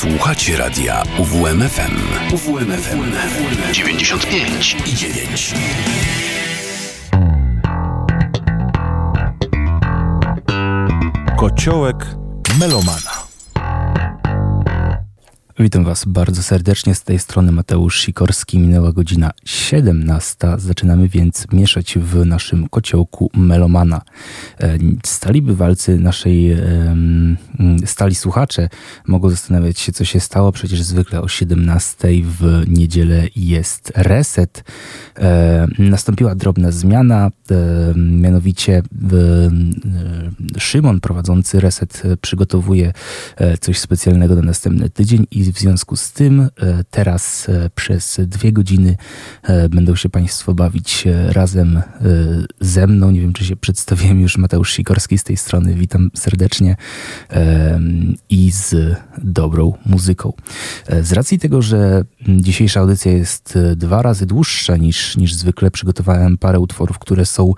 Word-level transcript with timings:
Słuchacie 0.00 0.56
radia 0.56 1.02
UWMFM. 1.18 1.96
UWMFM 2.34 3.12
95 3.72 4.76
i 4.86 4.94
9. 4.94 5.54
Kociołek 11.36 12.06
melomana. 12.58 13.19
Witam 15.60 15.84
Was 15.84 16.04
bardzo 16.04 16.42
serdecznie. 16.42 16.94
Z 16.94 17.02
tej 17.02 17.18
strony 17.18 17.52
Mateusz 17.52 18.00
Sikorski. 18.00 18.58
Minęła 18.58 18.92
godzina 18.92 19.30
17. 19.44 20.36
Zaczynamy 20.58 21.08
więc 21.08 21.46
mieszać 21.52 21.98
w 21.98 22.26
naszym 22.26 22.68
kociołku 22.68 23.30
melomana. 23.34 24.02
E, 24.60 24.78
stali 25.04 25.42
bywalcy 25.42 25.98
naszej 25.98 26.56
stali 27.86 28.14
słuchacze 28.14 28.68
mogą 29.06 29.30
zastanawiać 29.30 29.78
się, 29.78 29.92
co 29.92 30.04
się 30.04 30.20
stało. 30.20 30.52
Przecież 30.52 30.82
zwykle 30.82 31.20
o 31.20 31.28
17 31.28 32.08
w 32.22 32.64
niedzielę 32.68 33.28
jest 33.36 33.92
reset. 33.96 34.64
E, 35.18 35.66
nastąpiła 35.78 36.34
drobna 36.34 36.70
zmiana, 36.70 37.30
e, 37.50 37.54
mianowicie 37.96 38.82
Szymon 40.58 41.00
prowadzący 41.00 41.60
reset 41.60 42.02
przygotowuje 42.20 42.92
coś 43.60 43.78
specjalnego 43.78 44.36
na 44.36 44.42
następny 44.42 44.90
tydzień 44.90 45.26
i 45.30 45.49
w 45.52 45.58
związku 45.58 45.96
z 45.96 46.12
tym 46.12 46.40
e, 46.40 46.48
teraz 46.90 47.48
e, 47.48 47.70
przez 47.74 48.20
dwie 48.26 48.52
godziny 48.52 48.96
e, 49.42 49.68
będą 49.68 49.96
się 49.96 50.08
Państwo 50.08 50.54
bawić 50.54 51.04
razem 51.28 51.82
ze 52.60 52.86
mną. 52.86 53.10
Nie 53.10 53.20
wiem, 53.20 53.32
czy 53.32 53.44
się 53.44 53.56
przedstawiłem 53.56 54.20
już. 54.20 54.38
Mateusz 54.38 54.72
Sikorski 54.72 55.18
z 55.18 55.24
tej 55.24 55.36
strony. 55.36 55.74
Witam 55.74 56.10
serdecznie 56.16 56.76
i 58.30 58.50
z 58.50 58.74
dobrą 59.18 59.72
muzyką. 59.86 60.32
Z 61.02 61.12
racji 61.12 61.38
tego, 61.38 61.62
że 61.62 62.04
dzisiejsza 62.28 62.80
audycja 62.80 63.12
jest 63.12 63.58
dwa 63.76 64.02
razy 64.02 64.26
dłuższa 64.26 64.76
niż, 64.76 65.16
niż 65.16 65.34
zwykle, 65.34 65.70
przygotowałem 65.70 66.38
parę 66.38 66.60
utworów, 66.60 66.98
które 66.98 67.26
są 67.26 67.52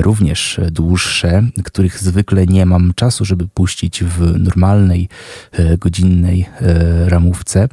również 0.00 0.60
dłuższe, 0.70 1.42
których 1.64 1.98
zwykle 1.98 2.46
nie 2.46 2.66
mam 2.66 2.92
czasu, 2.94 3.24
żeby 3.24 3.48
puścić 3.48 4.04
w 4.04 4.38
normalnej, 4.38 5.08
godzinnej 5.78 6.46
ramówce. 7.18 7.68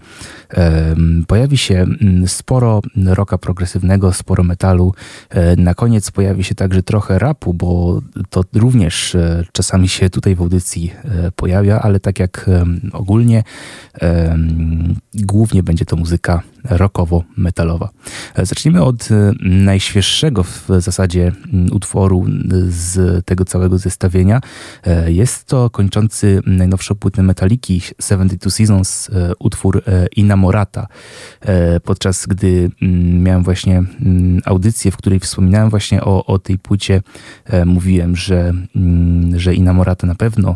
Pojawi 1.28 1.58
się 1.58 1.76
mm, 1.76 2.28
sporo 2.28 2.82
rocka 3.06 3.38
progresywnego, 3.38 4.14
sporo 4.14 4.44
metalu. 4.44 4.94
E, 5.30 5.56
na 5.56 5.74
koniec 5.74 6.12
pojawi 6.12 6.44
się 6.44 6.56
także 6.56 6.84
trochę 6.84 7.20
rapu, 7.20 7.54
bo 7.54 8.02
to 8.30 8.44
również 8.54 9.16
e, 9.16 9.44
czasami 9.52 9.90
się 9.90 10.10
tutaj 10.10 10.36
w 10.36 10.42
audycji 10.42 10.94
e, 11.04 11.32
pojawia, 11.32 11.80
ale 11.80 12.00
tak 12.00 12.20
jak 12.20 12.50
ogólnie, 12.94 13.44
głównie 15.14 15.64
będzie 15.64 15.86
to 15.86 15.96
muzyka 15.96 16.42
rockowo-metalowa. 16.69 17.89
Zacznijmy 18.38 18.83
od 18.83 19.09
najświeższego 19.41 20.44
w 20.44 20.67
zasadzie 20.77 21.31
utworu 21.71 22.25
z 22.67 23.25
tego 23.25 23.45
całego 23.45 23.77
zestawienia. 23.77 24.41
Jest 25.08 25.45
to 25.45 25.69
kończący 25.69 26.41
najnowszą 26.45 26.95
płytę 26.95 27.23
Metaliki 27.23 27.81
72 28.02 28.52
Seasons 28.52 29.09
utwór 29.39 29.83
Inamorata. 30.16 30.88
Podczas 31.83 32.25
gdy 32.25 32.71
miałem 33.19 33.43
właśnie 33.43 33.83
audycję, 34.45 34.91
w 34.91 34.97
której 34.97 35.19
wspominałem 35.19 35.69
właśnie 35.69 36.03
o, 36.03 36.25
o 36.25 36.39
tej 36.39 36.59
płycie, 36.59 37.02
mówiłem, 37.66 38.16
że, 38.16 38.53
że 39.36 39.55
Inamorata 39.55 40.08
na 40.08 40.16
pewno 40.16 40.55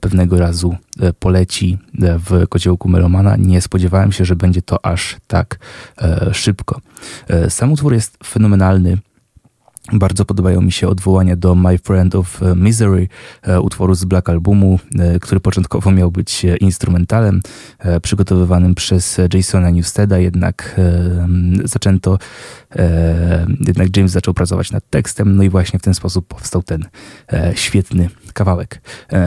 pewnego 0.00 0.38
razu 0.38 0.76
poleci 1.18 1.78
w 1.98 2.48
kociołku 2.48 2.88
Melomana. 2.88 3.36
Nie 3.36 3.60
spodziewałem 3.60 4.12
się, 4.12 4.24
że 4.24 4.36
będzie 4.36 4.62
to 4.62 4.86
aż 4.86 5.16
tak 5.26 5.58
e, 5.98 6.34
szybko. 6.34 6.80
E, 7.28 7.50
sam 7.50 7.72
utwór 7.72 7.92
jest 7.92 8.18
fenomenalny. 8.24 8.98
Bardzo 9.92 10.24
podobają 10.24 10.60
mi 10.60 10.72
się 10.72 10.88
odwołania 10.88 11.36
do 11.36 11.54
My 11.54 11.78
Friend 11.78 12.14
of 12.14 12.40
Misery, 12.56 13.08
e, 13.42 13.60
utworu 13.60 13.94
z 13.94 14.04
Black 14.04 14.28
Albumu, 14.28 14.78
który 15.20 15.40
początkowo 15.40 15.90
miał 15.90 16.10
być 16.10 16.46
instrumentalem 16.60 17.40
przygotowywanym 18.02 18.74
przez 18.74 19.20
Jasona 19.34 19.70
Newsteda, 19.70 20.18
jednak 20.18 20.80
zaczęto, 21.64 22.18
jednak 23.66 23.96
James 23.96 24.12
zaczął 24.12 24.34
pracować 24.34 24.72
nad 24.72 24.90
tekstem, 24.90 25.36
no 25.36 25.42
i 25.42 25.50
właśnie 25.50 25.78
w 25.78 25.82
ten 25.82 25.94
sposób 25.94 26.26
powstał 26.26 26.62
ten 26.62 26.84
świetny 27.54 28.10
kawałek. 28.32 28.80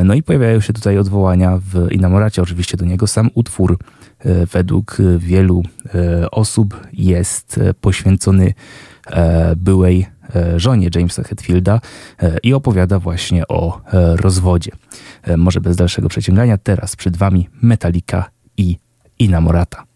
No 0.03 0.13
i 0.13 0.23
pojawiają 0.23 0.61
się 0.61 0.73
tutaj 0.73 0.97
odwołania 0.97 1.59
w 1.71 1.91
Inamoracie 1.91 2.41
oczywiście 2.41 2.77
do 2.77 2.85
niego. 2.85 3.07
Sam 3.07 3.29
utwór 3.33 3.77
według 4.51 4.97
wielu 5.17 5.63
e, 5.95 6.31
osób 6.31 6.87
jest 6.93 7.57
e, 7.57 7.73
poświęcony 7.73 8.53
byłej 9.57 10.05
żonie 10.55 10.89
Jamesa 10.95 11.23
Hetfielda 11.23 11.81
i 12.43 12.53
opowiada 12.53 12.99
właśnie 12.99 13.47
o 13.47 13.81
rozwodzie. 14.15 14.71
Może 15.37 15.61
bez 15.61 15.75
dalszego 15.75 16.09
przeciągania, 16.09 16.57
teraz 16.57 16.95
przed 16.95 17.17
Wami 17.17 17.49
Metallica 17.61 18.25
i 18.57 18.77
Inamorata. 19.19 19.88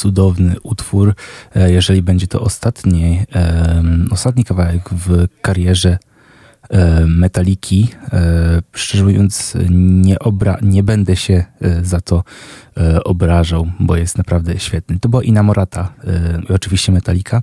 Cudowny, 0.00 0.56
utwór. 0.62 1.14
E, 1.54 1.72
jeżeli 1.72 2.02
będzie 2.02 2.26
to 2.26 2.40
ostatni, 2.40 3.20
ostatni 4.10 4.44
kawałek 4.44 4.90
w 4.90 5.26
karierze 5.42 5.98
E, 6.70 7.06
metaliki. 7.06 7.88
E, 8.12 8.62
szczerze 8.72 9.04
mówiąc, 9.04 9.56
nie, 9.70 10.18
obra 10.18 10.58
nie 10.62 10.82
będę 10.82 11.16
się 11.16 11.44
e, 11.60 11.84
za 11.84 12.00
to 12.00 12.24
obrażał, 13.04 13.66
bo 13.80 13.96
jest 13.96 14.18
naprawdę 14.18 14.58
świetny. 14.58 14.98
To 15.00 15.08
była 15.08 15.22
Inamorata, 15.22 15.92
oczywiście 16.48 16.92
Metalika, 16.92 17.42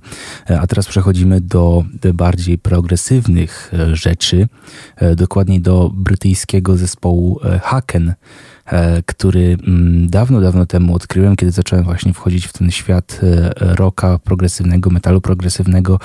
a 0.60 0.66
teraz 0.66 0.86
przechodzimy 0.86 1.40
do 1.40 1.84
bardziej 2.14 2.58
progresywnych 2.58 3.72
rzeczy, 3.92 4.48
dokładniej 5.16 5.60
do 5.60 5.90
brytyjskiego 5.94 6.76
zespołu 6.76 7.40
Haken. 7.62 8.14
E, 8.68 9.02
który 9.02 9.56
mm, 9.66 10.10
dawno, 10.10 10.40
dawno 10.40 10.66
temu 10.66 10.94
odkryłem, 10.94 11.36
kiedy 11.36 11.52
zacząłem 11.52 11.84
właśnie 11.84 12.12
wchodzić 12.12 12.46
w 12.46 12.52
ten 12.52 12.70
świat 12.70 13.20
e, 13.22 13.50
rocka 13.56 14.18
progresywnego, 14.18 14.90
metalu 14.90 15.20
progresywnego 15.20 15.98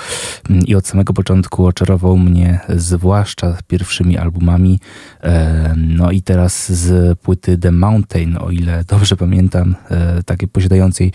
mm, 0.50 0.66
i 0.66 0.74
od 0.74 0.86
samego 0.86 1.12
początku 1.12 1.66
oczarował 1.66 2.18
mnie 2.18 2.60
zwłaszcza 2.68 3.56
pierwszymi 3.66 4.18
albumami. 4.18 4.80
E, 5.22 5.74
no 5.76 6.10
i 6.10 6.22
teraz 6.22 6.72
z 6.72 7.18
płyty 7.18 7.58
The 7.58 7.72
Mountain, 7.72 8.36
o 8.40 8.50
ile 8.50 8.84
dobrze 8.84 9.16
pamiętam, 9.16 9.74
takiej 10.26 10.48
posiadającej 10.48 11.12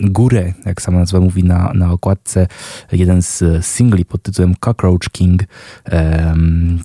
górę, 0.00 0.52
jak 0.66 0.82
sama 0.82 0.98
nazwa 0.98 1.20
mówi 1.20 1.44
na, 1.44 1.72
na 1.74 1.92
okładce, 1.92 2.46
jeden 2.92 3.22
z 3.22 3.44
singli 3.66 4.04
pod 4.04 4.22
tytułem 4.22 4.54
Cockroach 4.60 5.10
King. 5.12 5.42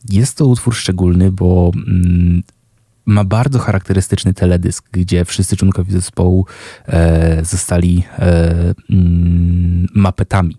Jest 0.09 0.37
to 0.37 0.45
utwór 0.45 0.75
szczególny, 0.75 1.31
bo 1.31 1.71
mm, 1.75 2.43
ma 3.05 3.23
bardzo 3.23 3.59
charakterystyczny 3.59 4.33
teledysk, 4.33 4.85
gdzie 4.91 5.25
wszyscy 5.25 5.57
członkowie 5.57 5.91
zespołu 5.91 6.45
e, 6.87 7.45
zostali 7.45 8.03
e, 8.19 8.73
mm, 8.89 9.87
mapetami. 9.95 10.57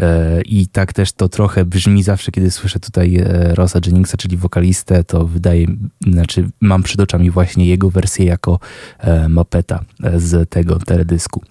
E, 0.00 0.42
I 0.42 0.66
tak 0.66 0.92
też 0.92 1.12
to 1.12 1.28
trochę 1.28 1.64
brzmi 1.64 2.02
zawsze, 2.02 2.32
kiedy 2.32 2.50
słyszę 2.50 2.80
tutaj 2.80 3.16
e, 3.16 3.54
Rosa 3.54 3.80
Jenningsa, 3.86 4.16
czyli 4.16 4.36
wokalistę, 4.36 5.04
to 5.04 5.26
wydaje, 5.26 5.66
znaczy 6.12 6.50
mam 6.60 6.82
przed 6.82 7.00
oczami 7.00 7.30
właśnie 7.30 7.66
jego 7.66 7.90
wersję 7.90 8.26
jako 8.26 8.58
e, 8.98 9.28
mapeta 9.28 9.84
z 10.16 10.50
tego 10.50 10.78
teledysku. 10.78 11.42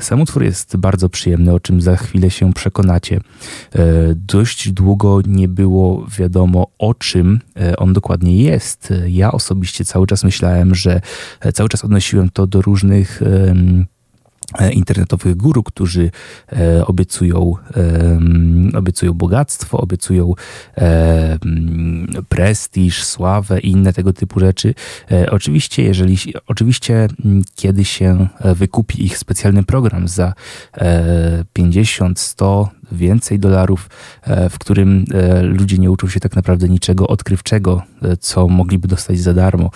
Sam 0.00 0.20
utwór 0.20 0.42
jest 0.42 0.76
bardzo 0.76 1.08
przyjemny, 1.08 1.52
o 1.52 1.60
czym 1.60 1.80
za 1.80 1.96
chwilę 1.96 2.30
się 2.30 2.52
przekonacie. 2.52 3.20
Dość 4.16 4.72
długo 4.72 5.20
nie 5.26 5.48
było 5.48 6.06
wiadomo 6.18 6.66
o 6.78 6.94
czym 6.94 7.40
on 7.78 7.92
dokładnie 7.92 8.42
jest. 8.42 8.92
Ja 9.06 9.32
osobiście 9.32 9.84
cały 9.84 10.06
czas 10.06 10.24
myślałem, 10.24 10.74
że 10.74 11.00
cały 11.54 11.68
czas 11.68 11.84
odnosiłem 11.84 12.30
to 12.30 12.46
do 12.46 12.62
różnych 12.62 13.22
internetowych 14.72 15.36
guru, 15.36 15.62
którzy 15.62 16.10
e, 16.52 16.86
obiecują, 16.86 17.54
e, 18.74 18.78
obiecują 18.78 19.12
bogactwo, 19.12 19.78
obiecują 19.78 20.34
e, 20.78 21.38
prestiż, 22.28 23.04
sławę 23.04 23.60
i 23.60 23.70
inne 23.70 23.92
tego 23.92 24.12
typu 24.12 24.40
rzeczy. 24.40 24.74
E, 25.10 25.30
oczywiście, 25.30 25.82
jeżeli, 25.82 26.16
oczywiście, 26.46 27.08
kiedy 27.56 27.84
się 27.84 28.28
wykupi 28.54 29.04
ich 29.04 29.18
specjalny 29.18 29.62
program 29.62 30.08
za 30.08 30.34
50, 31.52 32.20
100, 32.20 32.68
więcej 32.92 33.38
dolarów, 33.38 33.90
e, 34.22 34.48
w 34.50 34.58
którym 34.58 35.04
e, 35.14 35.42
ludzie 35.42 35.78
nie 35.78 35.90
uczą 35.90 36.08
się 36.08 36.20
tak 36.20 36.36
naprawdę 36.36 36.68
niczego 36.68 37.08
odkrywczego, 37.08 37.82
e, 38.02 38.16
co 38.16 38.48
mogliby 38.48 38.88
dostać 38.88 39.18
za 39.18 39.34
darmo. 39.34 39.70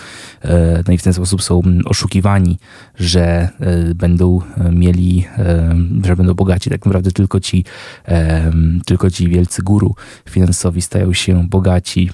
No 0.86 0.92
i 0.92 0.98
w 0.98 1.02
ten 1.02 1.12
sposób 1.12 1.42
są 1.42 1.62
oszukiwani, 1.84 2.58
że 2.98 3.48
będą 3.94 4.40
mieli, 4.72 5.26
że 6.04 6.16
będą 6.16 6.34
bogaci. 6.34 6.70
Tak 6.70 6.86
naprawdę 6.86 7.12
tylko 7.12 7.40
ci, 7.40 7.64
tylko 8.86 9.10
ci 9.10 9.28
wielcy 9.28 9.62
guru 9.62 9.94
finansowi 10.30 10.82
stają 10.82 11.12
się 11.12 11.48
bogaci. 11.48 12.10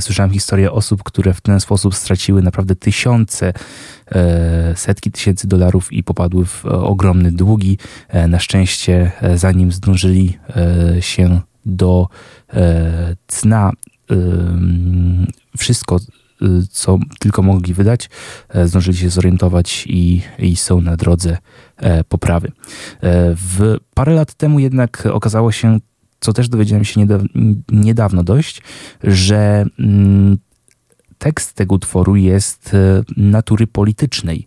Słyszałem 0.00 0.30
historię 0.30 0.72
osób, 0.72 1.02
które 1.02 1.34
w 1.34 1.40
ten 1.40 1.60
sposób 1.60 1.94
straciły 1.94 2.42
naprawdę 2.42 2.76
tysiące 2.76 3.52
setki 4.74 5.10
tysięcy 5.10 5.48
dolarów 5.48 5.92
i 5.92 6.02
popadły 6.02 6.44
w 6.44 6.64
e, 6.66 6.68
ogromne 6.68 7.32
długi. 7.32 7.78
E, 8.08 8.28
na 8.28 8.38
szczęście, 8.38 9.12
zanim 9.34 9.72
zdążyli 9.72 10.38
się 11.00 11.40
do 11.66 12.08
cna, 13.26 13.70
wszystko, 15.58 16.00
co 16.70 16.98
tylko 17.18 17.42
mogli 17.42 17.74
wydać, 17.74 18.10
zdążyli 18.64 18.96
się 18.96 19.10
zorientować 19.10 19.84
i, 19.88 20.22
i 20.38 20.56
są 20.56 20.80
na 20.80 20.96
drodze 20.96 21.38
poprawy. 22.08 22.52
W 23.36 23.76
parę 23.94 24.14
lat 24.14 24.34
temu 24.34 24.58
jednak 24.58 25.08
okazało 25.12 25.52
się, 25.52 25.78
co 26.20 26.32
też 26.32 26.48
dowiedziałem 26.48 26.84
się 26.84 27.06
niedawno 27.72 28.22
dość, 28.22 28.62
że 29.02 29.66
mm, 29.78 30.38
tekst 31.18 31.52
tego 31.52 31.74
utworu 31.74 32.16
jest 32.16 32.74
e, 32.74 33.02
natury 33.16 33.66
politycznej. 33.66 34.46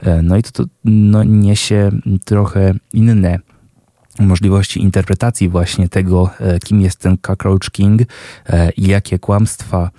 E, 0.00 0.22
no 0.22 0.36
i 0.36 0.42
to, 0.42 0.50
to 0.52 0.64
no, 0.84 1.24
niesie 1.24 1.90
trochę 2.24 2.74
inne 2.92 3.38
możliwości 4.18 4.82
interpretacji 4.82 5.48
właśnie 5.48 5.88
tego, 5.88 6.30
e, 6.40 6.58
kim 6.58 6.80
jest 6.80 6.98
ten 6.98 7.18
Cockroach 7.18 7.70
King 7.72 8.02
i 8.76 8.86
jakie 8.86 9.18
kłamstwa 9.18 9.90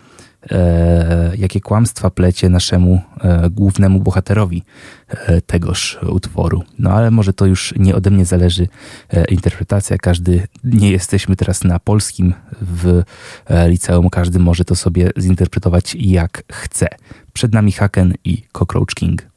jakie 1.38 1.62
kłamstwa 1.62 2.10
plecie 2.10 2.50
naszemu 2.50 3.02
e, 3.22 3.50
głównemu 3.50 4.00
bohaterowi 4.00 4.64
e, 5.10 5.42
tegoż 5.42 6.00
utworu. 6.10 6.64
No 6.80 6.92
ale 6.92 7.12
może 7.12 7.34
to 7.34 7.46
już 7.46 7.74
nie 7.78 7.96
ode 7.96 8.10
mnie 8.10 8.26
zależy 8.26 8.68
e, 9.10 9.26
interpretacja. 9.26 9.98
Każdy, 9.98 10.48
nie 10.64 10.92
jesteśmy 10.92 11.36
teraz 11.36 11.64
na 11.64 11.80
polskim 11.80 12.34
w 12.62 13.04
e, 13.46 13.70
liceum, 13.70 14.10
każdy 14.10 14.40
może 14.40 14.66
to 14.66 14.76
sobie 14.76 15.12
zinterpretować 15.20 15.96
jak 16.00 16.44
chce. 16.52 16.88
Przed 17.34 17.54
nami 17.54 17.72
Haken 17.72 18.14
i 18.24 18.44
Cockroach 18.52 18.94
King. 18.96 19.28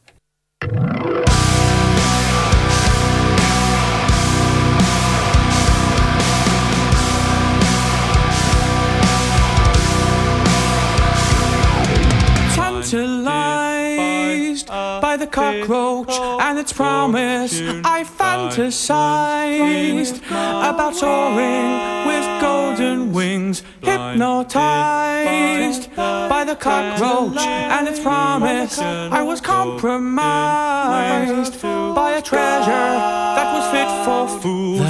Cockroach 15.30 16.10
and 16.40 16.58
its 16.58 16.72
promise. 16.72 17.60
I 17.84 18.04
fantasized 18.04 20.22
about 20.70 20.96
soaring 20.96 22.06
with 22.06 22.24
golden 22.40 23.12
wings, 23.12 23.62
hypnotized 23.82 25.94
by 25.96 26.44
the 26.44 26.56
cockroach 26.56 27.38
and 27.38 27.88
its 27.88 28.00
promise. 28.00 28.78
I 28.78 29.22
was 29.22 29.40
compromised 29.40 31.60
by 31.62 32.12
a 32.12 32.22
treasure 32.22 32.98
that 33.36 33.52
was 33.54 33.64
fit 33.74 33.88
for 34.04 34.28
food. 34.40 34.86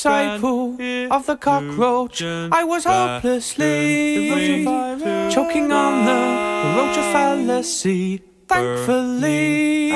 Disciple 0.00 0.76
of 1.10 1.26
the 1.26 1.36
cockroach. 1.36 2.22
I 2.22 2.64
was 2.64 2.84
hopelessly 2.84 4.64
choking 5.30 5.70
on 5.72 6.04
the 6.06 6.20
roach 6.76 6.96
of 6.96 7.04
fallacy. 7.12 8.22
Thankfully, 8.48 9.92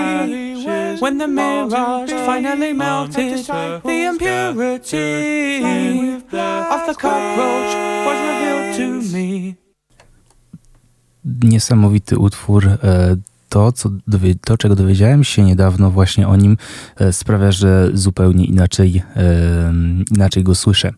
when 1.00 1.18
the 1.18 1.26
mirage 1.26 2.12
finally 2.26 2.72
melted, 2.72 3.46
the 3.82 4.04
impurity 4.12 5.64
of 6.14 6.80
the 6.86 6.94
cockroach 6.94 7.72
was 8.06 8.18
revealed 8.28 8.76
to 8.76 8.86
me. 9.12 9.56
Niesamowity 11.24 12.14
utwór. 12.16 12.64
E, 12.64 13.16
To, 13.54 13.72
co 13.72 13.90
to, 14.40 14.56
czego 14.56 14.76
dowiedziałem 14.76 15.24
się 15.24 15.44
niedawno 15.44 15.90
właśnie 15.90 16.28
o 16.28 16.36
nim, 16.36 16.56
e, 16.96 17.12
sprawia, 17.12 17.52
że 17.52 17.90
zupełnie 17.92 18.44
inaczej, 18.44 19.02
e, 19.16 19.72
inaczej 20.10 20.42
go 20.42 20.54
słyszę. 20.54 20.92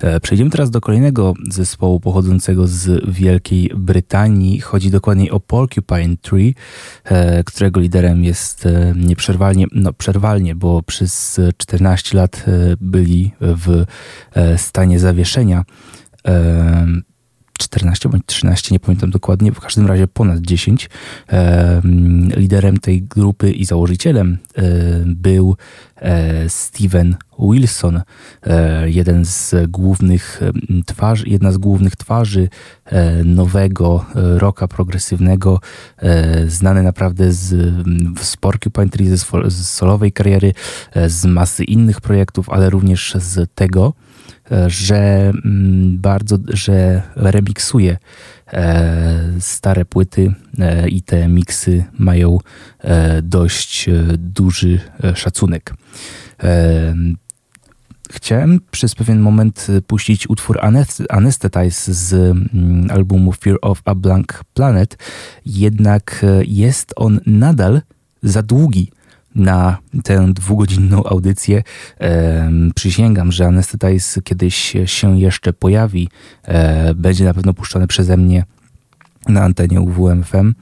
E, 0.00 0.20
Przejdziemy 0.20 0.50
teraz 0.50 0.70
do 0.70 0.80
kolejnego 0.80 1.34
zespołu 1.50 2.00
pochodzącego 2.00 2.66
z 2.66 3.10
Wielkiej 3.10 3.70
Brytanii. 3.76 4.60
Chodzi 4.60 4.90
dokładniej 4.90 5.30
o 5.30 5.40
Porcupine 5.40 6.16
Tree, 6.22 6.54
którego 7.46 7.80
liderem 7.80 8.24
jest 8.24 8.68
nieprzerwalnie, 8.96 9.66
no 9.72 9.92
przerwalnie, 9.92 10.54
bo 10.54 10.82
przez 10.82 11.40
14 11.56 12.16
lat 12.16 12.44
byli 12.80 13.30
w 13.40 13.84
stanie 14.56 14.98
zawieszenia. 14.98 15.64
E, 17.60 17.70
14 17.70 18.08
bądź 18.08 18.22
13, 18.26 18.74
nie 18.74 18.80
pamiętam 18.80 19.10
dokładnie, 19.10 19.52
w 19.52 19.60
każdym 19.60 19.86
razie 19.86 20.08
ponad 20.08 20.40
10. 20.40 20.90
E, 21.32 21.80
liderem 22.36 22.78
tej 22.78 23.02
grupy 23.02 23.52
i 23.52 23.64
założycielem 23.64 24.38
e, 24.56 24.62
był 25.06 25.56
e, 25.96 26.48
Steven 26.48 27.16
Wilson, 27.38 28.02
e, 28.42 28.90
jeden 28.90 29.24
z 29.24 29.54
głównych 29.68 30.40
twarzy, 30.86 31.28
jedna 31.28 31.52
z 31.52 31.58
głównych 31.58 31.96
twarzy 31.96 32.48
nowego 33.24 34.06
rocka 34.14 34.68
progresywnego, 34.68 35.60
znany 36.46 36.82
naprawdę 36.82 37.32
z, 37.32 37.74
z 38.20 38.36
Porcupine 38.36 38.88
Tree, 38.88 39.06
ze, 39.06 39.50
solowej 39.50 40.12
kariery, 40.12 40.52
z 41.06 41.24
masy 41.24 41.64
innych 41.64 42.00
projektów, 42.00 42.50
ale 42.50 42.70
również 42.70 43.14
z 43.18 43.50
tego, 43.54 43.92
że 44.66 45.32
mm, 45.44 45.98
bardzo, 45.98 46.38
że 46.48 47.02
remiksuje 47.16 47.96
e, 48.52 49.18
stare 49.40 49.84
płyty 49.84 50.34
e, 50.58 50.88
i 50.88 51.02
te 51.02 51.28
miksy 51.28 51.84
mają 51.98 52.38
e, 52.78 53.22
dość 53.22 53.90
duży 54.18 54.80
szacunek. 55.14 55.74
Chciałem 58.10 58.60
przez 58.70 58.94
pewien 58.94 59.20
moment 59.20 59.66
puścić 59.86 60.30
utwór 60.30 60.58
Anest- 60.62 61.04
Anesthetize 61.08 61.94
z 61.94 62.12
mm, 62.12 62.90
albumu 62.90 63.32
Fear 63.32 63.56
of 63.62 63.82
a 63.84 63.94
Blank 63.94 64.44
Planet, 64.54 64.98
jednak 65.46 66.26
jest 66.46 66.92
on 66.96 67.20
nadal 67.26 67.80
za 68.22 68.42
długi 68.42 68.90
na 69.34 69.78
tę 70.04 70.32
dwugodzinną 70.32 71.04
audycję. 71.04 71.62
Em, 71.98 72.72
przysięgam, 72.74 73.32
że 73.32 73.46
Anesthetize 73.46 74.22
kiedyś 74.22 74.74
się 74.86 75.18
jeszcze 75.18 75.52
pojawi. 75.52 76.08
E, 76.44 76.94
będzie 76.94 77.24
na 77.24 77.34
pewno 77.34 77.54
puszczony 77.54 77.86
przeze 77.86 78.16
mnie 78.16 78.44
na 79.28 79.42
antenie 79.42 79.80
UWMFM. 79.80 80.54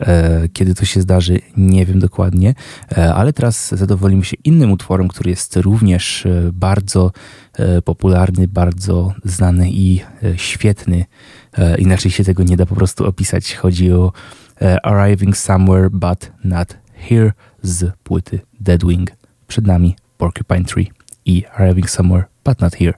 E, 0.00 0.48
Kiedy 0.52 0.74
to 0.74 0.84
się 0.84 1.00
zdarzy, 1.00 1.38
nie 1.56 1.86
wiem 1.86 1.98
dokładnie, 1.98 2.54
E, 2.98 3.14
ale 3.14 3.32
teraz 3.32 3.68
zadowolimy 3.68 4.24
się 4.24 4.36
innym 4.44 4.72
utworem, 4.72 5.08
który 5.08 5.30
jest 5.30 5.56
również 5.56 6.26
e, 6.26 6.50
bardzo 6.52 7.12
e, 7.58 7.82
popularny, 7.82 8.48
bardzo 8.48 9.14
znany 9.24 9.70
i 9.70 10.00
e, 10.22 10.38
świetny. 10.38 11.04
E, 11.58 11.78
Inaczej 11.78 12.10
się 12.10 12.24
tego 12.24 12.42
nie 12.42 12.56
da 12.56 12.66
po 12.66 12.74
prostu 12.74 13.06
opisać. 13.06 13.54
Chodzi 13.54 13.92
o 13.92 14.12
e, 14.62 14.86
Arriving 14.86 15.36
Somewhere 15.36 15.90
But 15.90 16.32
Not 16.44 16.76
Here 17.08 17.32
z 17.62 17.96
płyty 18.02 18.40
Deadwing. 18.60 19.10
Przed 19.46 19.66
nami 19.66 19.96
Porcupine 20.18 20.64
Tree 20.64 20.92
i 21.24 21.44
Arriving 21.46 21.90
Somewhere 21.90 22.24
But 22.44 22.60
Not 22.60 22.74
Here. 22.74 22.94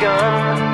Gun? 0.00 0.69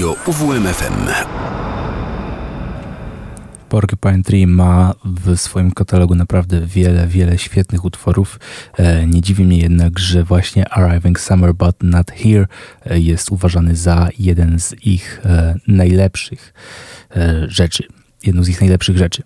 Radio 0.00 0.16
UWMFM. 0.26 0.94
Porcupine 3.68 4.22
Tree 4.22 4.46
ma 4.46 4.94
w 5.04 5.36
swoim 5.36 5.72
katalogu 5.72 6.14
naprawdę 6.14 6.60
wiele, 6.60 7.06
wiele 7.06 7.38
świetnych 7.38 7.84
utworów. 7.84 8.40
E, 8.76 9.06
nie 9.06 9.20
dziwi 9.20 9.44
mnie 9.44 9.58
jednak, 9.58 9.98
że 9.98 10.24
właśnie 10.24 10.68
Arriving 10.68 11.20
Summer 11.20 11.54
But 11.54 11.76
Not 11.82 12.10
Here 12.10 12.46
e, 12.86 13.00
jest 13.00 13.30
uważany 13.30 13.76
za 13.76 14.08
jeden 14.18 14.60
z 14.60 14.74
ich 14.86 15.20
e, 15.24 15.54
najlepszych 15.66 16.54
rzeczy 17.48 17.84
jedną 18.24 18.44
z 18.44 18.48
ich 18.48 18.60
najlepszych 18.60 18.98
rzeczy. 18.98 19.22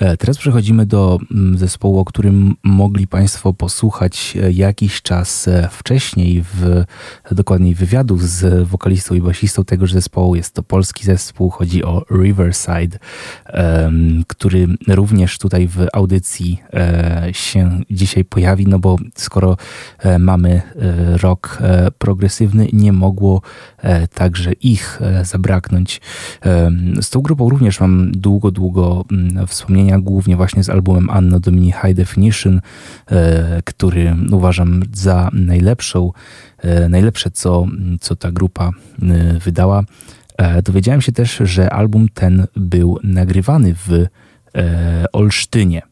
E, 0.00 0.16
teraz 0.16 0.38
przechodzimy 0.38 0.86
do 0.86 1.18
mm, 1.30 1.58
zespołu, 1.58 1.98
o 1.98 2.04
którym 2.04 2.56
mogli 2.62 3.06
Państwo 3.06 3.52
posłuchać 3.52 4.36
e, 4.42 4.52
jakiś 4.52 5.02
czas 5.02 5.48
e, 5.48 5.68
wcześniej, 5.72 6.44
w, 6.54 6.84
dokładniej 7.30 7.74
wywiadów 7.74 8.28
z 8.28 8.68
wokalistą 8.68 9.14
i 9.14 9.20
basistą 9.20 9.64
tegoż 9.64 9.92
zespołu. 9.92 10.34
Jest 10.34 10.54
to 10.54 10.62
polski 10.62 11.04
zespół, 11.04 11.50
chodzi 11.50 11.84
o 11.84 12.04
Riverside, 12.10 12.98
który 14.26 14.66
również 14.88 15.38
tutaj 15.38 15.68
w 15.68 15.86
audycji 15.92 16.62
się 17.32 17.80
dzisiaj 17.90 18.24
pojawi, 18.24 18.66
no 18.66 18.78
bo 18.78 18.96
skoro 19.16 19.56
mamy 20.18 20.62
rok 21.22 21.58
progresywny, 21.98 22.68
nie 22.72 22.92
mogło 22.92 23.42
także 24.14 24.52
ich 24.52 25.00
zabraknąć. 25.22 26.00
Z 27.00 27.10
tą 27.10 27.20
grupą 27.20 27.48
również 27.48 27.80
mam 27.80 28.12
długo, 28.12 28.50
długo 28.50 29.04
mm, 29.12 29.46
wspomnienia, 29.62 29.98
głównie 29.98 30.36
właśnie 30.36 30.64
z 30.64 30.70
albumem 30.70 31.10
Anno 31.10 31.40
Domini 31.40 31.72
High 31.72 31.94
Definition, 31.94 32.60
e, 33.10 33.62
który 33.64 34.16
uważam 34.32 34.82
za 34.92 35.30
najlepszą, 35.32 36.12
e, 36.58 36.88
najlepsze, 36.88 37.30
co, 37.30 37.66
co 38.00 38.16
ta 38.16 38.32
grupa 38.32 38.70
e, 39.02 39.38
wydała. 39.38 39.84
Dowiedziałem 40.64 41.02
się 41.02 41.12
też, 41.12 41.36
że 41.44 41.72
album 41.72 42.06
ten 42.14 42.46
był 42.56 42.98
nagrywany 43.02 43.74
w 43.74 44.06
Olsztynie, 45.12 45.82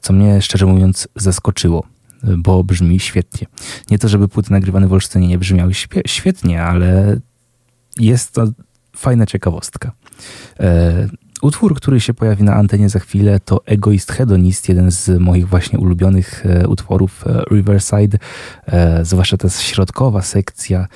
co 0.00 0.12
mnie 0.12 0.42
szczerze 0.42 0.66
mówiąc 0.66 1.08
zaskoczyło 1.16 1.86
bo 2.38 2.64
brzmi 2.64 3.00
świetnie. 3.00 3.46
Nie 3.90 3.98
to, 3.98 4.08
żeby 4.08 4.28
płyty 4.28 4.52
nagrywane 4.52 4.88
w 4.88 4.92
Olsztynie 4.92 5.28
nie 5.28 5.38
brzmiały 5.38 5.72
świetnie, 6.06 6.62
ale 6.62 7.16
jest 7.98 8.32
to 8.32 8.46
fajna 8.96 9.26
ciekawostka. 9.26 9.92
E, 11.42 11.46
utwór, 11.46 11.74
który 11.74 12.00
się 12.00 12.14
pojawi 12.14 12.42
na 12.44 12.54
antenie 12.54 12.88
za 12.88 12.98
chwilę, 12.98 13.40
to 13.40 13.66
Egoist 13.66 14.12
Hedonist, 14.12 14.68
jeden 14.68 14.90
z 14.90 15.20
moich 15.20 15.48
właśnie 15.48 15.78
ulubionych 15.78 16.46
e, 16.46 16.68
utworów 16.68 17.24
e, 17.26 17.44
Riverside, 17.50 18.18
zwłaszcza 19.02 19.36
ta 19.36 19.48
środkowa 19.48 20.22
sekcja, 20.22 20.86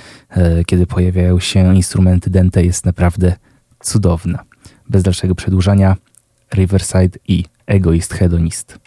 kiedy 0.66 0.86
pojawiają 0.86 1.40
się 1.40 1.76
instrumenty 1.76 2.30
dente, 2.30 2.64
jest 2.64 2.86
naprawdę 2.86 3.36
cudowna. 3.80 4.44
Bez 4.88 5.02
dalszego 5.02 5.34
przedłużania, 5.34 5.96
Riverside 6.54 7.18
i 7.28 7.44
Egoist 7.66 8.14
Hedonist. 8.14 8.78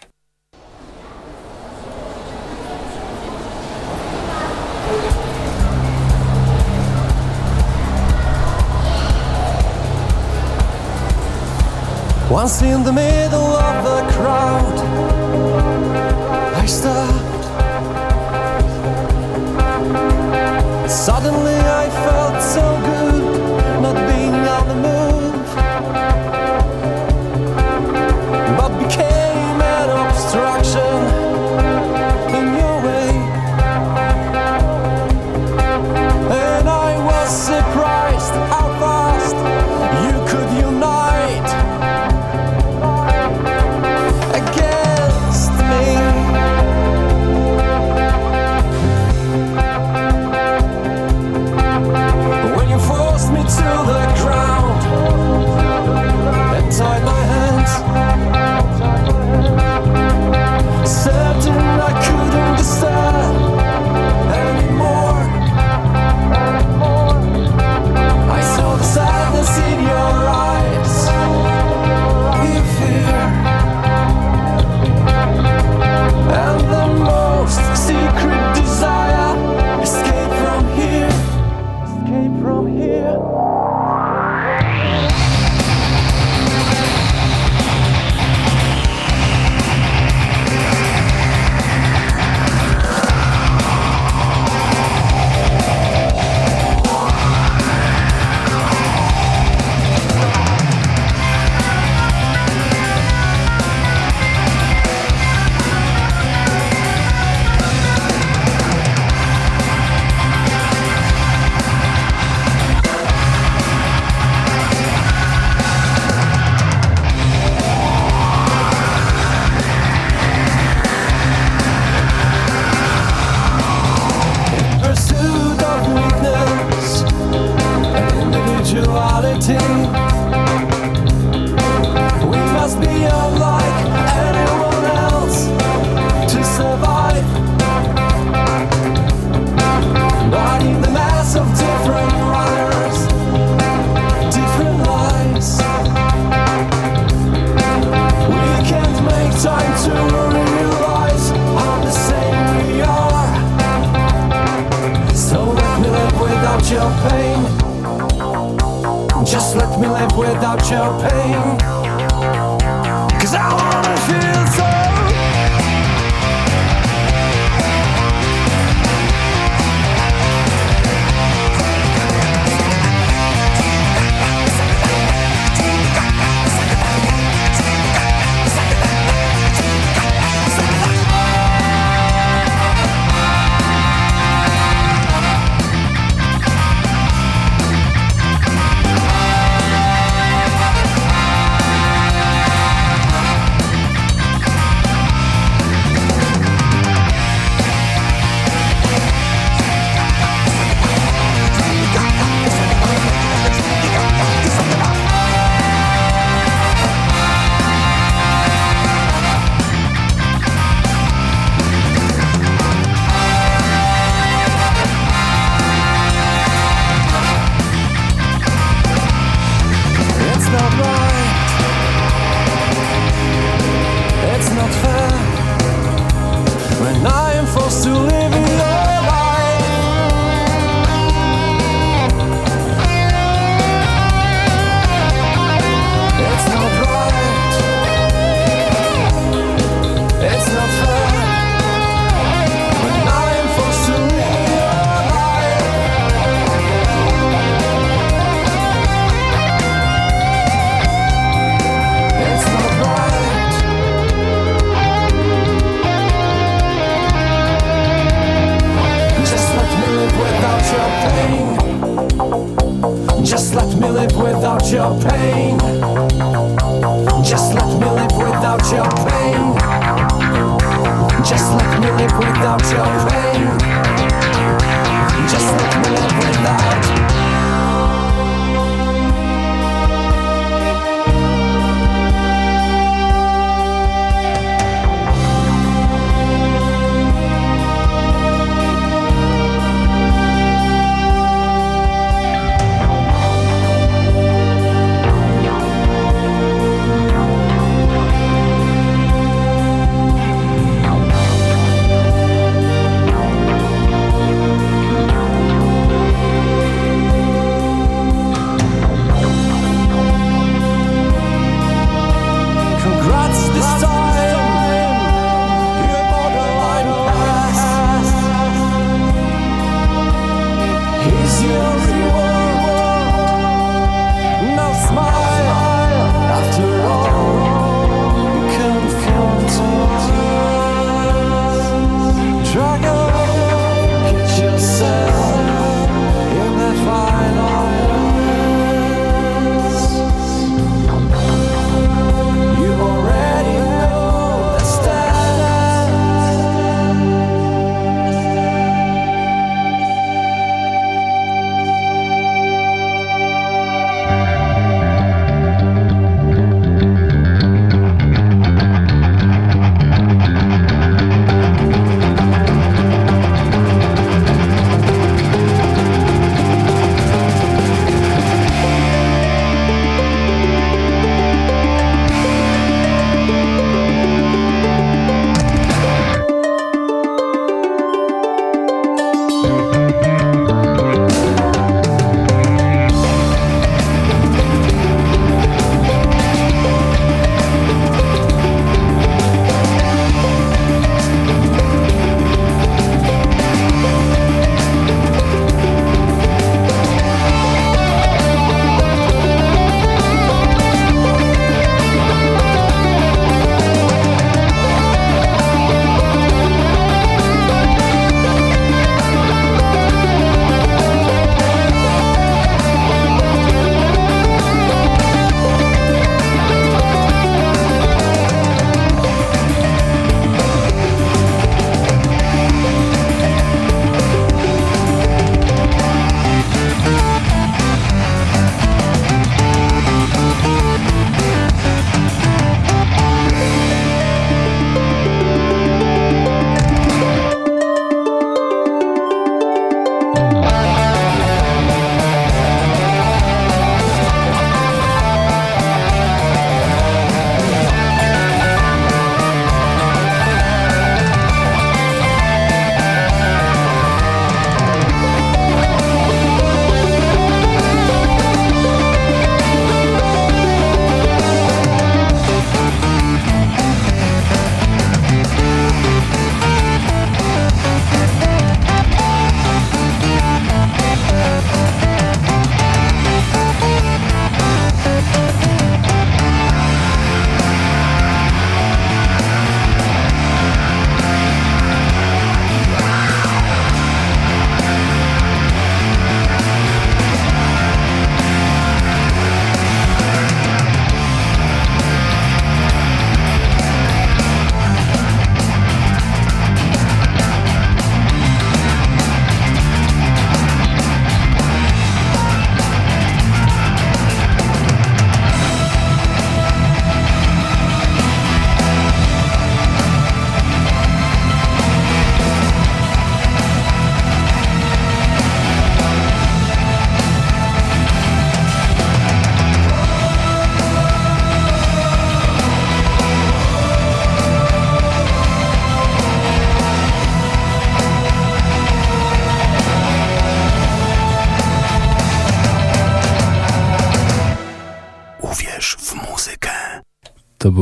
Once 12.30 12.62
in 12.62 12.84
the 12.84 12.92
middle 12.92 13.56
of 13.56 13.82
the 13.82 14.12
crowd, 14.12 14.78
I 16.54 16.64
stopped. 16.64 17.44
Suddenly 20.88 21.56
I 21.56 21.90
felt 21.90 22.40
so 22.40 22.79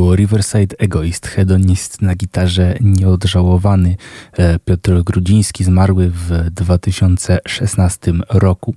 To 0.08 0.10
było 0.10 0.16
Riverside 0.16 0.76
Egoist, 0.78 1.26
hedonist 1.26 2.02
na 2.02 2.14
gitarze 2.14 2.74
nieodżałowany 2.80 3.96
e, 4.32 4.58
Piotr 4.58 5.02
Grudziński, 5.02 5.64
zmarły 5.64 6.10
w 6.10 6.50
2016 6.50 8.12
roku. 8.28 8.74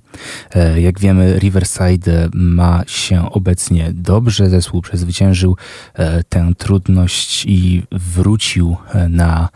E, 0.54 0.80
jak 0.80 1.00
wiemy, 1.00 1.38
Riverside 1.38 2.28
ma 2.34 2.82
się 2.86 3.30
obecnie 3.30 3.90
dobrze. 3.94 4.50
Zespół 4.50 4.82
przezwyciężył 4.82 5.56
e, 5.94 6.24
tę 6.24 6.52
trudność 6.58 7.44
i 7.46 7.82
wrócił 7.92 8.76
na 9.08 9.48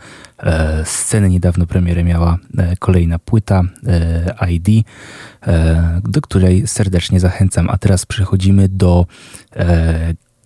scenę. 0.83 1.29
Niedawno 1.29 1.65
premierę 1.65 2.03
miała 2.03 2.37
kolejna 2.79 3.19
płyta 3.19 3.63
ID, 4.49 4.87
do 6.03 6.21
której 6.21 6.67
serdecznie 6.67 7.19
zachęcam. 7.19 7.69
A 7.69 7.77
teraz 7.77 8.05
przechodzimy 8.05 8.69
do 8.69 9.05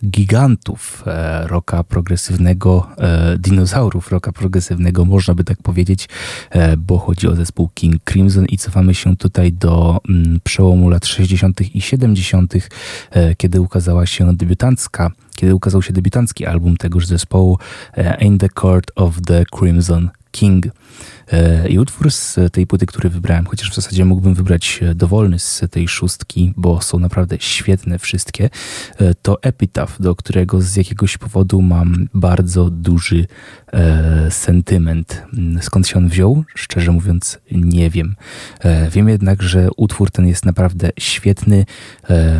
gigantów 0.06 1.04
e, 1.08 1.47
roka 1.47 1.84
progresywnego, 1.84 2.88
e, 2.97 3.38
dinozaurów 3.38 4.12
roka 4.12 4.32
progresywnego, 4.32 5.06
można 5.06 5.34
by 5.34 5.43
tak 5.43 5.58
powiedzieć, 5.64 6.10
e, 6.49 6.78
bo 6.78 6.97
chodzi 6.97 7.28
o 7.28 7.36
zespół 7.36 7.70
King 7.74 8.04
Crimson 8.04 8.45
i 8.45 8.58
cofamy 8.58 8.95
się 8.95 9.18
tutaj 9.18 9.54
do 9.54 10.02
mm, 10.10 10.39
przełomu 10.43 10.89
lat 10.89 11.06
60. 11.06 11.76
i 11.76 11.82
70., 11.82 12.54
kiedy 13.38 13.62
ukazała 13.62 14.06
się 14.06 14.36
debiutancka, 14.38 15.12
kiedy 15.36 15.56
ukazał 15.56 15.82
się 15.82 15.93
debiutancki 15.93 16.45
album 16.45 16.78
tegoż 16.78 17.08
zespołu 17.08 17.58
In 18.22 18.38
the 18.38 18.49
Court 18.49 18.91
of 18.95 19.22
the 19.22 19.43
Crimson 19.60 20.10
King. 20.32 20.66
E, 21.32 21.70
I 21.70 21.80
utwór 21.80 22.12
z 22.12 22.40
tej 22.52 22.68
płyty, 22.68 22.86
który 22.86 23.10
wybrałem, 23.10 23.46
chociaż 23.46 23.72
w 23.72 23.76
zasadzie 23.76 24.06
mógłbym 24.06 24.34
wybrać 24.34 24.80
e, 24.82 24.96
dowolny 24.96 25.40
z 25.40 25.62
tej 25.72 25.88
szóstki, 25.88 26.54
bo 26.58 26.82
są 26.82 27.00
naprawdę 27.00 27.36
świetne 27.40 28.00
wszystkie, 28.00 28.50
e, 28.98 29.14
to 29.14 29.44
Epitaph, 29.44 30.02
do 30.02 30.16
którego 30.16 30.62
z 30.62 30.76
jakiegoś 30.76 31.18
powodu 31.18 31.62
mam 31.62 32.08
bardzo 32.14 32.70
duży 32.70 33.28
sentyment. 34.30 35.24
Mm, 35.34 35.62
skąd 35.62 35.88
się 35.88 35.98
on 35.98 36.10
wziął? 36.10 36.44
Szczerze 36.56 36.92
mówiąc, 36.92 37.40
nie 37.52 37.90
wiem. 37.90 38.16
Wiem 38.92 39.10
jednak, 39.10 39.44
że 39.44 39.70
utwór 39.78 40.12
ten 40.12 40.28
jest 40.28 40.46
naprawdę 40.46 40.90
świetny. 41.00 41.66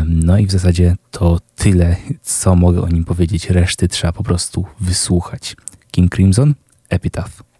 No 0.06 0.38
i 0.38 0.46
w 0.46 0.50
zasadzie 0.50 0.96
to 1.10 1.40
tyle, 1.56 1.96
co 2.22 2.56
mogę 2.56 2.82
o 2.82 2.88
nim 2.88 3.04
powiedzieć. 3.04 3.50
Reszty 3.50 3.88
trzeba 3.88 4.12
po 4.12 4.22
prostu 4.22 4.64
wysłuchać. 4.80 5.56
King 5.90 6.14
Crimson, 6.14 6.54
Epitaph. 6.88 7.51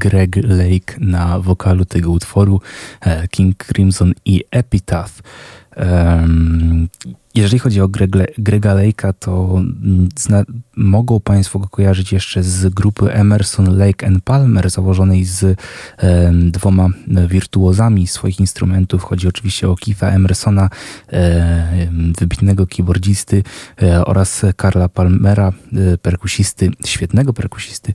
Greg 0.00 0.36
Lake 0.36 0.96
na 0.98 1.38
wokalu 1.38 1.84
tego 1.84 2.10
utworu, 2.10 2.60
e, 3.00 3.28
King 3.28 3.56
Crimson 3.56 4.12
i 4.24 4.44
Epitaph. 4.50 5.22
Jeżeli 7.34 7.58
chodzi 7.58 7.80
o 7.80 7.88
Greg, 7.88 8.10
Grega 8.38 8.74
Lake'a, 8.74 9.12
to 9.12 9.56
mm, 9.56 10.08
mogą 10.80 11.20
Państwo 11.20 11.58
go 11.58 11.68
kojarzyć 11.68 12.12
jeszcze 12.12 12.42
z 12.42 12.68
grupy 12.68 13.12
Emerson, 13.12 13.78
Lake 13.78 14.06
and 14.06 14.24
Palmer, 14.24 14.70
założonej 14.70 15.24
z 15.24 15.58
dwoma 16.50 16.88
wirtuozami 17.28 18.06
swoich 18.06 18.40
instrumentów. 18.40 19.04
Chodzi 19.04 19.28
oczywiście 19.28 19.68
o 19.68 19.76
Keitha 19.76 20.06
Emersona, 20.06 20.70
wybitnego 22.18 22.66
keyboardzisty 22.66 23.42
e, 23.82 24.04
oraz 24.04 24.42
Karla 24.56 24.88
Palmera, 24.88 25.52
e, 25.72 25.98
perkusisty, 25.98 26.70
świetnego 26.86 27.32
perkusisty. 27.32 27.92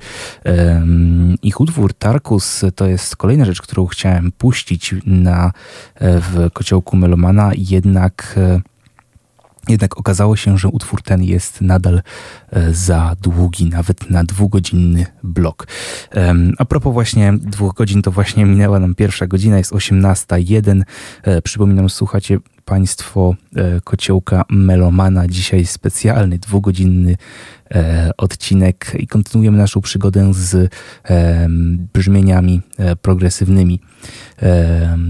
ich 1.41 1.61
utwór 1.61 1.93
Tarkus 1.93 2.65
to 2.75 2.87
jest 2.87 3.15
kolejna 3.15 3.45
rzecz, 3.45 3.61
którą 3.61 3.85
chciałem 3.85 4.31
puścić 4.31 4.95
na, 5.05 5.51
e, 5.95 6.21
w 6.21 6.49
kociołku 6.53 6.97
Melomana, 6.97 7.51
jednak 7.57 8.35
jednak 9.69 9.97
okazało 9.97 10.35
się, 10.35 10.57
że 10.57 10.67
utwór 10.67 11.01
ten 11.01 11.23
jest 11.23 11.61
nadal 11.61 12.01
e, 12.51 12.73
za 12.73 13.15
długi, 13.21 13.65
nawet 13.65 14.09
na 14.09 14.23
dwugodzinny 14.23 15.05
blok. 15.23 15.67
A 16.57 16.65
propos 16.65 16.93
właśnie 16.93 17.33
dwóch 17.41 17.73
godzin, 17.73 18.01
to 18.01 18.11
właśnie 18.11 18.45
minęła 18.45 18.79
nam 18.79 18.95
pierwsza 18.95 19.27
godzina, 19.27 19.57
jest 19.57 19.71
18.01. 19.71 20.81
E, 21.23 21.41
przypominam, 21.41 21.89
słuchacie 21.89 22.39
Państwo 22.65 23.35
e, 23.55 23.81
kociołka 23.81 24.45
Melomana. 24.49 25.27
Dzisiaj 25.27 25.65
specjalny, 25.65 26.37
dwugodzinny 26.39 27.17
odcinek 28.17 28.95
i 28.99 29.07
kontynuujemy 29.07 29.57
naszą 29.57 29.81
przygodę 29.81 30.33
z 30.33 30.71
brzmieniami 31.93 32.61
progresywnymi. 33.01 33.79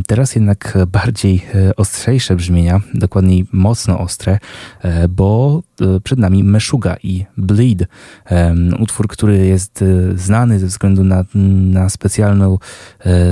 Teraz 0.07 0.36
jednak 0.36 0.78
bardziej 0.88 1.45
e, 1.55 1.76
ostrzejsze 1.76 2.36
brzmienia, 2.36 2.82
dokładniej 2.93 3.45
mocno 3.51 3.99
ostre, 3.99 4.39
e, 4.82 5.07
bo 5.07 5.61
e, 5.82 5.99
przed 5.99 6.20
nami 6.20 6.43
Meshuga 6.43 6.95
i 7.03 7.26
Bleed. 7.38 7.88
Utwór, 8.80 9.07
który 9.07 9.45
jest 9.45 9.84
znany 10.16 10.59
ze 10.59 10.68
względu 10.68 11.03
na, 11.03 11.26
na 11.72 11.89
specjalną, 11.89 12.57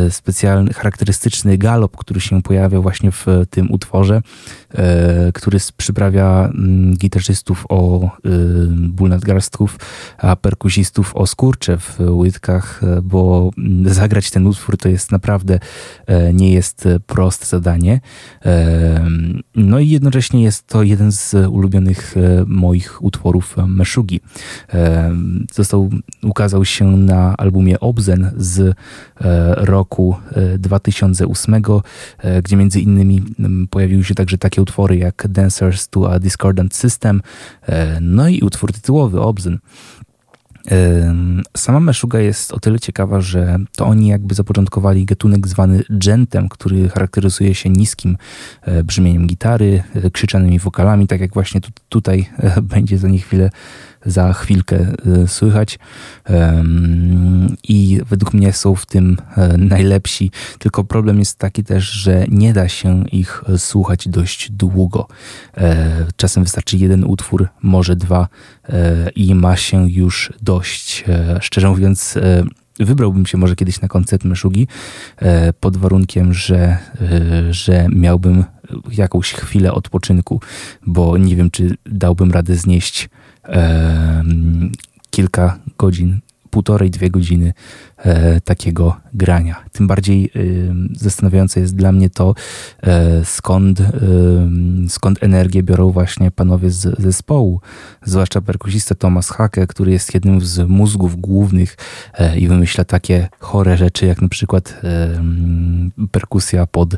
specjalny, 0.10 0.74
charakterystyczny 0.74 1.58
galop, 1.58 1.98
który 1.98 2.22
się 2.22 2.42
pojawia 2.42 2.82
właśnie 2.82 3.12
w 3.12 3.26
tym 3.50 3.72
utworze, 3.72 4.22
który 5.34 5.58
przyprawia 5.78 6.50
gitarzystów 6.98 7.66
o 7.70 8.10
ból 8.70 9.14
nadgarstków, 9.24 9.78
perkusistów 10.42 11.16
o 11.16 11.28
skurcze 11.28 11.78
w 11.78 12.00
łydkach, 12.00 12.82
bo 13.04 13.52
zagrać 13.86 14.32
ten 14.32 14.48
utwór 14.48 14.78
to 14.78 14.90
jest 14.90 15.12
naprawdę 15.12 15.60
E, 16.08 16.34
nie 16.34 16.54
jest 16.54 16.88
proste 17.06 17.46
zadanie. 17.46 18.02
E, 18.46 19.10
no 19.56 19.80
i 19.80 19.90
jednocześnie 19.90 20.44
jest 20.44 20.68
to 20.68 20.84
jeden 20.84 21.12
z 21.12 21.34
ulubionych 21.34 22.18
e, 22.18 22.46
moich 22.48 23.04
utworów 23.04 23.56
Meshugi. 23.68 24.20
Został, 25.54 25.90
ukazał 26.24 26.66
się 26.66 26.86
na 26.98 27.38
albumie 27.38 27.80
Obzen 27.80 28.32
z 28.38 28.76
roku 29.58 30.16
2008, 30.58 31.62
gdzie 32.44 32.56
między 32.56 32.80
innymi 32.80 33.24
pojawiły 33.70 34.04
się 34.04 34.16
także 34.16 34.38
takie 34.38 34.62
utwory 34.62 34.98
jak 34.98 35.28
Dancers 35.30 35.90
to 35.90 36.14
a 36.14 36.20
Discordant 36.20 36.76
System, 36.76 37.22
no 38.02 38.28
i 38.28 38.42
utwór 38.42 38.74
tytułowy 38.74 39.03
Obzen. 39.04 39.60
Sama 41.58 41.80
Meshuga 41.80 42.20
jest 42.20 42.54
o 42.54 42.60
tyle 42.60 42.80
ciekawa, 42.80 43.22
że 43.22 43.58
to 43.76 43.86
oni 43.86 44.08
jakby 44.08 44.36
zapoczątkowali 44.36 45.06
gatunek 45.06 45.48
zwany 45.48 45.84
gentem, 45.90 46.50
który 46.50 46.90
charakteryzuje 46.90 47.56
się 47.56 47.70
niskim 47.70 48.18
e, 48.62 48.84
brzmieniem 48.84 49.28
gitary, 49.28 49.84
e, 49.96 50.10
krzyczanymi 50.10 50.60
wokalami, 50.60 51.08
tak 51.08 51.22
jak 51.22 51.34
właśnie 51.34 51.62
tu, 51.62 51.70
tutaj 51.90 52.30
e, 52.38 52.62
będzie 52.76 52.98
za 52.98 53.08
nie 53.08 53.20
chwilę 53.20 53.50
za 54.06 54.34
chwilkę 54.34 54.78
e, 54.78 55.28
słychać 55.28 55.80
i 57.64 58.02
według 58.10 58.34
mnie 58.34 58.54
są 58.54 58.76
w 58.76 58.86
tym 58.86 59.18
e, 59.38 59.58
najlepsi. 59.58 60.32
Tylko 60.60 60.84
problem 60.84 61.20
jest 61.20 61.38
taki 61.38 61.64
też, 61.64 61.84
że 61.84 62.26
nie 62.30 62.54
da 62.54 62.70
się 62.70 63.04
ich 63.12 63.44
słuchać 63.58 64.08
dość 64.08 64.52
długo. 64.52 65.08
E, 65.58 66.06
czasem 66.16 66.44
wystarczy 66.44 66.78
jeden 66.78 67.04
utwór, 67.04 67.48
może 67.62 67.96
dwa 67.96 68.28
i 69.16 69.36
ma 69.36 69.56
się 69.56 69.90
już 69.92 70.34
dość. 70.42 71.04
Szczerze 71.42 71.70
mówiąc, 71.70 72.18
wybrałbym 72.80 73.26
się 73.26 73.38
może 73.38 73.56
kiedyś 73.56 73.82
na 73.82 73.88
koncert 73.88 74.24
Meszugi 74.24 74.68
pod 75.60 75.78
warunkiem, 75.78 76.34
że, 76.34 76.78
że 77.50 77.88
miałbym 77.90 78.44
jakąś 78.92 79.34
chwilę 79.34 79.72
odpoczynku, 79.74 80.42
bo 80.88 81.18
nie 81.18 81.36
wiem, 81.36 81.52
czy 81.52 81.76
dałbym 81.86 82.32
radę 82.32 82.56
znieść 82.56 83.10
kilka 85.10 85.60
godzin, 85.78 86.20
półtorej, 86.54 86.92
dwie 86.92 87.10
godziny 87.10 87.54
e, 87.98 88.42
takiego 88.42 88.98
grania. 89.14 89.64
Tym 89.72 89.88
bardziej 89.88 90.32
zastanawiające 90.96 91.60
jest 91.60 91.76
dla 91.76 91.92
mnie 91.92 92.10
to, 92.10 92.36
e, 92.84 93.26
skąd, 93.26 93.82
skąd 94.90 95.24
energię 95.24 95.64
biorą 95.64 95.92
właśnie 95.92 96.32
panowie 96.32 96.72
z 96.72 97.02
zespołu, 97.02 97.62
zwłaszcza 98.06 98.42
perkusista 98.42 98.96
Thomas 98.96 99.30
Hake, 99.30 99.68
który 99.68 99.92
jest 99.92 100.14
jednym 100.14 100.42
z 100.42 100.70
mózgów 100.70 101.22
głównych 101.22 101.78
e, 102.14 102.40
i 102.40 102.48
wymyśla 102.48 102.84
takie 102.84 103.30
chore 103.40 103.78
rzeczy, 103.78 104.06
jak 104.06 104.22
na 104.22 104.30
przykład 104.30 104.82
perkusja 106.12 106.68
pod 106.68 106.96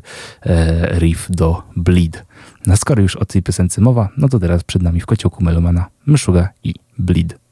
riff 0.99 1.27
do 1.29 1.63
Bleed. 1.75 2.25
No 2.67 2.77
skoro 2.77 3.01
już 3.01 3.15
o 3.15 3.25
tej 3.25 3.43
piosence 3.43 3.81
mowa, 3.81 4.09
no 4.17 4.29
to 4.29 4.39
teraz 4.39 4.63
przed 4.63 4.81
nami 4.81 5.01
w 5.01 5.05
kociołku 5.05 5.43
Melomana 5.43 5.85
Myszuga 6.07 6.49
i 6.63 6.73
Bleed. 6.97 7.44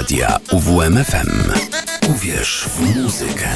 Radia 0.00 0.38
UWMFM. 0.52 1.52
Uwierz 2.08 2.68
w 2.68 2.80
muzykę. 2.80 3.48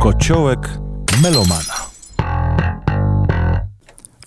Kociołek 0.00 0.68
melomana. 1.22 1.74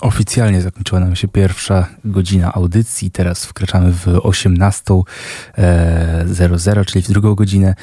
Oficjalnie 0.02 0.62
zakończyła 0.62 1.02
nam 1.02 1.16
się 1.16 1.28
pierwsza 1.28 1.88
godzina 2.06 2.54
audycji. 2.54 3.12
Teraz 3.12 3.46
wkraczamy 3.46 3.92
w 3.92 4.06
18.00, 4.06 6.86
czyli 6.86 7.04
w 7.04 7.08
drugą 7.08 7.36
godzinę. 7.36 7.76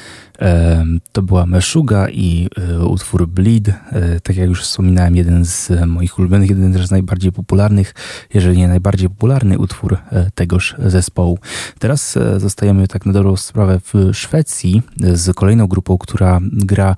To 1.15 1.21
była 1.21 1.45
Meshuga 1.45 2.09
i 2.09 2.49
e, 2.57 2.85
utwór 2.85 3.27
Bleed. 3.27 3.69
E, 3.69 4.19
Tak 4.23 4.35
jak 4.35 4.49
już 4.49 4.61
wspominałem, 4.61 5.15
jeden 5.15 5.45
z 5.45 5.71
moich 5.87 6.19
ulubionych, 6.19 6.49
jeden 6.49 6.87
z 6.87 6.91
najbardziej 6.91 7.31
popularnych, 7.31 7.93
jeżeli 8.33 8.57
nie 8.57 8.67
najbardziej 8.67 9.09
popularny 9.09 9.59
utwór 9.59 9.97
e, 10.11 10.31
tegoż 10.35 10.75
zespołu. 10.85 11.39
Teraz 11.79 12.17
zostajemy 12.37 12.87
tak 12.87 13.05
na 13.05 13.13
dobrą 13.13 13.37
sprawę 13.37 13.79
w 13.79 14.09
Szwecji 14.13 14.81
z 15.13 15.35
kolejną 15.35 15.67
grupą, 15.67 15.97
która 15.97 16.39
gra 16.51 16.95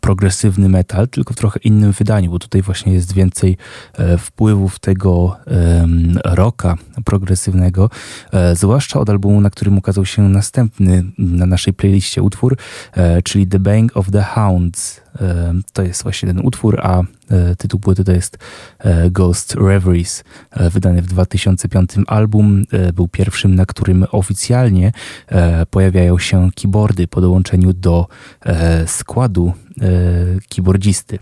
progresywny 0.00 0.68
metal, 0.68 1.08
tylko 1.08 1.34
w 1.34 1.36
trochę 1.36 1.60
innym 1.64 1.92
wydaniu, 1.92 2.30
bo 2.30 2.38
tutaj 2.38 2.62
właśnie 2.62 2.92
jest 2.92 3.12
więcej 3.12 3.56
wpływów 4.18 4.78
tego 4.78 5.36
rocka 6.24 6.76
progresywnego, 7.04 7.90
zwłaszcza 8.54 9.00
od 9.00 9.10
albumu, 9.10 9.40
na 9.40 9.50
którym 9.50 9.78
ukazał 9.78 10.04
się 10.04 10.28
następny 10.28 11.04
na 11.18 11.46
naszej 11.46 11.74
playliście 11.74 12.22
utwór, 12.24 12.56
e, 12.92 13.22
czyli 13.22 13.46
The 13.46 13.58
Bang 13.58 13.96
of 13.96 14.10
the 14.10 14.22
Hounds. 14.22 15.00
E, 15.20 15.54
To 15.72 15.82
jest 15.82 16.02
właśnie 16.02 16.28
ten 16.28 16.40
utwór, 16.40 16.80
a 16.82 17.00
e, 17.00 17.56
tytuł 17.56 17.80
płyty 17.80 18.04
to 18.04 18.12
jest 18.12 18.38
Ghost 19.10 19.54
Reveries, 19.54 20.24
wydany 20.56 21.02
w 21.02 21.06
2005 21.06 21.90
album. 22.06 22.64
Był 22.94 23.08
pierwszym, 23.08 23.54
na 23.54 23.66
którym 23.66 24.06
oficjalnie 24.10 24.92
pojawiają 25.70 26.18
się 26.18 26.50
keyboardy 26.54 27.06
po 27.06 27.20
dołączeniu 27.20 27.72
do 27.72 28.06
składu 28.86 29.52
keyboardzisty. 30.48 31.18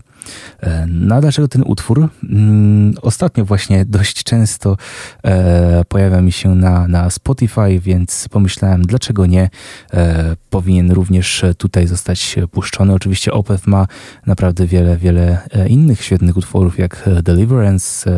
E, 0.63 0.85
No 0.89 1.15
a 1.15 1.21
dlaczego 1.21 1.47
ten 1.47 1.63
utwór? 1.65 2.09
Mm, 2.29 2.93
Ostatnio 3.01 3.45
właśnie 3.45 3.85
dość 3.85 4.23
często 4.23 4.77
e, 5.23 5.85
pojawia 5.85 6.21
mi 6.21 6.31
się 6.31 6.55
na, 6.55 6.87
na 6.87 7.09
Spotify, 7.09 7.79
więc 7.79 8.27
pomyślałem, 8.31 8.81
dlaczego 8.81 9.25
nie? 9.25 9.49
E, 9.93 10.35
powinien 10.49 10.91
również 10.91 11.45
tutaj 11.57 11.87
zostać 11.87 12.35
puszczony. 12.51 12.93
Oczywiście 12.93 13.33
Opeth 13.33 13.67
ma 13.67 13.87
naprawdę 14.25 14.67
wiele, 14.67 14.97
wiele 14.97 15.37
e, 15.51 15.67
innych 15.67 16.01
świetnych 16.03 16.37
utworów, 16.37 16.79
jak 16.79 17.03
e, 17.07 17.23
Deliverance, 17.23 18.11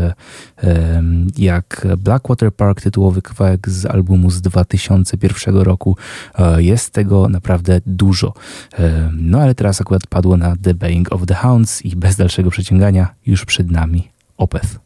e, 0.63 1.03
jak 1.37 1.87
Blackwater 1.97 2.53
Park, 2.53 2.81
tytułowy 2.81 3.21
kawałek 3.21 3.69
z 3.69 3.85
albumu 3.85 4.29
z 4.31 4.41
2001 4.41 5.55
roku. 5.57 5.97
E, 6.39 6.63
Jest 6.63 6.89
tego 6.93 7.29
naprawdę 7.29 7.81
dużo. 7.85 8.33
E, 8.79 9.09
No 9.13 9.39
ale 9.41 9.55
teraz 9.55 9.81
akurat 9.81 10.07
padło 10.25 10.37
na 10.37 10.55
The 10.61 10.73
Baying 10.73 11.11
of 11.13 11.25
the 11.25 11.35
Hounds 11.35 11.85
i 11.85 11.95
bez 11.95 12.15
dalszego 12.15 12.49
przeciągania 12.51 13.15
już 13.25 13.45
przed 13.45 13.71
nami 13.71 14.09
Opeth. 14.37 14.84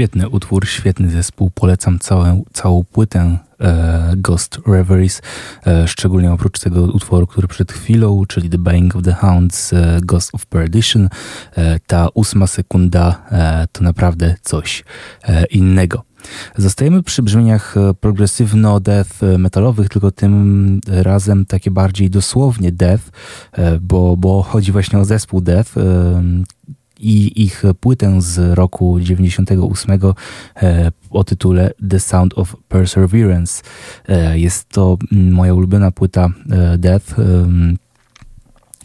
Świetny 0.00 0.28
utwór, 0.28 0.66
świetny 0.68 1.10
zespół. 1.10 1.50
Polecam 1.50 1.98
całą, 1.98 2.44
całą 2.52 2.84
płytę 2.84 3.38
e, 3.60 4.12
Ghost 4.16 4.58
Reveries, 4.66 5.22
e, 5.66 5.88
szczególnie 5.88 6.32
oprócz 6.32 6.60
tego 6.60 6.82
utworu, 6.82 7.26
który 7.26 7.48
przed 7.48 7.72
chwilą, 7.72 8.26
czyli 8.28 8.50
The 8.50 8.58
Baying 8.58 8.96
of 8.96 9.02
the 9.02 9.12
Hounds, 9.12 9.72
e, 9.72 10.00
Ghost 10.02 10.34
of 10.34 10.46
Perdition. 10.46 11.08
E, 11.56 11.80
ta 11.86 12.08
ósma 12.14 12.46
sekunda 12.46 13.22
e, 13.30 13.66
to 13.72 13.84
naprawdę 13.84 14.34
coś 14.42 14.84
e, 15.22 15.44
innego. 15.44 16.02
Zostajemy 16.56 17.02
przy 17.02 17.22
brzmieniach 17.22 17.74
progresywno-death 18.00 19.38
metalowych, 19.38 19.88
tylko 19.88 20.10
tym 20.10 20.80
razem 20.86 21.46
takie 21.46 21.70
bardziej 21.70 22.10
dosłownie 22.10 22.72
death, 22.72 23.04
bo, 23.80 24.16
bo 24.16 24.42
chodzi 24.42 24.72
właśnie 24.72 24.98
o 24.98 25.04
zespół 25.04 25.40
death 25.40 25.74
i 27.00 27.42
ich 27.42 27.62
płytę 27.80 28.22
z 28.22 28.54
roku 28.54 29.00
98 29.00 29.98
e, 30.62 30.92
o 31.10 31.24
tytule 31.24 31.70
The 31.90 32.00
Sound 32.00 32.38
of 32.38 32.56
Perseverance. 32.68 33.62
E, 34.08 34.38
Jest 34.38 34.68
to 34.68 34.98
mm, 35.12 35.32
moja 35.32 35.54
ulubiona 35.54 35.90
płyta 35.90 36.28
e, 36.50 36.78
Death. 36.78 37.14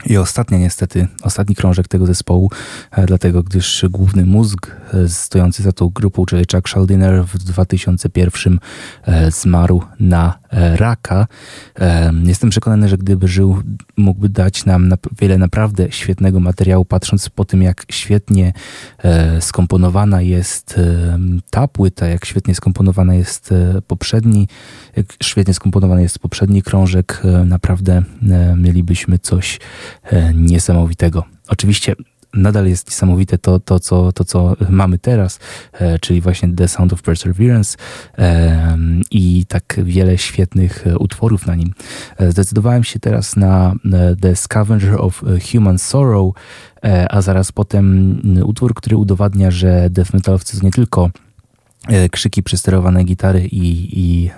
I 0.06 0.18
ostatnia 0.18 0.58
niestety, 0.58 1.08
ostatni 1.24 1.56
krążek 1.56 1.88
tego 1.88 2.06
zespołu, 2.06 2.52
dlatego 3.08 3.44
gdyż 3.44 3.86
główny 3.90 4.26
mózg 4.26 4.76
stojący 5.08 5.64
za 5.64 5.72
tą 5.72 5.90
grupą, 5.90 6.26
czyli 6.26 6.46
Chuck 6.54 6.70
Schuldiner 6.70 7.26
w 7.26 7.38
2001 7.38 8.60
e, 9.04 9.32
zmarł 9.32 9.82
na 10.00 10.40
raka. 10.56 11.28
E, 11.80 12.14
Jestem 12.24 12.50
przekonany, 12.50 12.90
że 12.90 12.98
gdyby 12.98 13.28
żył, 13.28 13.62
mógłby 13.98 14.30
dać 14.30 14.66
nam 14.66 14.94
wiele 15.22 15.38
naprawdę 15.38 15.92
świetnego 15.92 16.40
materiału, 16.40 16.86
patrząc 16.86 17.30
po 17.30 17.46
tym, 17.46 17.62
jak 17.62 17.86
świetnie 17.92 18.54
e, 19.04 19.42
skomponowana 19.42 20.22
jest 20.22 20.78
e, 20.78 21.20
ta 21.50 21.68
płyta, 21.68 22.08
jak 22.08 22.26
świetnie 22.26 22.56
skomponowana 22.56 23.16
jest 23.16 23.52
e, 23.52 23.82
poprzedni, 23.82 24.48
jak 24.96 25.06
świetnie 25.24 25.54
skomponowany 25.54 26.02
jest 26.02 26.20
poprzedni 26.20 26.62
krążek, 26.62 27.22
e, 27.24 27.46
naprawdę 27.46 28.04
e, 28.30 28.56
mielibyśmy 28.58 29.20
coś 29.20 29.60
e, 30.04 30.34
niesamowitego. 30.34 31.24
Oczywiście 31.48 31.96
nadal 32.36 32.68
jest 32.68 32.88
niesamowite 32.88 33.38
to, 33.38 33.60
to, 33.60 33.80
co, 33.80 34.12
to 34.12 34.24
co 34.24 34.56
mamy 34.70 35.00
teraz, 35.00 35.40
e, 35.74 36.00
czyli 36.00 36.22
właśnie 36.22 36.50
The 36.50 36.68
Sound 36.68 36.94
of 36.94 37.02
Perseverance 37.02 37.78
e, 38.18 38.78
i 39.12 39.46
tak 39.48 39.80
wiele 39.84 40.18
świetnych 40.18 40.88
e, 40.88 40.98
utworów 40.98 41.48
na 41.48 41.56
nim. 41.56 41.74
Zdecydowałem 42.30 42.84
się 42.84 43.00
teraz 43.00 43.36
na 43.36 43.76
The 44.22 44.36
Scavenger 44.36 45.02
of 45.02 45.24
Human 45.52 45.80
Sorrow, 45.80 46.34
a 47.10 47.22
zaraz 47.22 47.52
potem 47.52 48.22
utwór, 48.46 48.74
który 48.74 48.98
udowadnia, 48.98 49.52
że 49.52 49.90
death 49.90 50.14
metalowcy 50.14 50.60
to 50.60 50.66
nie 50.66 50.72
tylko 50.72 51.10
krzyki, 52.12 52.44
przesterowane 52.44 53.04
gitary 53.04 53.48
i, 53.52 54.00
i 54.00 54.30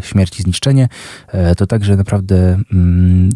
śmierć 0.00 0.40
i 0.40 0.42
zniszczenie, 0.42 0.88
to 1.56 1.66
także 1.66 1.96
naprawdę 1.96 2.60
mm, 2.72 3.30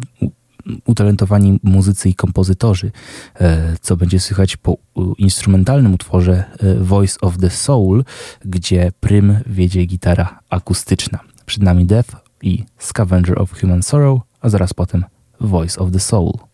utalentowani 0.85 1.59
muzycy 1.63 2.09
i 2.09 2.15
kompozytorzy, 2.15 2.91
e, 3.35 3.75
co 3.81 3.97
będzie 3.97 4.19
słychać 4.19 4.57
po 4.57 4.77
instrumentalnym 5.17 5.93
utworze 5.93 6.43
e, 6.59 6.75
Voice 6.75 7.19
of 7.21 7.37
the 7.37 7.49
Soul, 7.49 8.03
gdzie 8.45 8.91
prym 8.99 9.39
wiedzie 9.45 9.85
gitara 9.85 10.39
akustyczna. 10.49 11.19
Przed 11.45 11.63
nami 11.63 11.85
Death 11.85 12.15
i 12.41 12.63
Scavenger 12.77 13.41
of 13.41 13.61
Human 13.61 13.83
Sorrow, 13.83 14.21
a 14.41 14.49
zaraz 14.49 14.73
potem 14.73 15.05
Voice 15.39 15.79
of 15.79 15.91
the 15.91 15.99
Soul. 15.99 16.52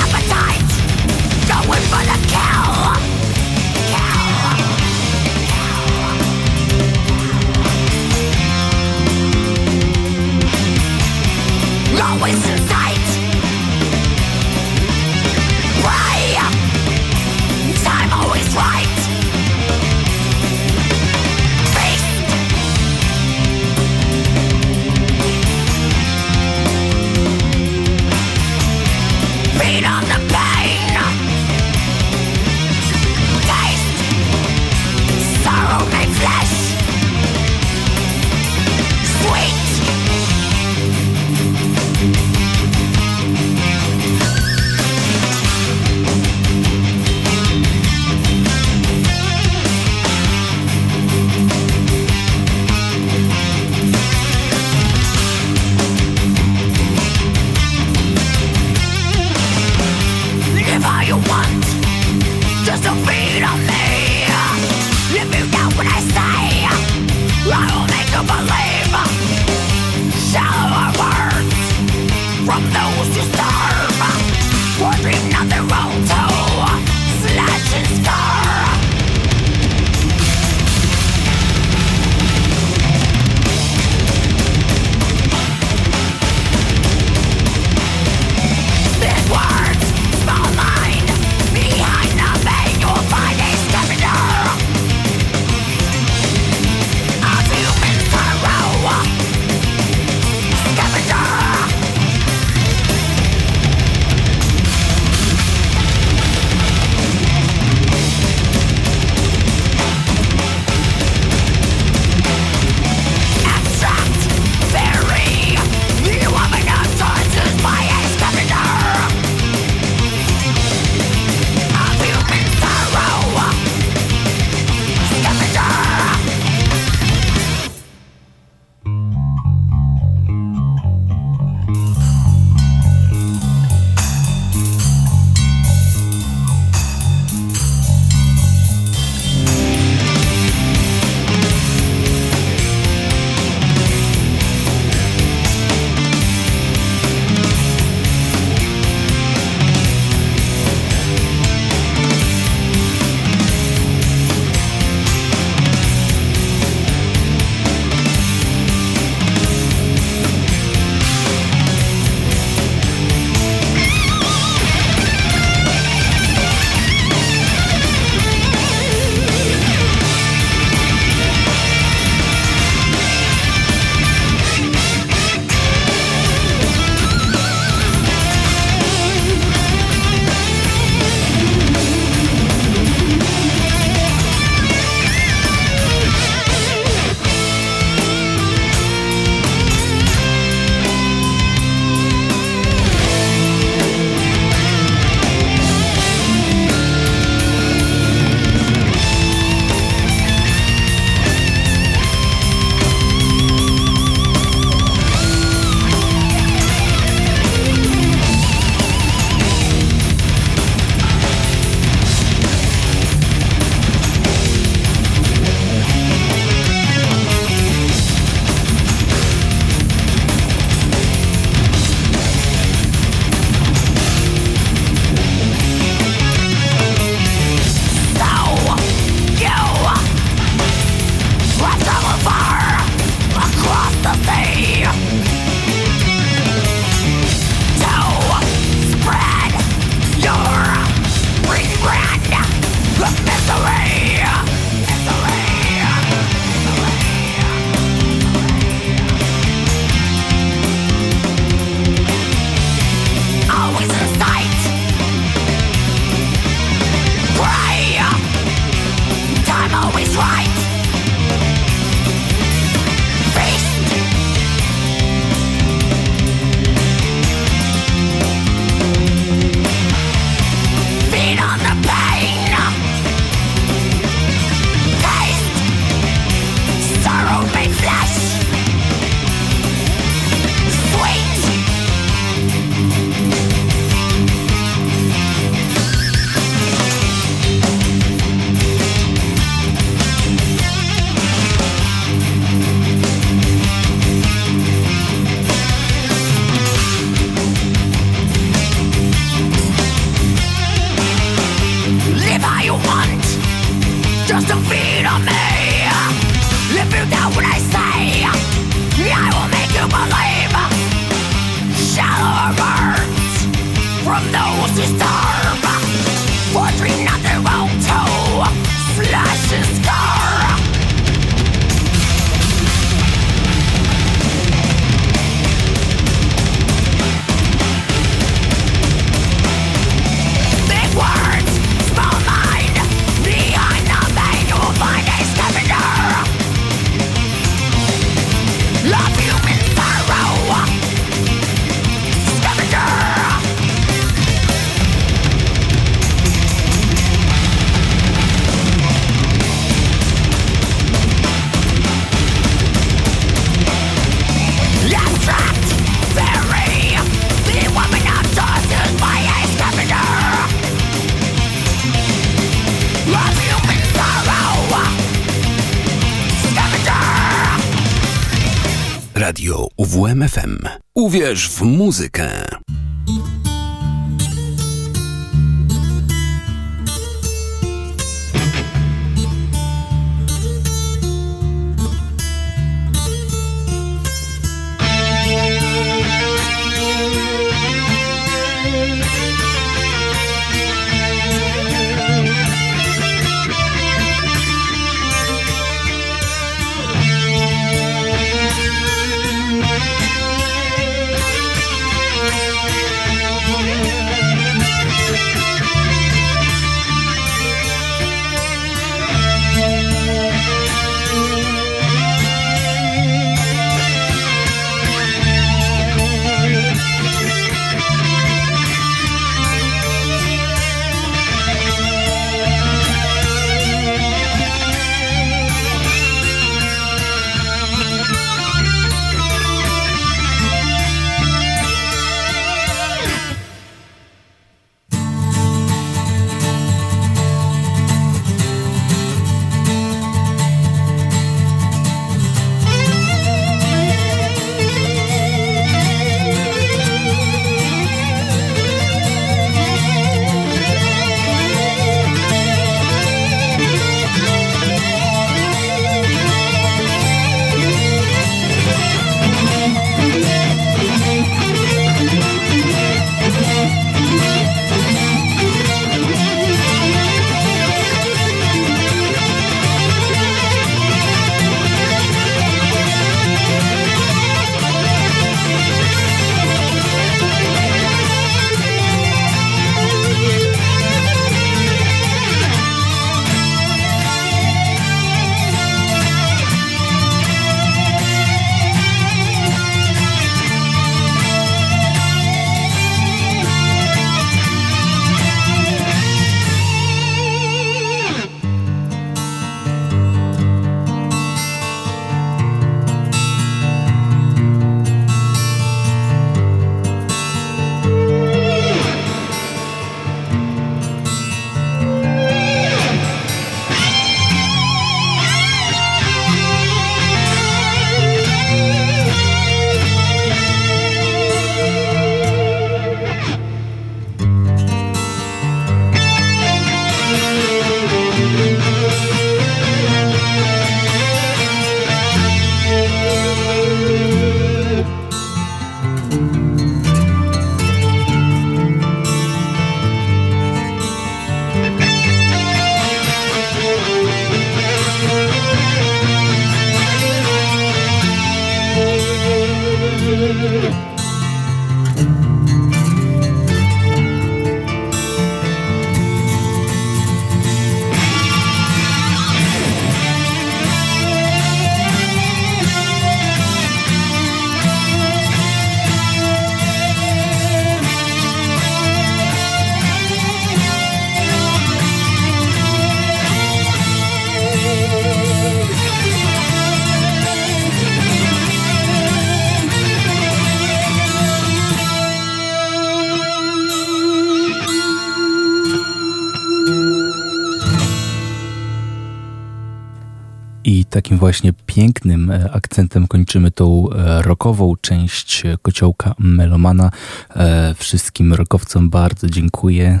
Pięknym 591.74 592.30
e, 592.30 592.50
akcentem 592.52 593.06
kończymy 593.08 593.50
tą 593.50 593.90
e, 593.90 594.22
rockową 594.22 594.74
część 594.80 595.42
kociołka 595.62 596.14
Melomana. 596.18 596.90
E, 597.36 597.74
wszystkim 597.78 598.32
rockowcom 598.32 598.90
bardzo 598.90 599.26
dziękuję. 599.26 600.00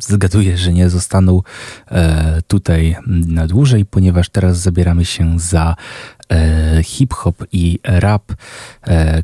Zgaduję, 0.00 0.58
że 0.58 0.72
nie 0.72 0.90
zostaną 0.90 1.42
tutaj 2.46 2.96
na 3.06 3.46
dłużej, 3.46 3.84
ponieważ 3.84 4.28
teraz 4.28 4.58
zabieramy 4.58 5.04
się 5.04 5.40
za 5.40 5.76
hip-hop 6.84 7.44
i 7.52 7.78
rap, 7.84 8.32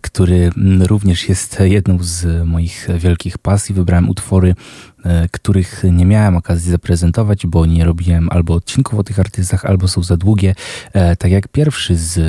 który 0.03 0.51
również 0.81 1.29
jest 1.29 1.61
jedną 1.61 1.99
z 2.01 2.47
moich 2.47 2.89
wielkich 2.99 3.39
pasji. 3.39 3.75
Wybrałem 3.75 4.09
utwory 4.09 4.55
E, 4.55 4.94
których 5.31 5.83
nie 5.93 6.07
miałem 6.07 6.37
okazji 6.37 6.71
zaprezentować, 6.71 7.47
bo 7.47 7.67
nie 7.67 7.85
robiłem 7.85 8.29
albo 8.31 8.55
odcinków 8.55 8.99
o 8.99 9.05
tych 9.05 9.21
artystach, 9.21 9.65
albo 9.65 9.89
są 9.89 10.03
za 10.03 10.17
długie. 10.17 10.55
E, 10.93 11.17
tak 11.17 11.31
jak 11.31 11.49
pierwszy 11.49 11.97
z 11.97 12.21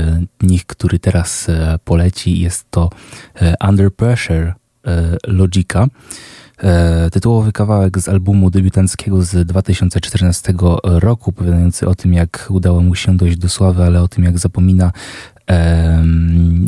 nich, 0.42 0.66
który 0.66 1.00
teraz 1.00 1.50
e, 1.50 1.80
poleci, 1.84 2.40
jest 2.40 2.66
to 2.72 2.90
Under 3.70 3.94
Pressure 3.94 4.54
Logica. 5.28 5.88
Tytułowy 7.12 7.52
kawałek 7.52 8.00
z 8.00 8.10
albumu 8.10 8.50
debiutanckiego 8.50 9.24
z 9.24 9.48
2014 9.48 10.54
roku, 10.84 11.30
opowiadający 11.30 11.88
o 11.88 11.96
tym, 11.96 12.14
jak 12.14 12.48
udało 12.50 12.82
mu 12.82 12.96
się 12.96 13.18
dojść 13.18 13.38
do 13.38 13.50
sławy, 13.50 13.84
ale 13.84 14.02
o 14.02 14.08
tym, 14.08 14.24
jak 14.24 14.40
zapomina 14.40 14.92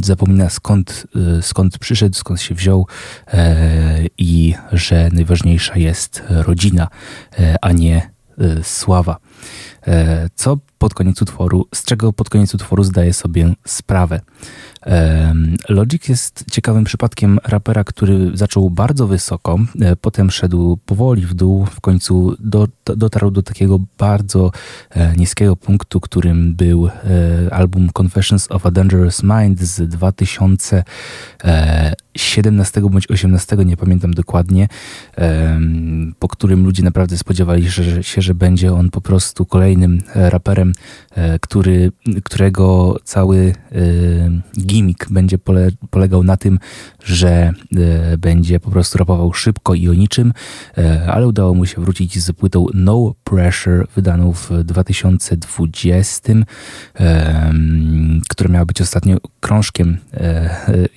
zapomina 0.03 0.49
skąd, 0.49 1.07
y, 1.39 1.41
skąd 1.41 1.77
przyszedł, 1.77 2.15
skąd 2.15 2.41
się 2.41 2.55
wziął 2.55 2.87
e, 3.27 3.55
i 4.17 4.55
że 4.71 5.09
najważniejsza 5.13 5.77
jest 5.77 6.23
rodzina, 6.29 6.87
e, 7.39 7.55
a 7.61 7.71
nie 7.71 8.09
y, 8.41 8.63
sława. 8.63 9.17
E, 9.87 10.29
co 10.35 10.57
pod 10.77 10.93
koniec 10.93 11.21
utworu, 11.21 11.67
z 11.75 11.85
czego 11.85 12.13
pod 12.13 12.29
koniec 12.29 12.55
utworu 12.55 12.83
zdaje 12.83 13.13
sobie 13.13 13.53
sprawę. 13.65 14.21
Logic 15.69 16.09
jest 16.09 16.45
ciekawym 16.51 16.83
przypadkiem 16.83 17.39
rapera, 17.43 17.83
który 17.83 18.37
zaczął 18.37 18.69
bardzo 18.69 19.07
wysoko, 19.07 19.59
e, 19.81 19.95
potem 19.95 20.31
szedł 20.31 20.77
powoli 20.85 21.25
w 21.25 21.33
dół, 21.33 21.65
w 21.65 21.81
końcu 21.81 22.35
do, 22.39 22.67
dotarł 22.85 23.31
do 23.31 23.43
takiego 23.43 23.79
bardzo 23.97 24.51
e, 24.89 25.15
niskiego 25.15 25.55
punktu, 25.55 25.99
którym 25.99 26.55
był 26.55 26.89
album 27.51 27.89
Confessions 28.01 28.51
of 28.51 28.65
a 28.65 28.71
Dangerous 28.71 29.23
Mind 29.23 29.59
z 29.59 29.89
2017 29.89 32.81
bądź 32.81 33.11
18, 33.11 33.57
nie 33.65 33.77
pamiętam 33.77 34.13
dokładnie, 34.13 34.67
po 36.19 36.27
którym 36.27 36.63
ludzie 36.63 36.83
naprawdę 36.83 37.17
spodziewali 37.17 37.71
się, 38.01 38.21
że 38.21 38.35
będzie 38.35 38.73
on 38.73 38.89
po 38.89 39.01
prostu 39.01 39.45
kolejnym 39.45 40.01
raperem, 40.15 40.66
E, 41.17 41.39
który, 41.39 41.91
którego 42.23 42.95
cały 43.03 43.53
e, 43.71 44.61
gimmick 44.61 45.09
będzie 45.09 45.37
pole, 45.37 45.69
polegał 45.89 46.23
na 46.23 46.37
tym, 46.37 46.59
że 47.03 47.29
e, 48.11 48.17
będzie 48.17 48.59
po 48.59 48.71
prostu 48.71 48.97
rapował 48.97 49.33
szybko 49.33 49.73
i 49.73 49.89
o 49.89 49.93
niczym, 49.93 50.33
ale 51.07 51.27
udało 51.27 51.53
mu 51.53 51.65
się 51.65 51.81
wrócić 51.81 52.19
z 52.19 52.31
płytą 52.31 52.65
No 52.73 53.13
Pressure, 53.23 53.87
wydaną 53.95 54.33
w 54.33 54.49
2020, 54.63 56.33
która 58.29 58.49
miała 58.49 58.65
być 58.65 58.81
ostatnio 58.81 59.17
krążkiem, 59.39 59.97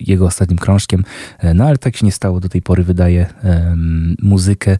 jego 0.00 0.26
ostatnim 0.26 0.58
krążkiem, 0.58 1.04
no 1.54 1.64
ale 1.64 1.78
tak 1.78 1.96
się 1.96 2.06
nie 2.06 2.12
stało, 2.12 2.40
do 2.40 2.48
tej 2.48 2.62
pory 2.62 2.84
wydaje 2.84 3.26
muzykę, 4.22 4.78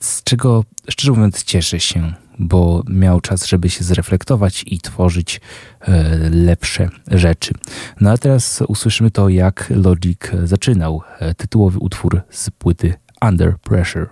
z 0.00 0.22
czego 0.24 0.64
szczerze 0.88 1.12
mówiąc 1.12 1.44
cieszę 1.44 1.80
się 1.80 2.12
bo 2.38 2.82
miał 2.88 3.20
czas, 3.20 3.46
żeby 3.46 3.70
się 3.70 3.84
zreflektować 3.84 4.64
i 4.66 4.80
tworzyć 4.80 5.40
e, 5.80 5.90
lepsze 6.30 6.88
rzeczy. 7.10 7.54
No 8.00 8.10
a 8.10 8.18
teraz 8.18 8.62
usłyszymy 8.68 9.10
to, 9.10 9.28
jak 9.28 9.66
Logic 9.70 10.18
zaczynał 10.44 11.02
e, 11.18 11.34
tytułowy 11.34 11.78
utwór 11.78 12.22
z 12.30 12.50
płyty 12.50 12.94
Under 13.22 13.58
Pressure. 13.58 14.06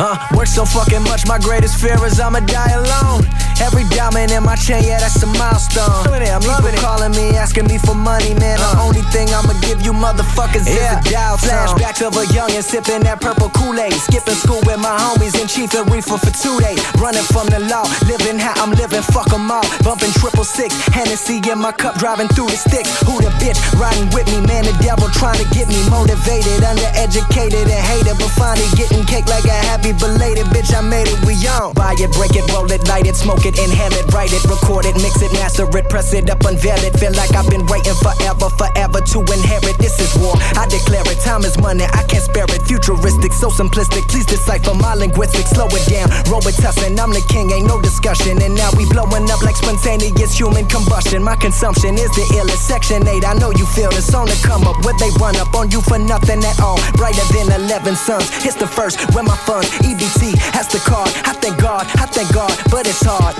Uh, 0.00 0.16
work 0.32 0.46
so 0.46 0.64
fucking 0.64 1.02
much, 1.02 1.26
my 1.26 1.38
greatest 1.38 1.76
fear 1.80 2.06
is 2.06 2.20
I'ma 2.20 2.40
die 2.40 2.74
alone. 2.74 3.37
Every 3.60 3.82
diamond 3.90 4.30
in 4.30 4.44
my 4.46 4.54
chain, 4.54 4.86
yeah, 4.86 5.02
that's 5.02 5.18
a 5.22 5.26
milestone. 5.34 5.90
I'm 6.06 6.42
loving 6.46 6.70
People 6.70 6.78
it. 6.78 6.80
calling 6.80 7.12
me, 7.12 7.34
asking 7.34 7.66
me 7.66 7.78
for 7.78 7.94
money, 7.94 8.32
man. 8.38 8.58
The 8.58 8.78
uh. 8.78 8.86
only 8.86 9.02
thing 9.10 9.26
I'ma 9.34 9.58
give 9.66 9.82
you 9.82 9.90
motherfuckers 9.90 10.62
yeah. 10.70 11.02
is 11.02 11.06
a 11.06 11.10
dial 11.10 11.36
Flashbacks 11.36 12.06
of 12.06 12.14
a 12.14 12.24
youngin' 12.30 12.62
sipping 12.62 13.02
that 13.02 13.20
purple 13.20 13.50
Kool-Aid. 13.50 13.92
Skipping 13.94 14.38
school 14.38 14.62
with 14.62 14.78
my 14.78 14.94
homies 14.94 15.34
and 15.40 15.50
chief 15.50 15.74
reefer 15.90 16.18
for 16.18 16.30
two 16.30 16.54
days. 16.62 16.78
Running 17.02 17.26
from 17.34 17.50
the 17.50 17.58
law, 17.66 17.82
living 18.06 18.38
how 18.38 18.54
I'm 18.62 18.70
living, 18.78 19.02
fuck 19.02 19.26
them 19.30 19.50
all. 19.50 19.66
Bumping 19.82 20.14
triple 20.22 20.46
six, 20.46 20.70
Hennessy 20.94 21.42
in 21.50 21.58
my 21.58 21.72
cup, 21.72 21.98
driving 21.98 22.28
through 22.30 22.54
the 22.54 22.58
sticks. 22.58 22.90
Who 23.02 23.18
the 23.18 23.34
bitch 23.42 23.58
riding 23.74 24.06
with 24.14 24.30
me, 24.30 24.38
man? 24.46 24.70
The 24.70 24.76
devil 24.78 25.10
trying 25.10 25.42
to 25.42 25.46
get 25.50 25.66
me 25.66 25.82
motivated, 25.90 26.62
undereducated 26.62 27.66
and 27.66 27.82
hated, 27.90 28.14
but 28.22 28.30
finally 28.38 28.70
getting 28.78 29.02
cake 29.02 29.26
like 29.26 29.44
a 29.50 29.58
happy 29.66 29.90
belated 29.90 30.46
bitch. 30.54 30.70
I 30.70 30.80
made 30.80 31.10
it, 31.10 31.18
we 31.26 31.34
on. 31.50 31.74
Buy 31.74 31.98
it, 31.98 32.12
break 32.14 32.38
it, 32.38 32.46
roll 32.54 32.70
it, 32.70 32.86
light 32.86 33.06
it, 33.06 33.16
smoke 33.16 33.44
it 33.44 33.47
it, 33.48 33.58
inhale 33.58 33.92
it, 33.96 34.04
write 34.12 34.32
it, 34.32 34.44
record 34.44 34.84
it, 34.84 34.94
mix 35.00 35.24
it, 35.24 35.32
master 35.32 35.64
it, 35.64 35.88
press 35.88 36.12
it 36.12 36.28
up, 36.28 36.44
unveil 36.44 36.78
it. 36.84 36.92
Feel 37.00 37.12
like 37.16 37.32
I've 37.32 37.48
been 37.48 37.64
waiting 37.66 37.96
forever, 38.04 38.52
forever 38.60 39.00
to 39.00 39.18
inherit. 39.32 39.80
This 39.80 39.96
is 39.96 40.12
war. 40.20 40.36
I 40.60 40.68
declare 40.68 41.04
it. 41.08 41.18
Time 41.24 41.44
is 41.48 41.56
money. 41.56 41.84
I 41.84 42.04
can't 42.04 42.22
spare 42.22 42.44
it. 42.44 42.62
Futuristic, 42.68 43.32
so 43.32 43.48
simplistic. 43.48 44.04
Please 44.12 44.26
decipher 44.26 44.74
my 44.74 44.94
linguistics. 44.94 45.50
Slow 45.50 45.66
it 45.72 45.84
down. 45.88 46.12
Robitussin. 46.28 47.00
I'm 47.00 47.10
the 47.10 47.24
king. 47.32 47.50
Ain't 47.50 47.66
no 47.66 47.80
discussion. 47.80 48.36
And 48.42 48.54
now 48.54 48.70
we 48.76 48.84
blowing 48.92 49.24
up 49.32 49.40
like 49.42 49.56
spontaneous 49.56 50.36
human 50.36 50.68
combustion. 50.68 51.22
My 51.22 51.36
consumption 51.36 51.96
is 51.96 52.12
the 52.12 52.26
illest. 52.36 52.68
Section 52.68 53.08
8. 53.08 53.24
I 53.24 53.34
know 53.40 53.50
you 53.50 53.64
feel 53.72 53.90
this 53.90 54.12
on 54.12 54.26
the 54.26 54.36
come 54.44 54.68
up. 54.68 54.84
Where 54.84 54.96
they 55.00 55.10
run 55.16 55.36
up 55.36 55.54
on 55.54 55.70
you 55.70 55.80
for 55.80 55.98
nothing 55.98 56.44
at 56.44 56.60
all. 56.60 56.78
Brighter 57.00 57.24
than 57.32 57.48
11 57.64 57.96
suns. 57.96 58.28
It's 58.44 58.56
the 58.56 58.68
first. 58.68 59.00
Where 59.16 59.24
my 59.24 59.36
funds. 59.48 59.70
EBT 59.80 60.36
has 60.52 60.68
the 60.68 60.78
card. 60.84 61.08
I 61.24 61.32
thank 61.40 61.56
God. 61.60 61.88
I 61.96 62.06
thank 62.06 62.28
God. 62.34 62.52
But 62.70 62.86
it's 62.86 63.00
hard. 63.00 63.37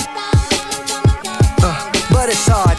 Uh, 1.63 1.91
but 2.11 2.29
it's 2.29 2.47
hard. 2.47 2.79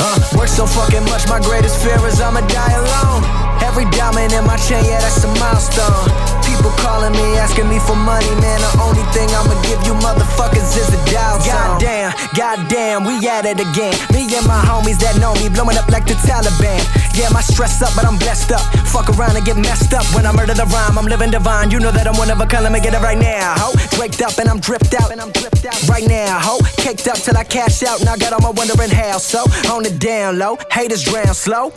Uh, 0.00 0.38
work 0.38 0.48
so 0.48 0.66
fucking 0.66 1.04
much, 1.04 1.28
my 1.28 1.40
greatest 1.40 1.82
fear 1.82 1.98
is 2.06 2.20
I'ma 2.20 2.40
die 2.48 2.72
alone. 2.72 3.22
Every 3.62 3.84
diamond 3.90 4.32
in 4.32 4.44
my 4.44 4.56
chain, 4.56 4.84
yeah, 4.84 5.00
that's 5.00 5.24
a 5.24 5.28
milestone. 5.38 6.41
People 6.62 6.78
calling 6.78 7.10
me, 7.10 7.34
asking 7.42 7.66
me 7.68 7.80
for 7.80 7.96
money, 7.96 8.30
man. 8.38 8.62
The 8.62 8.86
only 8.86 9.02
thing 9.10 9.26
I'ma 9.34 9.58
give 9.66 9.82
you 9.82 9.98
motherfuckers 9.98 10.78
is 10.78 10.94
a 10.94 11.00
dial 11.10 11.42
Goddamn, 11.42 12.14
goddamn, 12.38 13.02
we 13.02 13.18
at 13.26 13.42
it 13.50 13.58
again. 13.58 13.98
Me 14.14 14.30
and 14.30 14.46
my 14.46 14.62
homies 14.62 15.02
that 15.02 15.18
know 15.18 15.34
me, 15.42 15.50
blowing 15.50 15.74
up 15.74 15.90
like 15.90 16.06
the 16.06 16.14
Taliban. 16.22 16.78
Yeah, 17.18 17.34
my 17.34 17.42
stress 17.42 17.82
up, 17.82 17.90
but 17.98 18.06
I'm 18.06 18.16
blessed 18.16 18.52
up. 18.52 18.62
Fuck 18.86 19.10
around 19.10 19.34
and 19.34 19.44
get 19.44 19.58
messed 19.58 19.92
up. 19.92 20.06
When 20.14 20.24
I 20.24 20.30
murder 20.30 20.54
the 20.54 20.70
rhyme, 20.70 20.96
I'm 20.96 21.06
living 21.10 21.34
divine. 21.34 21.72
You 21.72 21.80
know 21.80 21.90
that 21.90 22.06
I'm 22.06 22.14
one 22.14 22.30
of 22.30 22.38
a 22.38 22.46
kind, 22.46 22.62
let 22.62 22.70
me 22.70 22.78
get 22.78 22.94
it 22.94 23.02
right 23.02 23.18
now, 23.18 23.58
ho. 23.58 23.74
Draped 23.98 24.22
up 24.22 24.38
and 24.38 24.48
I'm 24.48 24.60
dripped 24.60 24.94
out, 24.94 25.10
and 25.10 25.20
I'm 25.20 25.32
dripped 25.34 25.66
out 25.66 25.74
right 25.90 26.06
now, 26.06 26.38
ho. 26.38 26.62
Caked 26.78 27.10
up 27.10 27.18
till 27.18 27.36
I 27.36 27.42
cash 27.42 27.82
out, 27.82 28.06
now 28.06 28.14
got 28.14 28.32
all 28.32 28.40
my 28.40 28.54
wondering 28.54 28.94
how. 28.94 29.18
So, 29.18 29.42
on 29.66 29.82
the 29.82 29.90
down 29.90 30.38
low, 30.38 30.58
haters 30.70 31.02
drown 31.02 31.34
slow. 31.34 31.74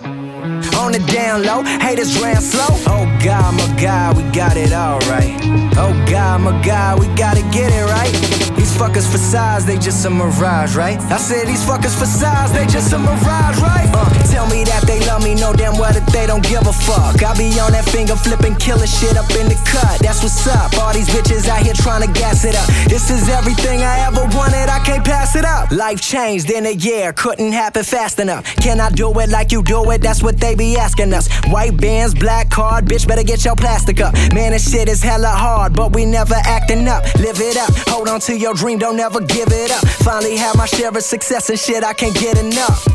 On 0.78 0.94
the 0.94 1.02
down 1.10 1.42
low, 1.42 1.64
haters 1.82 2.14
drown 2.14 2.42
slow. 2.42 2.70
Oh 2.86 3.10
God, 3.26 3.50
my 3.58 3.82
God, 3.82 4.18
we 4.18 4.24
got 4.30 4.58
it 4.58 4.75
all 4.76 5.00
right. 5.08 5.40
Oh 5.78 5.94
God, 6.10 6.42
my 6.42 6.54
God, 6.64 7.00
we 7.00 7.08
gotta 7.16 7.42
get 7.52 7.72
it 7.72 7.86
right. 7.86 8.12
These 8.56 8.76
fuckers 8.76 9.10
for 9.10 9.18
size, 9.18 9.66
they 9.66 9.78
just 9.78 10.06
a 10.06 10.10
mirage, 10.10 10.76
right? 10.76 11.00
I 11.12 11.18
said 11.18 11.48
these 11.48 11.64
fuckers 11.64 11.98
for 11.98 12.06
size, 12.06 12.52
they 12.52 12.66
just 12.66 12.92
a 12.94 13.00
mirage, 13.00 13.60
right? 13.60 13.90
Uh, 13.94 14.10
tell 14.32 14.48
me 14.48 14.64
that 14.64 14.84
they 14.88 15.00
love 15.08 15.24
me, 15.24 15.36
know 15.36 15.54
damn 15.54 15.78
well 15.78 15.94
that 15.94 16.08
they 16.12 16.26
don't 16.26 16.44
give 16.44 16.66
a 16.66 16.74
fuck. 16.74 17.22
I 17.24 17.38
be 17.38 17.52
on 17.60 17.72
that 17.72 17.86
finger 17.86 18.16
flipping, 18.16 18.56
killing 18.56 18.88
shit 18.88 19.18
up 19.18 19.30
in 19.32 19.48
the 19.48 19.60
cut. 19.70 20.00
That's 20.00 20.24
what's 20.24 20.48
up. 20.48 20.74
All 20.80 20.94
these 20.94 21.08
bitches 21.10 21.48
out 21.48 21.62
here 21.64 21.74
trying 21.74 22.08
to 22.08 22.12
gas 22.12 22.44
it 22.44 22.56
up. 22.56 22.68
This 22.90 23.12
is 23.12 23.30
everything 23.30 23.82
I 23.82 24.00
ever 24.08 24.24
wanted, 24.36 24.68
I 24.68 24.80
can't 24.84 25.06
pass 25.06 25.36
it 25.36 25.46
up. 25.46 25.72
Life 25.72 26.02
changed 26.02 26.50
in 26.50 26.66
a 26.66 26.74
year, 26.74 27.14
couldn't 27.14 27.52
happen 27.52 27.84
fast 27.84 28.20
enough. 28.20 28.44
Can 28.58 28.80
I 28.80 28.90
do 28.90 29.12
it 29.20 29.30
like 29.30 29.52
you 29.52 29.64
do 29.64 29.92
it? 29.92 30.02
That's 30.02 30.24
what 30.24 30.40
they 30.40 30.56
be 30.56 30.76
asking 30.76 31.14
us. 31.14 31.28
White 31.48 31.78
bands, 31.78 32.16
black 32.16 32.50
card, 32.50 32.86
bitch, 32.86 33.08
better 33.08 33.24
get 33.24 33.46
your 33.46 33.56
plastic 33.56 34.02
up. 34.02 34.14
Man, 34.34 34.52
this 34.52 34.65
shit 34.66 34.90
is 34.90 35.02
hella 35.02 35.28
hard, 35.30 35.74
but 35.74 35.94
we 35.94 36.06
never 36.06 36.36
acting 36.44 36.88
up. 36.88 37.04
Live 37.16 37.40
it 37.40 37.58
up, 37.58 37.72
hold 37.88 38.08
on 38.10 38.20
to 38.22 38.38
your 38.38 38.54
dream, 38.54 38.80
don't 38.80 39.00
ever 39.00 39.22
give 39.22 39.50
it 39.52 39.72
up. 39.72 39.88
Finally 40.04 40.38
have 40.38 40.58
my 40.58 40.66
share 40.66 40.90
of 40.90 41.04
success 41.04 41.50
and 41.50 41.60
shit, 41.60 41.84
I 41.84 41.94
can't 41.94 42.16
get 42.16 42.38
enough. 42.38 42.88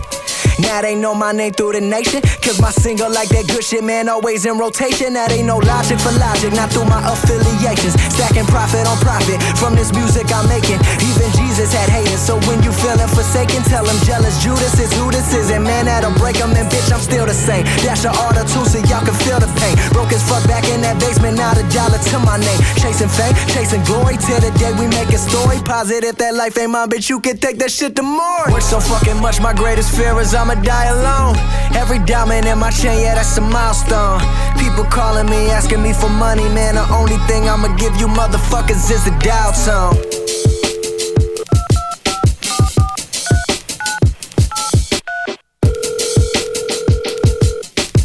Now 0.59 0.71
Now 0.71 0.87
they 0.89 0.95
know 0.95 1.13
my 1.19 1.33
name 1.33 1.53
through 1.53 1.77
the 1.77 1.85
nation. 1.85 2.23
Cause 2.41 2.57
my 2.57 2.71
single 2.73 3.13
like 3.13 3.29
that 3.37 3.45
good 3.53 3.61
shit, 3.61 3.85
man, 3.85 4.09
always 4.09 4.47
in 4.49 4.57
rotation. 4.57 5.13
That 5.13 5.29
ain't 5.29 5.45
no 5.45 5.61
logic 5.61 6.01
for 6.01 6.09
logic, 6.17 6.57
not 6.57 6.73
through 6.73 6.89
my 6.89 7.05
affiliations. 7.05 7.99
Stacking 8.17 8.49
profit 8.49 8.89
on 8.89 8.97
profit 9.05 9.43
from 9.61 9.77
this 9.77 9.93
music 9.93 10.33
I'm 10.33 10.49
making. 10.49 10.81
Even 11.05 11.29
Jesus 11.37 11.75
had 11.75 11.91
haters, 11.93 12.25
so 12.25 12.41
when 12.49 12.65
you 12.65 12.73
feeling 12.73 13.11
forsaken, 13.13 13.61
tell 13.69 13.85
him 13.85 13.99
jealous 14.09 14.41
Judas 14.41 14.79
is 14.81 14.89
who 14.97 15.13
this 15.13 15.35
is. 15.37 15.51
And 15.51 15.61
man, 15.61 15.85
that'll 15.85 16.17
break 16.17 16.41
him, 16.41 16.57
and 16.57 16.65
bitch, 16.71 16.89
I'm 16.89 17.05
still 17.05 17.29
the 17.29 17.37
same. 17.37 17.69
Dash 17.85 18.09
a 18.09 18.15
order 18.25 18.47
too, 18.49 18.65
so 18.65 18.81
y'all 18.89 19.05
can 19.05 19.19
feel 19.27 19.37
the 19.37 19.53
pain. 19.61 19.77
Broke 19.93 20.17
as 20.17 20.25
fuck 20.25 20.47
back 20.49 20.65
in 20.73 20.81
that 20.81 20.97
basement, 20.97 21.37
not 21.37 21.61
a 21.61 21.65
dollar 21.75 21.99
to 21.99 22.17
my 22.25 22.41
name. 22.41 22.61
Chasing 22.81 23.13
fame, 23.13 23.37
chasing 23.53 23.85
glory, 23.85 24.17
till 24.17 24.41
the 24.41 24.55
day 24.57 24.73
we 24.81 24.89
make 24.89 25.13
a 25.13 25.21
story. 25.21 25.61
Positive 25.67 26.17
that 26.17 26.33
life 26.33 26.57
ain't 26.57 26.73
mine, 26.73 26.89
bitch, 26.89 27.11
you 27.13 27.21
can 27.21 27.37
take 27.37 27.59
that 27.61 27.69
shit 27.69 27.93
to 28.01 28.03
more. 28.07 28.49
Work 28.49 28.65
so 28.65 28.81
fucking 28.81 29.21
much, 29.21 29.43
my 29.45 29.53
greatest 29.53 29.93
fear 29.93 30.17
is 30.23 30.30
I'ma 30.35 30.55
die 30.63 30.87
alone. 30.87 31.37
Every 31.75 31.99
diamond 32.01 32.47
in 32.47 32.59
my 32.59 32.71
chain, 32.71 33.01
yeah, 33.01 33.15
that's 33.15 33.37
a 33.39 33.41
milestone. 33.41 34.21
People 34.59 34.85
calling 34.85 35.27
me, 35.27 35.51
asking 35.51 35.83
me 35.83 35.93
for 35.93 36.09
money, 36.09 36.45
man. 36.55 36.77
The 36.77 36.87
only 36.93 37.17
thing 37.27 37.49
I'ma 37.49 37.75
give 37.77 37.97
you 37.97 38.07
motherfuckers 38.07 38.91
is 38.91 39.05
the 39.05 39.11
dial 39.19 39.53
tone. 39.67 39.97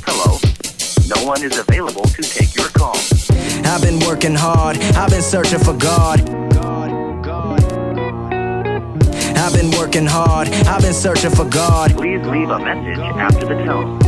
Hello. 0.05 0.39
No 1.07 1.27
one 1.27 1.43
is 1.43 1.57
available 1.57 2.03
to 2.03 2.21
take 2.21 2.55
your 2.55 2.69
call. 2.69 2.97
I've 3.65 3.81
been 3.81 3.99
working 4.07 4.35
hard, 4.35 4.77
I've 4.95 5.09
been 5.09 5.21
searching 5.21 5.59
for 5.59 5.73
God. 5.73 6.54
I've 9.45 9.53
been 9.53 9.69
working 9.77 10.07
hard, 10.07 10.47
I've 10.65 10.81
been 10.81 10.91
searching 10.91 11.29
for 11.29 11.45
God. 11.45 11.95
Please 11.95 12.25
leave 12.25 12.49
a 12.49 12.57
message 12.57 12.97
after 12.97 13.45
the 13.45 13.63
tone. 13.63 13.99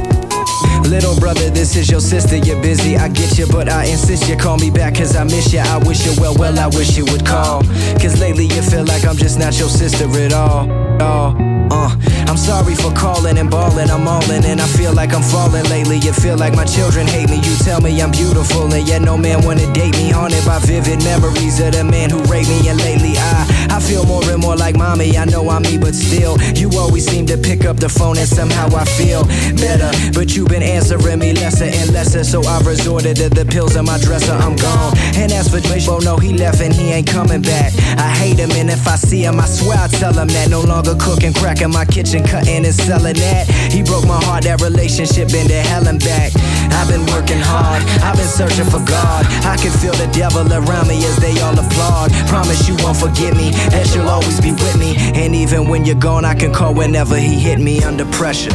Little 0.82 1.16
brother, 1.20 1.52
this 1.52 1.76
is 1.76 1.92
your 1.92 2.00
sister, 2.00 2.38
you're 2.38 2.60
busy, 2.60 2.98
I 2.98 3.08
get 3.10 3.38
you, 3.38 3.46
but 3.46 3.70
I 3.70 3.86
insist 3.86 4.28
you 4.28 4.36
call 4.36 4.58
me 4.58 4.72
back 4.72 4.96
cause 4.96 5.16
I 5.16 5.26
miss 5.26 5.54
you. 5.54 5.60
I 5.60 5.78
wish 5.86 6.08
you 6.08 6.20
well, 6.20 6.34
well, 6.40 6.58
I 6.58 6.66
wish 6.66 6.98
you 6.98 7.06
would 7.06 7.24
call. 7.24 7.62
Cause 8.02 8.20
lately 8.20 8.46
you 8.46 8.64
feel 8.64 8.84
like 8.86 9.06
I'm 9.06 9.16
just 9.16 9.38
not 9.38 9.60
your 9.60 9.70
sister 9.70 10.06
at 10.06 10.34
all. 10.34 10.72
all. 11.00 11.36
Uh, 11.72 11.96
I'm 12.28 12.38
sorry 12.38 12.76
for 12.76 12.92
calling 12.92 13.38
and 13.38 13.50
bawling, 13.50 13.90
I'm 13.90 14.08
all 14.08 14.24
in 14.30 14.44
and 14.46 14.60
I 14.60 14.68
feel 14.68 14.94
like 14.94 15.14
I'm 15.14 15.24
falling 15.24 15.64
lately. 15.66 15.98
You 15.98 16.12
feel 16.12 16.38
like 16.38 16.54
my 16.54 16.66
children 16.66 17.08
hate 17.08 17.30
me, 17.30 17.38
you 17.38 17.56
tell 17.64 17.80
me 17.82 18.02
I'm 18.02 18.12
beautiful, 18.12 18.72
and 18.74 18.88
yet 18.88 19.02
no 19.02 19.18
man 19.18 19.46
wanna 19.46 19.72
date 19.74 19.96
me. 19.96 20.10
Haunted 20.10 20.46
by 20.46 20.60
vivid 20.60 21.04
memories 21.04 21.60
of 21.60 21.72
the 21.72 21.84
man 21.84 22.10
who 22.10 22.20
raped 22.26 22.50
me, 22.50 22.68
and 22.68 22.78
lately 22.80 23.16
I, 23.18 23.68
I 23.72 23.80
feel 23.80 24.06
more 24.06 24.24
and 24.30 24.42
more 24.42 24.56
like 24.56 24.76
mommy. 24.76 25.18
I 25.18 25.26
know 25.26 25.50
I'm 25.50 25.62
me, 25.64 25.78
but 25.78 25.96
still, 25.96 26.38
you 26.56 26.70
always 26.78 27.06
seem 27.06 27.26
to 27.28 27.38
pick 27.38 27.66
up 27.66 27.78
the 27.78 27.90
phone 27.90 28.18
and 28.18 28.28
somehow 28.28 28.68
I 28.76 28.86
feel 28.86 29.24
better. 29.56 29.90
But 30.14 30.36
you've 30.36 30.50
been 30.50 30.64
answering 30.64 31.20
me 31.20 31.34
lesser 31.34 31.66
and 31.66 31.94
lesser, 31.94 32.24
so 32.24 32.44
I've 32.44 32.68
resorted 32.68 33.18
to 33.18 33.30
the 33.30 33.46
pills 33.46 33.76
in 33.76 33.86
my 33.86 33.98
dresser. 34.00 34.34
I'm 34.34 34.56
gone. 34.56 34.98
And 35.16 35.32
as 35.32 35.48
for 35.50 35.60
oh 35.90 36.00
no, 36.00 36.18
he 36.18 36.34
left 36.34 36.62
and 36.62 36.74
he 36.74 36.92
ain't 36.92 37.08
coming 37.08 37.42
back. 37.42 37.74
I 37.98 38.10
hate 38.10 38.38
him, 38.38 38.52
and 38.52 38.70
if 38.70 38.88
I 38.88 38.96
see 38.96 39.24
him, 39.24 39.40
I 39.40 39.46
swear 39.46 39.78
I 39.78 39.88
tell 39.88 40.14
him 40.14 40.28
that 40.28 40.50
no 40.50 40.62
longer 40.62 40.96
cooking 41.00 41.34
crack 41.34 41.62
in 41.62 41.72
my 41.72 41.86
kitchen, 41.86 42.17
cutting 42.24 42.66
and 42.66 42.74
selling 42.74 43.16
that. 43.16 43.48
He 43.72 43.84
broke 43.84 44.06
my 44.08 44.22
heart, 44.24 44.44
that 44.44 44.62
relationship 44.62 45.30
been 45.30 45.48
to 45.48 45.62
hell 45.62 45.88
and 45.88 46.00
back. 46.00 46.32
I've 46.78 46.88
been 46.88 47.06
working 47.08 47.40
hard, 47.40 47.84
I've 48.02 48.16
been 48.16 48.28
searching 48.28 48.66
for 48.66 48.84
God. 48.86 49.26
I 49.46 49.58
can 49.58 49.72
feel 49.72 49.94
the 49.94 50.10
devil 50.14 50.46
around 50.48 50.88
me 50.88 51.04
as 51.06 51.18
they 51.18 51.40
all 51.42 51.58
applaud. 51.58 52.12
Promise 52.28 52.68
you 52.68 52.76
won't 52.80 52.98
forget 52.98 53.36
me, 53.36 53.52
that 53.74 53.94
you'll 53.94 54.10
always 54.10 54.40
be 54.40 54.52
with 54.52 54.78
me. 54.78 54.96
And 54.98 55.36
even 55.36 55.68
when 55.68 55.86
you're 55.86 56.00
gone, 56.00 56.26
I 56.26 56.36
can 56.36 56.54
call 56.54 56.74
whenever 56.74 57.18
he 57.18 57.40
hit 57.40 57.60
me 57.60 57.84
under 57.84 58.06
pressure. 58.06 58.54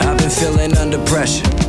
I've 0.00 0.18
been 0.18 0.30
feeling 0.30 0.76
under 0.76 0.98
pressure. 1.04 1.59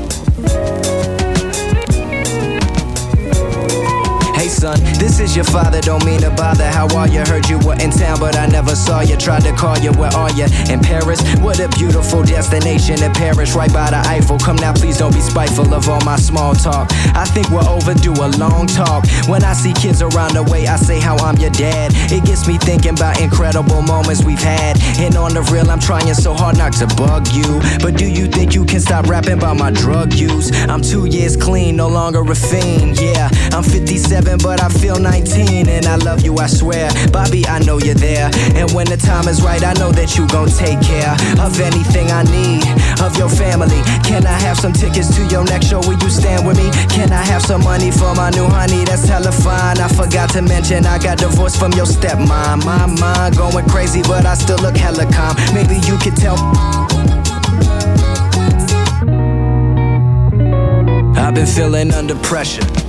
This 5.02 5.20
is 5.20 5.36
your 5.36 5.46
father, 5.46 5.82
don't 5.82 6.06
mean 6.06 6.22
to 6.22 6.30
bother. 6.30 6.70
How 6.70 6.86
are 6.96 7.08
you? 7.08 7.22
Heard 7.26 7.50
you 7.50 7.58
were 7.66 7.74
in 7.82 7.90
town, 7.90 8.20
but 8.20 8.38
I 8.38 8.46
never 8.46 8.76
saw 8.76 9.02
you. 9.02 9.18
Tried 9.18 9.42
to 9.42 9.52
call 9.52 9.76
you, 9.80 9.92
where 9.94 10.14
are 10.14 10.32
you? 10.34 10.46
In 10.70 10.80
Paris? 10.80 11.20
What 11.40 11.60
a 11.60 11.68
beautiful 11.70 12.22
destination 12.22 13.02
in 13.02 13.12
Paris, 13.12 13.56
right 13.56 13.74
by 13.74 13.90
the 13.90 13.98
Eiffel. 13.98 14.38
Come 14.38 14.58
now, 14.58 14.74
please 14.74 15.00
don't 15.00 15.14
be 15.14 15.22
spiteful 15.22 15.74
of 15.74 15.90
all 15.90 16.02
my 16.06 16.18
small 16.18 16.54
talk. 16.54 16.88
I 17.18 17.26
think 17.26 17.50
we're 17.50 17.68
overdue 17.68 18.14
a 18.14 18.30
long 18.38 18.68
talk. 18.68 19.08
When 19.28 19.44
I 19.44 19.54
see 19.54 19.74
kids 19.74 20.04
around 20.04 20.36
the 20.36 20.44
way, 20.44 20.68
I 20.68 20.76
say 20.76 21.00
how 21.00 21.18
I'm 21.18 21.38
your 21.38 21.50
dad. 21.52 21.94
It 22.12 22.24
gets 22.24 22.48
me 22.48 22.60
thinking 22.60 22.94
about 22.94 23.20
incredible 23.20 23.82
moments 23.82 24.24
we've 24.24 24.44
had. 24.44 24.78
And 25.00 25.16
on 25.18 25.34
the 25.34 25.42
real, 25.52 25.72
I'm 25.72 25.80
trying 25.80 26.14
so 26.14 26.36
hard 26.36 26.58
not 26.58 26.74
to 26.74 26.86
bug 26.96 27.28
you. 27.34 27.60
But 27.82 27.98
do 27.98 28.06
you 28.06 28.28
think 28.28 28.54
you 28.54 28.66
can 28.66 28.80
stop 28.80 29.08
rapping 29.08 29.34
about 29.34 29.58
my 29.58 29.72
drug 29.72 30.14
use? 30.14 30.52
I'm 30.70 30.82
two 30.82 31.06
years 31.06 31.36
clean, 31.36 31.76
no 31.76 31.88
longer 31.88 32.22
a 32.22 32.36
fiend. 32.36 33.00
Yeah, 33.02 33.30
I'm 33.52 33.64
57, 33.64 34.38
but 34.44 34.62
I 34.62 34.70
feel 34.70 34.91
19. 35.00 35.70
And 35.70 35.86
I 35.86 35.96
love 35.96 36.22
you, 36.22 36.38
I 36.38 36.48
swear. 36.48 36.90
Bobby, 37.12 37.46
I 37.48 37.60
know 37.60 37.78
you're 37.80 37.96
there. 37.96 38.30
And 38.56 38.72
when 38.72 38.88
the 38.88 38.98
time 38.98 39.28
is 39.28 39.42
right, 39.42 39.64
I 39.64 39.74
know 39.74 39.92
that 39.92 40.18
you 40.18 40.28
gon' 40.28 40.50
take 40.50 40.82
care 40.82 41.14
of 41.40 41.60
anything 41.60 42.12
I 42.12 42.24
need, 42.24 42.66
of 43.02 43.18
your 43.18 43.30
family. 43.30 43.82
Can 44.04 44.26
I 44.26 44.38
have 44.40 44.58
some 44.58 44.74
tickets 44.74 45.16
to 45.16 45.26
your 45.28 45.44
next 45.44 45.68
show? 45.68 45.80
Will 45.80 46.00
you 46.00 46.10
stand 46.10 46.48
with 46.48 46.58
me? 46.58 46.70
Can 46.90 47.12
I 47.12 47.24
have 47.24 47.42
some 47.42 47.64
money 47.64 47.92
for 47.92 48.14
my 48.16 48.30
new 48.32 48.48
honey? 48.48 48.84
That's 48.86 49.08
hella 49.08 49.32
fine. 49.32 49.80
I 49.80 49.88
forgot 49.88 50.30
to 50.32 50.42
mention 50.42 50.86
I 50.86 50.98
got 50.98 51.18
divorced 51.18 51.60
from 51.60 51.72
your 51.74 51.86
stepmom. 51.86 52.66
My 52.66 52.86
mind 52.86 53.38
going 53.38 53.68
crazy, 53.70 54.02
but 54.02 54.26
I 54.26 54.34
still 54.36 54.60
look 54.60 54.76
hella 54.76 55.06
calm. 55.12 55.36
Maybe 55.54 55.76
you 55.88 55.98
could 55.98 56.16
tell. 56.16 56.38
I've 61.16 61.36
been 61.36 61.46
feeling 61.46 61.94
under 61.94 62.16
pressure. 62.16 62.81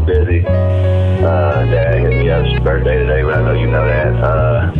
Busy. 0.00 0.44
Uh, 0.46 1.66
Dad 1.66 2.00
hit 2.00 2.10
me 2.10 2.30
up. 2.30 2.44
It's 2.46 2.62
birthday 2.64 2.98
today, 2.98 3.22
but 3.22 3.34
I 3.34 3.42
know 3.42 3.52
you 3.52 3.66
know 3.66 3.84
that. 3.84 4.14
Uh, 4.22 4.72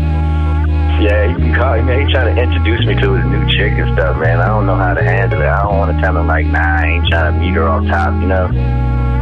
yeah, 1.00 1.24
you 1.32 1.36
can 1.36 1.54
call 1.54 1.80
man. 1.82 2.06
He 2.06 2.12
trying 2.12 2.34
to 2.34 2.42
introduce 2.42 2.84
me 2.86 2.94
to 3.00 3.14
his 3.14 3.24
new 3.24 3.44
chick 3.56 3.72
and 3.72 3.92
stuff, 3.96 4.16
man. 4.18 4.40
I 4.40 4.48
don't 4.48 4.66
know 4.66 4.76
how 4.76 4.92
to 4.92 5.02
handle 5.02 5.40
it. 5.40 5.48
I 5.48 5.62
don't 5.62 5.78
want 5.78 5.96
to 5.96 6.02
tell 6.02 6.16
him 6.16 6.26
like, 6.26 6.46
nah, 6.46 6.60
I 6.60 6.86
ain't 6.86 7.08
trying 7.08 7.34
to 7.34 7.40
meet 7.40 7.54
her 7.54 7.68
off 7.68 7.86
top, 7.86 8.12
you 8.20 8.28
know. 8.28 8.48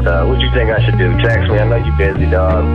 So, 0.04 0.28
what 0.28 0.40
you 0.40 0.50
think 0.50 0.70
I 0.70 0.84
should 0.84 0.98
do? 0.98 1.14
Text 1.22 1.50
me. 1.50 1.58
I 1.58 1.66
know 1.66 1.76
you 1.76 1.92
busy, 1.94 2.30
dog. 2.30 2.66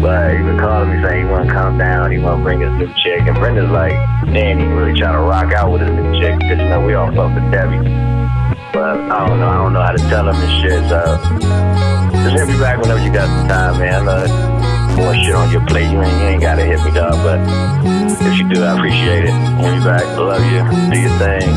But 0.00 0.36
he 0.36 0.44
been 0.44 0.58
calling 0.58 0.92
me 0.92 1.02
saying 1.02 1.24
he 1.24 1.30
want 1.30 1.48
to 1.48 1.52
come 1.52 1.78
down, 1.78 2.12
he 2.12 2.18
want 2.18 2.40
to 2.40 2.42
bring 2.44 2.60
his 2.60 2.72
new 2.72 2.92
chick. 3.00 3.20
And 3.24 3.36
Brenda's 3.36 3.70
like, 3.70 3.96
man, 4.28 4.60
he 4.60 4.64
really 4.64 4.98
trying 4.98 5.16
to 5.16 5.24
rock 5.24 5.52
out 5.52 5.72
with 5.72 5.80
his 5.80 5.90
new 5.90 6.20
chick 6.20 6.38
because, 6.38 6.58
you 6.58 6.68
know, 6.68 6.84
we 6.84 6.92
all 6.92 7.08
fuck 7.12 7.32
with 7.32 7.50
Debbie. 7.50 7.80
But 8.72 9.00
I 9.08 9.26
don't 9.26 9.40
know, 9.40 9.48
I 9.48 9.56
don't 9.56 9.72
know 9.72 9.80
how 9.80 9.92
to 9.92 10.02
tell 10.08 10.28
him 10.28 10.36
and 10.36 10.52
shit. 10.60 10.84
So 10.88 11.65
hit 12.36 12.48
me 12.48 12.58
back 12.58 12.78
whenever 12.78 13.02
you 13.02 13.12
got 13.12 13.26
some 13.28 13.48
time, 13.48 13.78
man. 13.78 14.04
Know 14.04 14.96
more 14.96 15.14
shit 15.14 15.34
on 15.34 15.50
your 15.50 15.64
plate. 15.66 15.90
You 15.90 16.02
ain't, 16.02 16.20
you 16.20 16.26
ain't 16.28 16.42
got 16.42 16.56
to 16.56 16.64
hit 16.64 16.82
me, 16.84 16.90
dog. 16.92 17.14
But 17.24 17.40
if 18.26 18.38
you 18.38 18.48
do, 18.48 18.62
I 18.62 18.76
appreciate 18.76 19.24
it. 19.24 19.32
Hit 19.32 19.78
me 19.78 19.84
back. 19.84 20.04
Love 20.16 20.44
you. 20.44 20.62
Do 20.92 21.00
your 21.00 21.16
thing. 21.18 21.48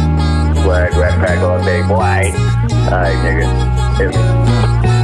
Swag, 0.63 0.93
rat 0.95 1.19
pack 1.19 1.39
all 1.39 1.63
day, 1.63 1.81
boy. 1.83 2.31
All 2.85 2.99
right, 2.99 3.17
nigga. 3.23 3.97
Hit 3.97 4.15
me. 4.15 4.98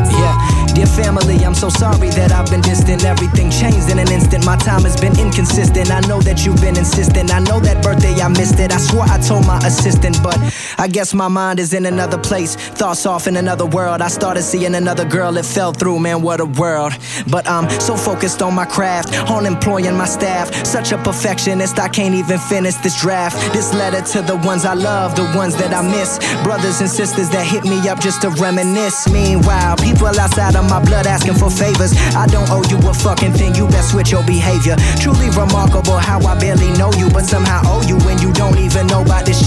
Dear 0.76 0.88
family, 0.88 1.38
I'm 1.46 1.56
so 1.56 1.70
sorry 1.70 2.10
that 2.20 2.34
I've 2.34 2.52
been 2.52 2.60
distant. 2.60 3.06
Everything 3.06 3.50
changed 3.50 3.90
in 3.90 3.98
an 3.98 4.12
instant. 4.12 4.46
My 4.46 4.58
time 4.58 4.84
has 4.84 5.00
been 5.00 5.18
inconsistent. 5.18 5.90
I 5.90 6.02
know 6.02 6.20
that 6.20 6.46
you've 6.46 6.60
been 6.60 6.78
insistent. 6.78 7.34
I 7.34 7.40
know 7.40 7.62
that 7.62 7.82
birthday 7.82 8.20
I 8.20 8.28
missed 8.28 8.60
it. 8.60 8.74
I 8.74 8.78
swore 8.78 9.06
I 9.06 9.18
told 9.18 9.48
my 9.48 9.58
assistant, 9.60 10.22
but 10.22 10.38
I 10.78 10.90
guess 10.90 11.14
my 11.14 11.30
mind 11.30 11.62
is 11.62 11.74
in 11.74 11.86
another 11.86 12.18
place. 12.18 12.58
Thoughts 12.58 13.06
off 13.06 13.26
in 13.26 13.38
another 13.38 13.66
world. 13.66 14.02
I 14.02 14.10
started 14.10 14.44
seeing 14.44 14.76
another 14.76 15.06
girl. 15.06 15.38
It 15.38 15.46
fell 15.46 15.72
through, 15.72 16.00
man. 16.00 16.22
What 16.22 16.42
a 16.42 16.46
world. 16.46 16.92
But 17.32 17.48
I'm 17.48 17.70
so 17.80 17.96
focused 17.96 18.42
on 18.42 18.54
my 18.54 18.66
craft, 18.66 19.16
on 19.32 19.46
employing 19.46 19.96
my 19.96 20.06
staff. 20.06 20.54
Such 20.66 20.92
a 20.92 20.98
perfectionist, 20.98 21.80
I 21.80 21.88
can't 21.88 22.16
even 22.16 22.38
finish 22.38 22.76
this 22.84 23.00
draft. 23.00 23.38
This 23.54 23.74
letter 23.74 24.02
to 24.12 24.22
the 24.22 24.36
ones 24.46 24.66
I 24.66 24.74
love, 24.74 25.16
the 25.16 25.24
ones 25.38 25.56
that 25.56 25.74
I 25.74 25.82
miss. 25.82 26.20
Brothers 26.44 26.82
and 26.82 26.90
sisters 26.90 27.30
that 27.30 27.48
hit 27.48 27.64
me 27.64 27.88
up 27.88 28.02
just 28.02 28.24
to 28.24 28.30
reminisce. 28.32 29.08
Meanwhile, 29.10 29.78
people 29.78 30.08
outside 30.08 30.58
of 30.58 30.65
my 30.70 30.80
blood 30.84 31.08
asking 31.08 31.36
for 31.36 31.50
favors. 31.50 31.94
I 32.16 32.26
don't 32.28 32.50
owe 32.50 32.64
you 32.70 32.78
a 32.90 32.94
fucking 32.94 33.34
thing, 33.34 33.56
you 33.56 33.68
best 33.68 33.92
switch 33.92 34.12
your 34.12 34.24
behavior. 34.24 34.76
Truly 35.00 35.30
remarkable 35.30 35.98
how 35.98 36.20
I 36.26 36.38
barely 36.40 36.72
know 36.74 36.92
you, 36.94 37.10
but 37.10 37.26
somehow 37.26 37.62
owe 37.66 37.84
you 37.88 37.98
when 38.06 38.20
you 38.20 38.32
don't 38.34 38.58
even 38.58 38.88
know 38.88 39.02
about 39.02 39.26
this 39.26 39.45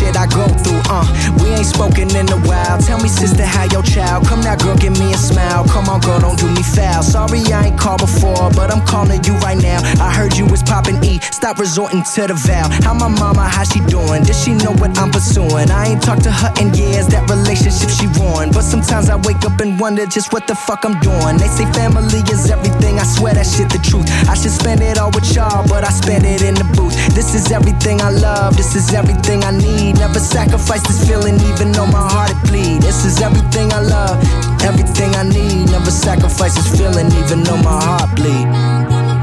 Stop 11.38 11.60
resorting 11.60 12.02
to 12.02 12.26
the 12.26 12.34
vow. 12.34 12.66
How 12.82 12.94
my 12.98 13.06
mama, 13.06 13.46
how 13.46 13.62
she 13.62 13.78
doing? 13.86 14.26
Does 14.26 14.42
she 14.42 14.58
know 14.58 14.74
what 14.82 14.98
I'm 14.98 15.14
pursuing? 15.14 15.70
I 15.70 15.94
ain't 15.94 16.02
talked 16.02 16.26
to 16.26 16.32
her 16.34 16.50
in 16.58 16.74
years. 16.74 17.06
That 17.14 17.30
relationship 17.30 17.94
she 17.94 18.10
ruined. 18.18 18.58
But 18.58 18.66
sometimes 18.66 19.06
I 19.08 19.14
wake 19.22 19.46
up 19.46 19.54
and 19.62 19.78
wonder 19.78 20.04
just 20.04 20.32
what 20.32 20.48
the 20.48 20.56
fuck 20.56 20.82
I'm 20.82 20.98
doing. 20.98 21.38
They 21.38 21.46
say 21.46 21.62
family 21.70 22.26
is 22.26 22.50
everything. 22.50 22.98
I 22.98 23.06
swear 23.06 23.38
that 23.38 23.46
shit 23.46 23.70
the 23.70 23.78
truth. 23.78 24.10
I 24.26 24.34
should 24.34 24.50
spend 24.50 24.82
it 24.82 24.98
all 24.98 25.14
with 25.14 25.30
y'all, 25.30 25.62
but 25.70 25.86
I 25.86 25.94
spend 25.94 26.26
it 26.26 26.42
in 26.42 26.58
the 26.58 26.66
booth. 26.74 26.98
This 27.14 27.38
is 27.38 27.54
everything 27.54 28.02
I 28.02 28.10
love. 28.10 28.56
This 28.56 28.74
is 28.74 28.90
everything 28.92 29.44
I 29.46 29.54
need. 29.54 29.94
Never 30.02 30.18
sacrifice 30.18 30.82
this 30.90 31.06
feeling, 31.06 31.38
even 31.54 31.70
though 31.70 31.86
my 31.86 32.02
heart 32.02 32.34
it 32.34 32.40
bleed. 32.50 32.82
This 32.82 33.06
is 33.06 33.22
everything 33.22 33.70
I 33.70 33.78
love. 33.78 34.18
Everything 34.66 35.14
I 35.14 35.22
need. 35.22 35.70
Never 35.70 35.92
sacrifice 35.94 36.58
this 36.58 36.74
feeling, 36.74 37.06
even 37.22 37.46
though 37.46 37.62
my 37.62 37.78
heart 37.78 38.10
bleed. 38.18 39.17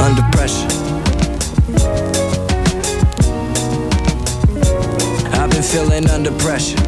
Under 0.00 0.22
pressure. 0.32 0.66
I've 5.36 5.50
been 5.50 5.62
feeling 5.62 6.08
under 6.10 6.32
pressure. 6.38 6.78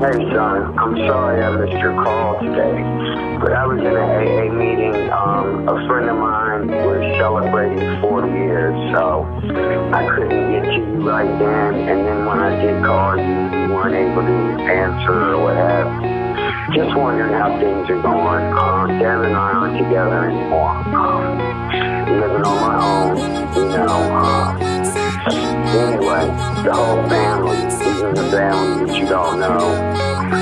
Hey, 0.00 0.16
son, 0.32 0.78
I'm 0.78 0.96
sorry 1.08 1.42
I 1.42 1.50
missed 1.56 1.80
your 1.80 1.94
call 2.04 2.38
today, 2.40 2.82
but 3.40 3.52
I 3.52 3.66
was 3.66 3.80
in 3.80 3.86
an 3.86 3.96
AA 3.96 4.52
meeting. 4.52 5.10
Um, 5.10 5.68
a 5.68 5.86
friend 5.88 6.08
of 6.10 6.16
mine 6.16 6.68
was 6.68 7.18
celebrating 7.18 8.00
40 8.00 8.28
years, 8.28 8.74
so 8.94 9.24
I 9.92 10.06
couldn't 10.14 10.52
get 10.52 10.64
to 10.64 10.72
you 10.72 11.08
right 11.08 11.38
then. 11.38 11.74
And 11.74 12.06
then 12.06 12.26
when 12.26 12.38
I 12.40 12.60
did 12.60 12.84
call 12.84 13.16
you, 13.16 13.24
you 13.24 13.74
weren't 13.74 13.94
able 13.94 14.22
to 14.22 14.62
answer 14.70 15.34
or 15.34 15.42
what 15.44 15.56
have 15.56 16.02
you. 16.02 16.19
Just 16.74 16.96
wondering 16.96 17.32
how 17.32 17.58
things 17.58 17.90
are 17.90 18.00
going. 18.02 18.44
Uh, 18.52 18.86
Dan 18.86 19.24
and 19.24 19.36
I 19.36 19.52
aren't 19.52 19.78
together 19.78 20.24
anymore. 20.30 20.70
Um, 20.70 21.38
living 22.20 22.44
on 22.44 22.58
my 22.62 22.76
own, 22.80 23.16
you 23.54 23.68
know. 23.76 23.88
Uh, 23.88 24.70
Anyway, 25.70 26.26
the 26.64 26.72
whole 26.74 27.08
family, 27.08 27.56
even 27.56 28.14
the 28.14 28.28
family 28.32 28.86
that 28.86 28.96
you 28.98 29.06
don't 29.06 29.38
know, 29.38 29.70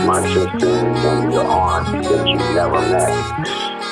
my 0.06 0.22
sisters 0.32 0.64
and 0.64 1.32
your 1.32 1.44
aunt 1.44 2.02
that 2.02 2.26
you've 2.26 2.54
never 2.54 2.80
met. 2.80 3.10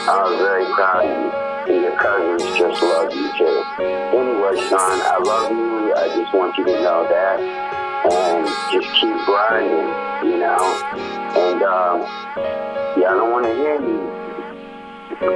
I 0.09 0.23
was 0.25 0.39
very 0.39 0.65
proud 0.73 1.05
of 1.05 1.11
you, 1.11 1.75
and 1.75 1.83
your 1.83 1.97
cousins 1.99 2.57
just 2.57 2.83
love 2.83 3.13
you 3.13 3.29
too. 3.37 3.65
Anyway, 4.17 4.57
son, 4.71 5.01
I 5.03 5.19
love 5.23 5.51
you. 5.53 5.95
I 5.95 6.09
just 6.17 6.33
want 6.33 6.57
you 6.57 6.65
to 6.65 6.73
know 6.83 7.07
that, 7.09 7.39
and 8.13 8.47
just 8.73 8.89
keep 9.01 9.17
grinding, 9.25 9.89
you 10.31 10.39
know. 10.39 10.63
And 11.37 11.63
um, 11.63 12.01
yeah, 12.99 13.11
I 13.11 13.15
don't 13.15 13.33
want 13.33 13.47
to 13.47 13.55
hear 13.55 13.81
you 13.81 14.17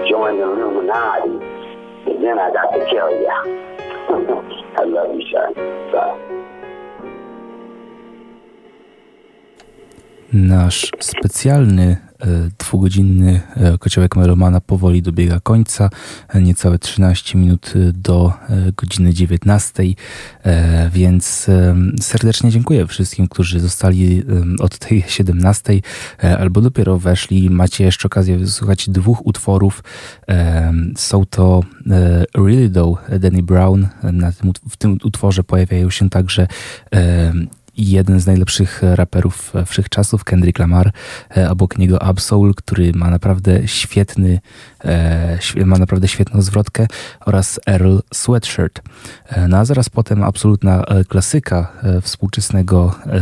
join 0.09 0.39
the 0.39 0.45
Illuminati, 0.45 1.39
but 2.05 2.21
then 2.21 2.39
I 2.39 2.51
got 2.53 2.71
to 2.73 2.85
tell 2.91 3.11
you. 3.11 3.29
I 4.77 4.85
love 4.85 5.15
you, 5.15 5.27
son. 5.31 5.55
Bye. 5.93 6.31
Nasz 10.33 10.91
specjalny 11.01 12.10
dwugodzinny 12.59 13.41
e, 13.57 13.79
kociołek 13.79 14.17
Melomana 14.17 14.61
powoli 14.61 15.03
dobiega 15.03 15.41
końca. 15.41 15.91
E, 16.29 16.43
Niecałe 16.43 16.79
13 16.79 17.39
minut 17.39 17.73
do 17.93 18.33
godziny 18.77 19.15
19, 19.15 19.83
e, 20.45 20.91
więc 20.91 21.47
serdecznie 22.01 22.51
dziękuję 22.51 22.87
wszystkim, 22.87 23.29
którzy 23.29 23.61
zostali 23.61 24.23
od 24.59 24.79
tej 24.79 25.05
17 25.07 25.81
e, 26.25 26.39
albo 26.39 26.61
dopiero 26.61 26.99
weszli. 26.99 27.51
Macie 27.51 27.85
jeszcze 27.85 28.07
okazję 28.07 28.39
wysłuchać 28.39 28.91
dwóch 28.91 29.27
utworów. 29.27 29.85
Są 30.97 31.27
to 31.27 31.63
Really 32.35 32.71
Though 32.71 33.19
Danny 33.19 33.43
Brown. 33.43 33.87
Na 34.13 34.33
tym, 34.33 34.53
w 34.69 34.77
tym 34.77 34.99
utworze 35.05 35.45
pojawiają 35.45 35.91
się 35.91 36.11
także 36.11 36.47
jeden 37.77 38.21
z 38.21 38.27
najlepszych 38.27 38.81
raperów 38.83 39.53
wszechczasów, 39.67 40.25
Kendrick 40.25 40.59
Lamar, 40.59 40.93
e, 41.37 41.51
obok 41.51 41.79
niego 41.79 42.03
Absol, 42.03 42.55
który 42.57 42.93
ma 42.93 43.11
naprawdę 43.11 43.69
świetny, 43.69 44.41
e, 44.85 45.39
świe- 45.41 45.67
ma 45.67 45.79
naprawdę 45.79 46.09
świetną 46.09 46.43
zwrotkę 46.43 46.87
oraz 47.27 47.61
Earl 47.67 47.99
Sweatshirt. 48.15 48.81
E, 49.29 49.49
No 49.49 49.57
a 49.57 49.65
zaraz 49.65 49.89
potem 49.89 50.23
absolutna 50.23 50.85
e, 50.85 51.05
klasyka 51.05 51.73
e, 51.83 52.01
współczesnego 52.01 52.95
e, 53.07 53.21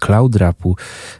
cloud 0.00 0.36
rapu, 0.36 0.76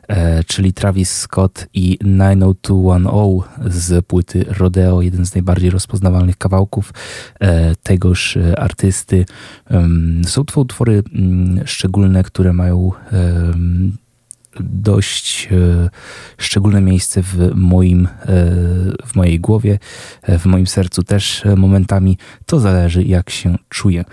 e, 0.09 0.45
czyli 0.45 0.73
Travis 0.73 1.11
Scott 1.12 1.66
i 1.74 1.99
90210 2.03 3.45
z 3.66 4.07
płyty 4.07 4.45
Rodeo, 4.59 5.03
jeden 5.03 5.27
z 5.27 5.35
najbardziej 5.35 5.70
rozpoznawalnych 5.70 6.39
kawałków 6.39 6.93
e, 7.41 7.74
tegoż 7.77 8.36
e, 8.36 8.59
artysty. 8.59 9.24
Są 10.27 10.45
to 10.45 10.61
utwory 10.61 11.03
mm, 11.15 11.66
szczególne, 12.05 12.22
które 12.22 12.52
mają 12.52 12.90
dość 14.60 15.48
e, 15.52 15.90
szczególne 16.39 16.81
miejsce 16.81 17.22
w 17.22 17.51
moim, 17.55 18.06
e, 18.06 18.26
w 19.06 19.14
mojej 19.14 19.40
głowie, 19.40 19.78
e, 20.22 20.39
w 20.39 20.47
moim 20.47 20.66
sercu 20.66 21.02
też 21.02 21.43
momentami. 21.56 22.18
To 22.47 22.60
zależy 22.60 23.05
jak 23.05 23.31
się 23.31 23.56
czuję. 23.68 24.05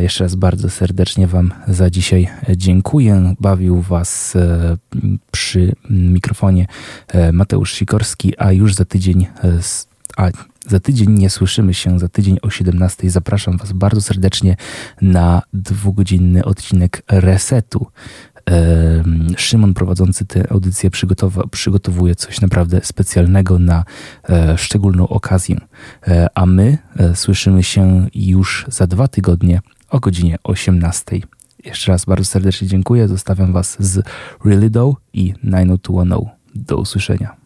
Jeszcze 0.00 0.24
raz 0.24 0.34
bardzo 0.34 0.70
serdecznie 0.70 1.26
Wam 1.26 1.52
za 1.68 1.90
dzisiaj 1.90 2.28
dziękuję. 2.56 3.34
Bawił 3.40 3.80
Was 3.82 4.34
przy 5.30 5.72
mikrofonie 5.90 6.66
Mateusz 7.32 7.72
Sikorski, 7.72 8.38
a 8.38 8.52
już 8.52 8.74
za 8.74 8.84
tydzień 8.84 9.26
a 10.16 10.30
za 10.66 10.80
tydzień 10.80 11.10
nie 11.10 11.30
słyszymy 11.30 11.74
się, 11.74 11.98
za 11.98 12.08
tydzień 12.08 12.38
o 12.42 12.50
17 12.50 13.10
zapraszam 13.10 13.56
Was 13.56 13.72
bardzo 13.72 14.00
serdecznie 14.00 14.56
na 15.02 15.42
dwugodzinny 15.52 16.44
odcinek 16.44 17.02
Resetu. 17.08 17.86
Szymon 19.36 19.74
prowadzący 19.74 20.24
tę 20.24 20.50
audycję 20.50 20.90
przygotowuje 21.50 22.14
coś 22.14 22.40
naprawdę 22.40 22.80
specjalnego 22.82 23.58
na 23.58 23.84
e, 24.28 24.58
szczególną 24.58 25.08
okazję. 25.08 25.56
E, 26.08 26.26
a 26.34 26.46
my 26.46 26.78
e, 26.96 27.16
słyszymy 27.16 27.62
się 27.62 28.08
już 28.14 28.66
za 28.68 28.86
dwa 28.86 29.08
tygodnie 29.08 29.60
o 29.88 30.00
godzinie 30.00 30.36
18. 30.44 31.20
Jeszcze 31.64 31.92
raz 31.92 32.04
bardzo 32.04 32.24
serdecznie 32.24 32.68
dziękuję. 32.68 33.08
Zostawiam 33.08 33.52
Was 33.52 33.76
z 33.78 34.06
Really 34.44 34.70
Dough 34.70 35.00
i 35.12 35.34
90210. 35.44 36.34
Do 36.54 36.76
usłyszenia. 36.76 37.43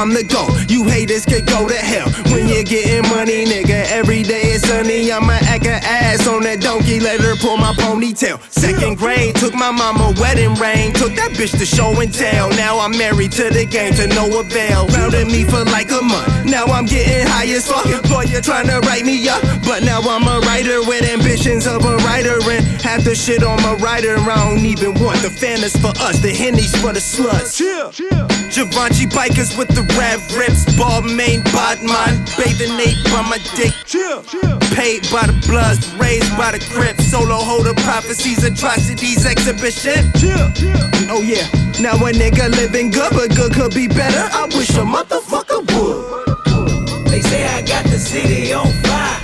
I'm 0.00 0.14
the 0.14 0.24
GOAT. 0.24 0.70
You 0.70 0.88
haters 0.88 1.26
could 1.26 1.44
go 1.44 1.68
to 1.68 1.76
hell. 1.76 2.08
When 2.32 2.48
you're 2.48 2.64
getting 2.64 3.06
money, 3.10 3.44
nigga, 3.44 3.84
every 3.92 4.22
day 4.22 4.52
is 4.56 4.62
sunny. 4.62 5.12
I'ma 5.12 5.36
act 5.44 5.66
a 5.66 5.76
ass 5.76 6.26
on 6.26 6.40
that 6.44 6.62
donkey, 6.62 7.00
let 7.00 7.20
her 7.20 7.36
pull 7.36 7.58
my 7.58 7.74
ponytail. 7.74 8.40
Second 8.80 8.96
grade, 8.96 9.34
took 9.34 9.52
my 9.52 9.70
mama 9.70 10.14
wedding 10.18 10.54
ring. 10.54 10.94
Took 10.94 11.12
that 11.12 11.32
bitch 11.36 11.52
to 11.58 11.66
show 11.66 11.92
and 12.00 12.08
tell. 12.08 12.48
Now 12.56 12.78
I'm 12.80 12.96
married 12.96 13.30
to 13.32 13.50
the 13.50 13.66
game 13.66 13.92
to 13.92 14.06
no 14.06 14.40
avail. 14.40 14.86
Rounded 14.88 15.26
me 15.26 15.44
for 15.44 15.62
like 15.68 15.90
a 15.90 16.00
month. 16.00 16.46
Now 16.46 16.64
I'm 16.64 16.86
getting 16.86 17.28
high 17.28 17.44
as 17.52 17.68
fuck. 17.68 17.84
Lawyer 18.08 18.40
trying 18.40 18.68
to 18.68 18.80
write 18.88 19.04
me 19.04 19.28
up. 19.28 19.42
But 19.68 19.84
now 19.84 20.00
I'm 20.00 20.24
a 20.24 20.40
writer 20.46 20.80
with 20.80 21.04
ambitions 21.04 21.66
of 21.66 21.84
a 21.84 21.96
writer. 22.08 22.40
And 22.40 22.64
half 22.80 23.04
the 23.04 23.14
shit 23.14 23.42
on 23.44 23.60
my 23.60 23.74
writer, 23.84 24.16
I 24.16 24.48
don't 24.48 24.64
even 24.64 24.94
want. 24.94 25.20
The 25.20 25.28
fan 25.28 25.60
for 25.84 25.92
us, 26.00 26.16
the 26.20 26.32
hennies 26.32 26.72
for 26.80 26.94
the 26.94 27.04
sluts. 27.04 27.58
Chill, 27.58 27.92
chill. 27.92 28.28
Givenchy 28.48 29.04
bikers 29.12 29.58
with 29.58 29.68
the 29.76 29.84
red 30.00 30.24
rips. 30.32 30.64
Ball 30.78 31.02
main, 31.02 31.42
bod 31.52 31.82
mine. 31.82 32.16
Bathing 32.40 32.78
Nate 32.78 32.96
by 33.12 33.20
my 33.28 33.36
dick. 33.54 33.74
Chill, 33.84 34.22
chill. 34.22 34.59
Paid 34.80 35.02
by 35.12 35.26
the 35.26 35.36
bloods, 35.46 35.92
raised 36.00 36.34
by 36.38 36.52
the 36.52 36.58
crips. 36.72 37.04
Solo 37.10 37.36
holder 37.36 37.74
prophecies, 37.84 38.42
atrocities, 38.44 39.26
exhibition. 39.26 40.10
Chill, 40.16 40.50
chill. 40.56 40.80
Oh 41.12 41.20
yeah. 41.20 41.44
Now 41.84 41.96
a 42.00 42.10
nigga 42.16 42.48
living 42.48 42.90
good, 42.90 43.12
but 43.12 43.28
good 43.36 43.52
could 43.52 43.74
be 43.74 43.88
better. 43.88 44.24
I 44.32 44.46
wish 44.56 44.70
a 44.70 44.84
motherfucker 44.88 45.60
would. 45.76 47.10
They 47.12 47.20
say 47.20 47.44
I 47.44 47.60
got 47.60 47.84
the 47.92 47.98
city 47.98 48.54
on 48.54 48.72
fire. 48.80 49.20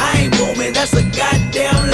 I 0.00 0.24
ain't 0.24 0.38
booming, 0.38 0.72
that's 0.72 0.94
a 0.94 1.02
goddamn 1.02 1.90
lie. 1.90 1.91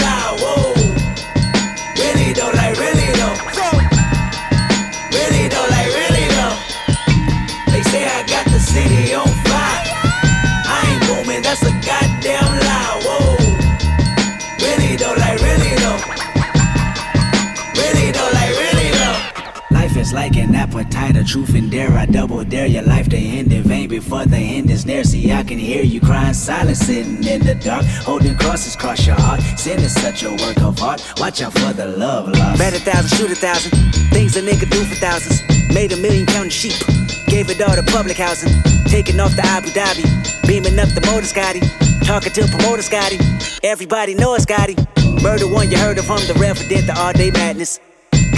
Appetite 20.79 21.17
of 21.17 21.27
truth 21.27 21.55
and 21.55 21.71
dare. 21.71 21.91
I 21.93 22.07
double 22.07 22.45
dare 22.45 22.67
your 22.67 22.83
life 22.83 23.09
to 23.09 23.17
end 23.17 23.53
in 23.53 23.63
vain 23.65 23.89
before 23.89 24.25
the 24.27 24.37
end 24.37 24.71
is 24.71 24.87
near. 24.87 25.03
See, 25.03 25.33
I 25.33 25.43
can 25.43 25.59
hear 25.59 25.83
you 25.83 26.01
crying 26.01 26.35
silent, 26.35 26.77
sitting 26.77 27.25
in 27.25 27.41
the 27.45 27.57
dark, 27.57 27.85
holding 28.07 28.37
crosses 28.37 28.77
cross 28.77 29.05
your 29.07 29.17
heart. 29.17 29.41
Sin 29.59 29.81
is 29.81 29.93
such 29.95 30.23
a 30.23 30.31
work 30.31 30.59
of 30.63 30.81
art. 30.83 31.03
Watch 31.19 31.43
out 31.43 31.53
for 31.53 31.73
the 31.73 31.87
love 31.87 32.29
lost. 32.29 32.59
Bet 32.59 32.75
a 32.75 32.79
thousand, 32.79 33.17
shoot 33.19 33.31
a 33.31 33.35
thousand. 33.35 33.73
Things 34.13 34.37
a 34.37 34.43
nigga 34.43 34.71
do 34.71 34.85
for 34.85 34.95
thousands. 34.97 35.43
Made 35.75 35.93
a 35.93 35.97
million 35.97 36.27
counting 36.27 36.51
sheep. 36.51 36.79
Gave 37.27 37.51
it 37.51 37.61
all 37.61 37.75
to 37.75 37.83
public 37.83 38.17
housing. 38.17 38.53
Taking 38.87 39.19
off 39.19 39.35
the 39.35 39.45
Abu 39.45 39.69
Dhabi. 39.69 40.05
Beaming 40.47 40.79
up 40.79 40.89
the 40.91 41.05
motor 41.07 41.27
Scotty. 41.27 41.61
Talking 42.05 42.33
to 42.33 42.47
promoter 42.49 42.83
Scotty. 42.83 43.19
Everybody 43.65 44.15
knows 44.15 44.43
Scotty. 44.43 44.77
Murder 45.23 45.49
one 45.49 45.71
you 45.71 45.79
heard 45.79 45.99
of 45.99 46.07
him, 46.07 46.23
the 46.29 46.39
resident, 46.39 46.87
the 46.87 46.97
all 46.97 47.13
day 47.13 47.31
madness. 47.33 47.81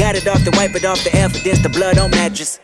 Got 0.01 0.17
it 0.17 0.27
off 0.27 0.43
the 0.49 0.51
wipe 0.57 0.75
it 0.75 0.87
off 0.87 1.05
the 1.05 1.15
evidence, 1.15 1.61
the 1.61 1.69
blood 1.69 1.99
on 1.99 2.11
mattress. 2.11 2.59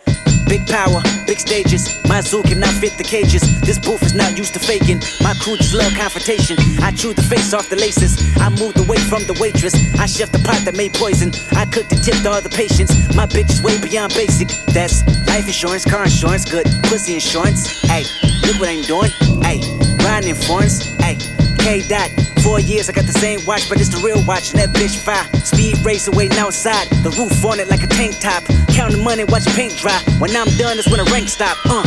Big 0.49 0.67
power, 0.67 1.05
big 1.27 1.39
stages. 1.39 1.85
My 2.09 2.23
zoo 2.23 2.43
cannot 2.43 2.73
fit 2.81 2.97
the 2.97 3.05
cages. 3.05 3.45
This 3.61 3.79
booth 3.79 4.03
is 4.03 4.15
not 4.15 4.39
used 4.39 4.55
to 4.55 4.59
faking. 4.59 5.05
My 5.21 5.35
crew 5.45 5.59
just 5.59 5.75
love 5.75 5.93
confrontation. 5.93 6.57
I 6.81 6.97
chew 6.97 7.13
the 7.13 7.21
face 7.21 7.53
off 7.53 7.69
the 7.69 7.77
laces. 7.77 8.17
I 8.41 8.49
moved 8.49 8.81
away 8.81 8.97
from 8.97 9.29
the 9.29 9.37
waitress. 9.37 9.77
I 10.01 10.07
chef 10.07 10.33
the 10.33 10.41
pot 10.49 10.65
that 10.65 10.81
made 10.81 10.95
poison. 10.95 11.29
I 11.53 11.67
cooked 11.67 11.93
and 11.93 12.03
tipped 12.03 12.25
all 12.25 12.41
the 12.41 12.49
patients. 12.49 12.97
My 13.15 13.27
bitch 13.27 13.53
is 13.53 13.61
way 13.61 13.77
beyond 13.85 14.15
basic. 14.15 14.49
That's 14.73 15.05
life 15.29 15.45
insurance, 15.45 15.85
car 15.85 16.05
insurance, 16.05 16.49
good 16.49 16.65
pussy 16.89 17.21
insurance. 17.21 17.69
Hey, 17.85 18.09
look 18.49 18.57
what 18.65 18.73
I'm 18.73 18.81
doing. 18.89 19.13
Hey, 19.45 19.61
riding 20.09 20.33
in. 20.33 20.73
Hey, 21.05 21.21
K 21.61 21.85
dot. 21.85 22.36
Four 22.47 22.61
years, 22.61 22.89
I 22.89 22.93
got 22.93 23.07
the 23.07 23.19
same 23.19 23.45
watch, 23.45 23.69
but 23.69 23.81
it's 23.81 23.91
the 23.91 23.99
real 24.07 24.23
watch, 24.23 24.55
and 24.55 24.63
that 24.63 24.71
bitch 24.71 24.95
fire. 24.95 25.27
Speed 25.43 25.85
racer 25.85 26.13
waiting 26.13 26.39
outside, 26.39 26.87
the 27.03 27.11
roof 27.19 27.45
on 27.45 27.59
it 27.59 27.67
like 27.67 27.83
a 27.83 27.89
tank 27.89 28.21
top. 28.21 28.45
Counting 28.71 29.03
money, 29.03 29.25
watch 29.25 29.45
paint 29.59 29.75
dry. 29.77 29.99
When 30.23 30.31
I'm 30.31 30.47
done, 30.55 30.79
it's 30.79 30.87
when 30.87 31.03
the 31.03 31.11
rank 31.11 31.29
stop. 31.29 31.59
Uh. 31.67 31.83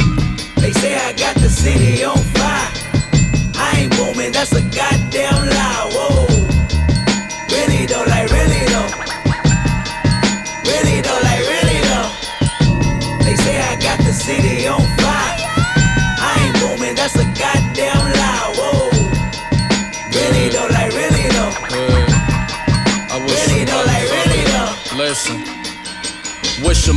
They 0.60 0.73
say 0.73 0.99
I 0.99 1.14
got 1.14 1.40
the 1.40 1.48
city 1.48 2.03
on 2.03 2.18
fire. 2.36 2.68
I 3.56 3.88
ain't 3.88 3.95
booming, 3.95 4.34
that's 4.34 4.52
a 4.52 4.60
goddamn 4.76 5.48
lie. 5.48 5.88
Whoa. 5.95 6.27
Really 7.56 7.86
though, 7.88 8.03
like 8.03 8.18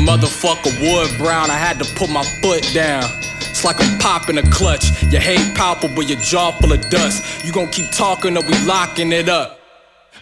motherfucker 0.06 0.72
Wood 0.80 1.16
Brown. 1.18 1.50
I 1.50 1.56
had 1.56 1.78
to 1.78 1.94
put 1.94 2.10
my 2.10 2.24
foot 2.42 2.62
down. 2.74 3.04
It's 3.50 3.64
like 3.64 3.76
I'm 3.80 3.98
popping 3.98 4.38
a 4.38 4.42
clutch. 4.50 5.02
Your 5.12 5.20
hate 5.20 5.54
palpable, 5.54 6.02
your 6.02 6.18
jaw 6.18 6.52
full 6.52 6.72
of 6.72 6.88
dust. 6.90 7.44
You 7.44 7.52
gon' 7.52 7.68
keep 7.68 7.90
talking 7.90 8.36
or 8.36 8.42
we 8.42 8.58
locking 8.64 9.12
it 9.12 9.28
up. 9.28 9.58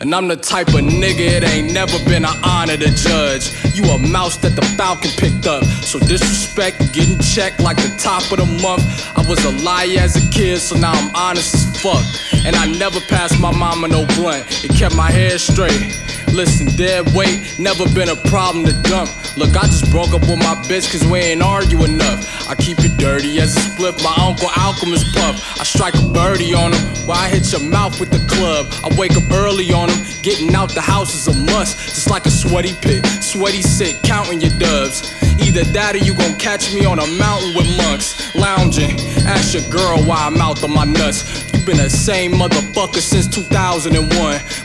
And 0.01 0.15
I'm 0.15 0.29
the 0.29 0.37
type 0.37 0.69
of 0.69 0.81
nigga 0.81 1.21
it 1.21 1.45
ain't 1.45 1.75
never 1.75 1.99
been 2.07 2.25
an 2.25 2.35
honor 2.43 2.77
to 2.77 2.91
judge. 2.95 3.53
You 3.77 3.85
a 3.85 3.99
mouse 3.99 4.39
that 4.39 4.57
the 4.57 4.63
Falcon 4.77 5.11
picked 5.19 5.47
up. 5.47 5.63
So 5.65 5.99
disrespect, 5.99 6.79
getting 6.95 7.19
checked 7.19 7.61
like 7.61 7.77
the 7.77 7.95
top 7.99 8.25
of 8.33 8.39
the 8.39 8.47
month. 8.63 8.83
I 9.15 9.21
was 9.29 9.45
a 9.45 9.53
liar 9.63 10.01
as 10.01 10.17
a 10.17 10.31
kid, 10.31 10.59
so 10.59 10.77
now 10.77 10.93
I'm 10.93 11.15
honest 11.15 11.55
as 11.55 11.83
fuck. 11.83 12.03
And 12.47 12.57
I 12.57 12.67
never 12.79 12.99
passed 13.09 13.39
my 13.39 13.53
mama 13.53 13.89
no 13.89 14.07
blunt. 14.17 14.65
It 14.65 14.71
kept 14.71 14.97
my 14.97 15.11
head 15.11 15.39
straight. 15.39 15.93
Listen, 16.33 16.67
dead 16.77 17.13
weight, 17.15 17.57
never 17.59 17.85
been 17.93 18.09
a 18.09 18.17
problem 18.31 18.65
to 18.65 18.73
dump. 18.83 19.11
Look, 19.37 19.57
I 19.57 19.67
just 19.67 19.91
broke 19.91 20.15
up 20.15 20.23
with 20.23 20.39
my 20.39 20.55
bitch 20.71 20.91
cause 20.91 21.05
we 21.11 21.19
ain't 21.19 21.43
argue 21.43 21.83
enough. 21.85 22.49
I 22.49 22.55
keep 22.55 22.79
it 22.81 22.97
dirty 22.99 23.41
as 23.41 23.57
a 23.57 23.61
split, 23.61 24.03
my 24.03 24.15
uncle 24.17 24.49
Alchemist 24.57 25.15
puff. 25.15 25.61
I 25.61 25.65
strike 25.65 25.95
a 25.95 26.07
birdie 26.13 26.55
on 26.55 26.73
him 26.73 26.83
while 27.07 27.19
I 27.19 27.29
hit 27.29 27.51
your 27.53 27.61
mouth 27.61 27.99
with 27.99 28.11
the 28.11 28.23
club. 28.31 28.67
I 28.85 28.95
wake 28.99 29.17
up 29.17 29.31
early 29.33 29.73
on 29.73 29.89
him, 29.91 29.99
getting 30.23 30.55
out 30.55 30.75
the 30.75 30.81
house 30.81 31.15
is 31.15 31.27
a 31.29 31.37
must. 31.53 31.79
Just 31.95 32.11
like 32.11 32.27
a 32.27 32.31
sweaty 32.31 32.75
pit, 32.81 33.05
sweaty 33.23 33.63
sick, 33.63 34.01
counting 34.03 34.41
your 34.41 34.57
dubs. 34.59 35.13
Either 35.41 35.65
that 35.73 35.95
or 35.95 35.99
you 35.99 36.15
gon' 36.15 36.37
catch 36.39 36.73
me 36.75 36.85
on 36.85 36.99
a 36.99 37.07
mountain 37.19 37.55
with 37.57 37.67
monks, 37.77 38.35
lounging. 38.35 38.93
Ask 39.27 39.55
your 39.55 39.67
girl 39.71 39.99
why 40.05 40.27
I'm 40.27 40.41
out 40.41 40.63
on 40.63 40.73
my 40.73 40.85
nuts. 40.85 41.51
You 41.53 41.65
been 41.65 41.79
the 41.79 41.89
same 41.89 42.33
motherfucker 42.33 43.01
since 43.01 43.27
2001. 43.27 43.99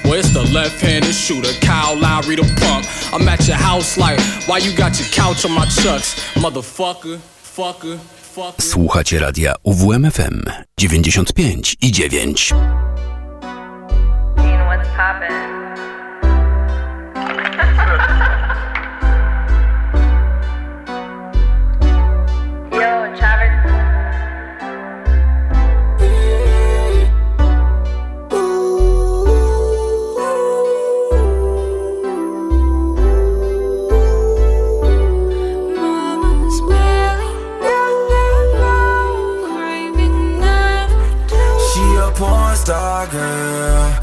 Well, 0.04 0.14
it's 0.14 0.34
the 0.34 0.44
left-handed 0.44 1.14
shooter, 1.14 1.52
Kyle 1.62 1.96
Lowry 1.96 2.36
the 2.36 2.44
pump. 2.60 2.86
I'm 3.14 3.28
at 3.28 3.48
your 3.48 3.58
house 3.58 3.98
like, 3.98 4.20
why 4.48 4.58
you 4.60 4.76
got 4.76 5.00
your 5.00 5.08
couch 5.10 5.46
on 5.46 5.52
my 5.52 5.66
chucks, 5.66 6.16
motherfucker, 6.36 7.20
fucker, 7.44 7.98
fucker. 8.36 8.62
Słuchacie 8.62 9.20
radia 9.20 9.56
UWMFM 9.64 10.44
95 10.78 11.76
i 11.82 11.92
9. 11.92 12.36
Seeing 14.38 14.66
what's 14.68 14.88
poppin'. 14.96 15.65
Girl, 43.12 43.94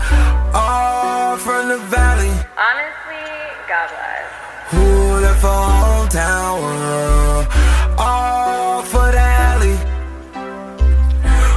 all 0.55 1.37
from 1.37 1.69
the 1.69 1.79
valley. 1.91 2.31
Honestly, 2.57 3.24
God 3.69 3.89
bless. 3.91 4.29
Who 4.73 4.87
left 5.24 5.43
her 5.43 5.49
hometown 5.49 6.62
world, 6.62 7.47
all 7.99 8.83
for 8.83 9.11
the 9.11 9.20
alley. 9.20 9.77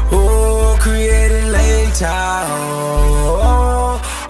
Who 0.09 0.77
created 0.79 1.45
Lake 1.51 1.93
Tahoe, 1.95 3.39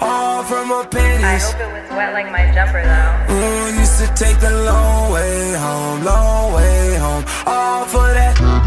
all 0.02 0.44
from 0.44 0.70
her 0.70 0.86
I 1.26 1.38
hope 1.38 1.60
it 1.60 1.72
was 1.72 1.90
wet 1.92 2.14
like 2.14 2.32
my 2.32 2.52
jumper 2.54 2.84
though. 2.84 3.34
Mm, 3.34 3.80
used 3.80 3.98
to 4.00 4.08
take 4.16 4.40
the 4.40 4.64
long 4.66 5.12
way 5.12 5.54
home, 5.54 6.04
long 6.04 6.54
way 6.54 6.96
home, 6.96 7.24
all 7.46 7.86
for 7.86 8.14
that. 8.14 8.65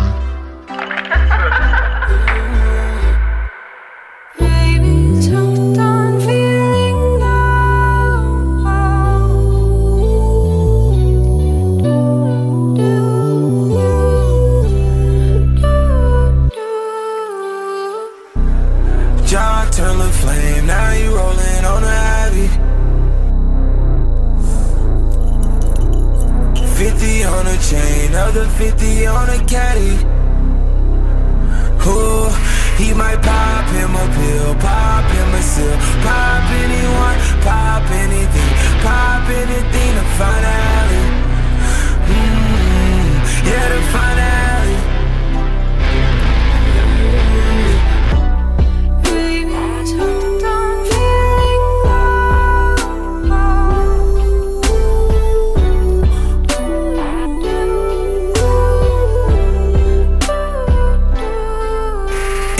50 26.88 27.24
on 27.24 27.46
a 27.46 27.56
chain, 27.58 28.14
other 28.14 28.46
50 28.46 29.06
on 29.08 29.28
a 29.28 29.44
caddy. 29.44 29.92
Ooh, 31.86 32.28
he 32.80 32.94
might 32.94 33.20
pop 33.20 33.66
him 33.76 33.92
a 33.94 34.06
pill, 34.16 34.54
pop 34.54 35.04
him 35.04 35.28
a 35.34 35.42
seal, 35.42 35.76
pop 36.02 36.44
anyone, 36.64 37.18
pop 37.44 37.84
anything, 37.90 38.52
pop 38.80 39.28
anything 39.28 39.90
to 39.98 40.04
find 40.16 40.44
alley. 40.46 41.04
Mm, 42.08 43.12
yeah, 43.46 43.68
to 43.68 43.80
find 43.92 44.20
alley. 44.20 44.37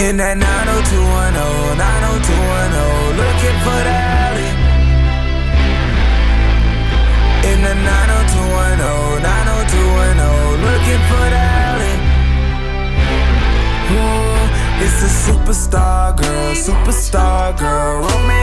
In 0.09 0.17
that 0.17 0.41
90210, 0.41 1.77
90210, 1.77 3.13
looking 3.13 3.57
for 3.61 3.77
the 3.85 3.93
alley. 3.93 4.49
In 7.45 7.61
the 7.61 7.77
90210, 7.77 9.21
90210, 9.21 10.65
looking 10.65 10.97
for 11.13 11.25
the 11.29 11.37
alley. 11.61 11.93
Ooh, 13.93 14.49
it's 14.81 14.97
a 15.05 15.11
superstar 15.29 16.17
girl, 16.17 16.57
superstar 16.57 17.53
girl, 17.53 18.01
roaming 18.01 18.38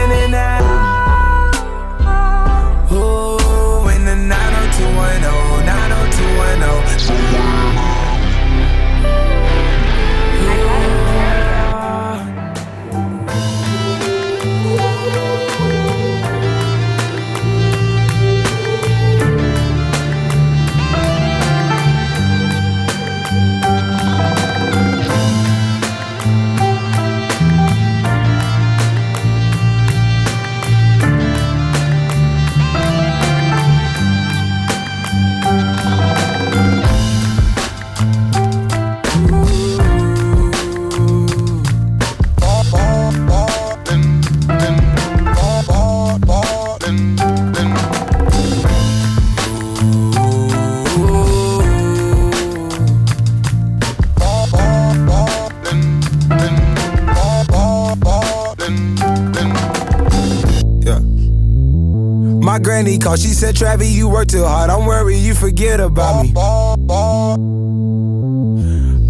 Granny 62.95 63.17
she 63.17 63.33
said, 63.33 63.55
Travis, 63.55 63.89
you 63.89 64.07
work 64.07 64.29
too 64.29 64.45
hard. 64.45 64.69
I'm 64.69 64.85
worried 64.85 65.17
you 65.17 65.33
forget 65.33 65.81
about 65.81 66.23
me. 66.23 66.31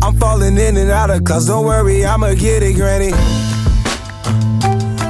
I'm 0.02 0.18
falling 0.18 0.58
in 0.58 0.78
and 0.78 0.90
out 0.90 1.12
of 1.12 1.24
class, 1.24 1.46
don't 1.46 1.66
worry, 1.66 2.04
I'ma 2.04 2.34
get 2.34 2.64
it, 2.64 2.74
granny. 2.74 3.12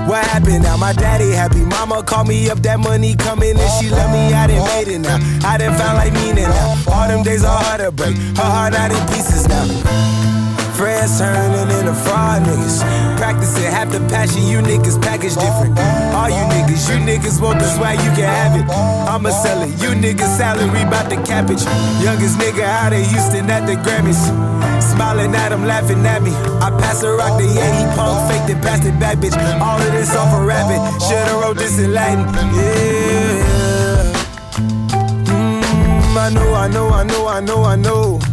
What 0.08 0.26
happened 0.26 0.64
now? 0.64 0.76
My 0.78 0.94
daddy 0.94 1.32
happy. 1.32 1.60
Mama 1.60 2.04
called 2.04 2.28
me 2.28 2.50
up, 2.50 2.60
that 2.60 2.80
money 2.80 3.16
coming 3.16 3.58
and 3.58 3.72
she 3.80 3.90
love 3.90 4.12
me. 4.12 4.34
I 4.34 4.48
done 4.48 4.66
made 4.66 4.88
it 4.88 5.00
now. 5.00 5.18
I 5.48 5.58
done 5.58 5.78
found 5.78 5.98
like 5.98 6.14
meaning 6.14 6.44
now. 6.44 6.84
All 6.92 7.08
them 7.08 7.24
days 7.24 7.44
are 7.44 7.62
hard 7.62 7.82
to 7.82 7.92
break. 7.92 8.16
Her 8.16 8.44
heart 8.44 8.74
out 8.74 8.92
in 8.92 9.08
pieces 9.08 9.48
now. 9.48 10.17
Friends 10.78 11.18
turning 11.18 11.74
into 11.74 11.94
fraud 12.06 12.44
niggas. 12.44 12.86
Practicing 13.18 13.64
half 13.64 13.90
the 13.90 13.98
passion, 14.14 14.46
you 14.46 14.60
niggas 14.60 15.02
package 15.02 15.34
different. 15.34 15.74
All 16.14 16.30
you 16.30 16.46
niggas, 16.54 16.86
you 16.86 17.02
niggas 17.02 17.42
want 17.42 17.58
the 17.58 17.66
swag, 17.66 17.98
you 18.06 18.12
can 18.14 18.30
have 18.30 18.54
it. 18.54 18.70
I'ma 19.10 19.32
sell 19.32 19.64
it. 19.64 19.74
You 19.82 19.98
niggas 19.98 20.38
salary 20.38 20.86
bout 20.86 21.10
the 21.10 21.16
cabbage. 21.26 21.66
Youngest 22.06 22.38
nigga 22.38 22.62
out 22.62 22.94
of 22.94 23.02
Houston 23.10 23.50
at 23.50 23.66
the 23.66 23.74
Grammys. 23.74 24.22
Smiling 24.80 25.34
at 25.34 25.52
him, 25.52 25.66
laughing 25.66 26.06
at 26.06 26.22
me. 26.22 26.30
I 26.62 26.70
pass 26.78 27.02
a 27.02 27.10
rock 27.10 27.40
to 27.40 27.46
yeah, 27.46 27.74
he 27.74 27.84
punk 27.98 28.30
faked 28.30 28.50
it, 28.56 28.62
passed 28.62 28.86
it 28.86 29.00
back, 29.00 29.18
bitch. 29.18 29.34
All 29.60 29.82
of 29.82 29.92
this 29.94 30.16
off 30.16 30.32
a 30.32 30.46
rabbit. 30.46 30.78
Shoulda 31.02 31.42
wrote 31.42 31.58
this 31.58 31.80
in 31.80 31.92
Latin. 31.92 32.24
Yeah. 32.54 33.48
Mm, 35.26 36.18
I 36.22 36.30
know, 36.30 36.54
I 36.54 36.68
know, 36.68 36.90
I 36.90 37.04
know, 37.04 37.28
I 37.28 37.40
know, 37.40 37.64
I 37.64 37.76
know. 37.76 38.27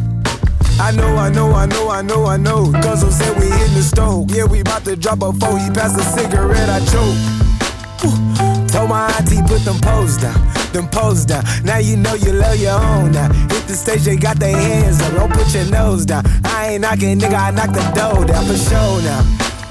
I 0.81 0.91
know, 0.91 1.17
I 1.17 1.31
know, 1.31 1.53
I 1.53 1.67
know, 1.67 1.89
I 1.89 2.03
know, 2.03 2.27
I 2.27 2.37
know. 2.37 2.73
Guzzle 2.73 3.11
said 3.11 3.39
we 3.39 3.47
in 3.47 3.75
the 3.75 3.83
stove. 3.83 4.31
Yeah, 4.31 4.45
we 4.45 4.61
about 4.61 4.85
to 4.85 4.97
drop 4.97 5.23
a 5.23 5.33
four. 5.33 5.59
He 5.59 5.71
passed 5.71 5.99
a 5.99 6.03
cigarette, 6.03 6.69
I 6.69 6.81
choke. 6.91 8.69
Told 8.69 8.91
my 8.91 9.11
auntie 9.17 9.41
put 9.47 9.65
them 9.65 9.79
poles 9.81 10.17
down, 10.19 10.37
them 10.73 10.89
poles 10.89 11.25
down. 11.25 11.45
Now 11.65 11.79
you 11.79 11.97
know 11.97 12.15
you 12.15 12.33
love 12.33 12.59
your 12.59 12.79
own 12.79 13.13
now. 13.13 13.33
Hit 13.33 13.67
the 13.67 13.75
stage, 13.75 14.03
they 14.03 14.17
got 14.17 14.39
their 14.39 14.57
hands 14.57 15.01
up. 15.01 15.15
Don't 15.15 15.33
put 15.33 15.55
your 15.55 15.65
nose 15.67 16.05
down. 16.05 16.25
I 16.45 16.73
ain't 16.73 16.83
knocking, 16.83 17.19
nigga, 17.21 17.39
I 17.39 17.51
knock 17.53 17.73
the 17.73 17.83
door 17.95 18.25
down 18.25 18.45
for 18.45 18.57
sure 18.57 19.03
now. 19.03 19.23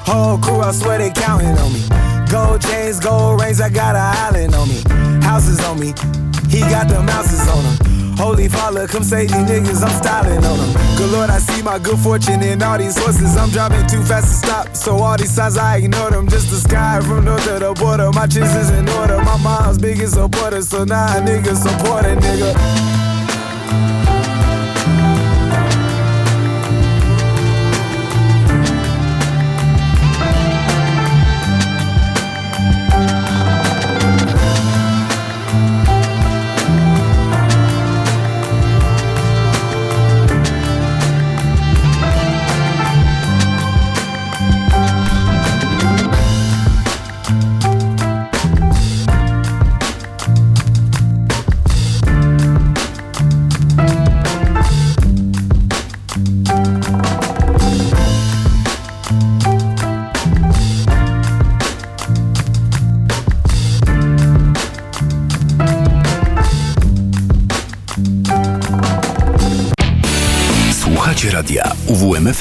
Whole 0.06 0.38
crew, 0.38 0.62
I 0.62 0.72
swear 0.72 0.98
they 0.98 1.12
counting 1.12 1.58
on 1.58 1.74
me. 1.74 1.84
Gold 2.32 2.62
chains, 2.62 3.00
gold 3.00 3.42
rings, 3.42 3.62
I 3.62 3.70
got 3.70 3.96
an 3.96 4.18
island 4.26 4.56
on 4.56 4.70
me. 4.70 4.82
Houses 5.22 5.60
on 5.66 5.80
me, 5.80 5.94
he 6.50 6.62
got 6.62 6.88
them 6.88 7.08
houses 7.08 7.48
on 7.50 7.64
him. 7.64 7.93
Holy 8.18 8.48
father, 8.48 8.88
come 8.88 9.04
save 9.04 9.30
these 9.30 9.38
niggas, 9.38 9.84
I'm 9.84 9.92
styling 10.02 10.44
on 10.46 10.58
them. 10.58 10.98
Good 10.98 11.12
lord, 11.12 11.30
I 11.30 11.40
see 11.40 11.62
my 11.62 11.80
good 11.80 12.00
fortune 12.00 12.42
in 12.44 12.62
all 12.62 12.78
these 12.78 12.98
horses. 12.98 13.36
I'm 13.36 13.50
driving 13.50 13.86
too 13.88 14.04
fast 14.04 14.28
to 14.28 14.48
stop, 14.48 14.76
so 14.76 14.98
all 14.98 15.18
these 15.18 15.32
signs 15.32 15.58
I 15.58 15.78
ignore 15.78 16.12
them. 16.12 16.28
Just 16.28 16.50
the 16.50 16.58
sky 16.58 17.02
from 17.02 17.26
north 17.26 17.44
to 17.46 17.60
the 17.60 17.74
border. 17.74 18.12
My 18.12 18.28
chest 18.28 18.56
is 18.56 18.70
in 18.70 18.88
order. 18.90 19.18
My 19.18 19.38
mom's 19.38 19.78
biggest 19.78 20.14
supporter, 20.14 20.62
so 20.62 20.84
now 20.84 21.18
a 21.18 21.22
nigga 21.22 21.56
support 21.56 22.06
a 22.06 22.16
nigga. 22.16 23.03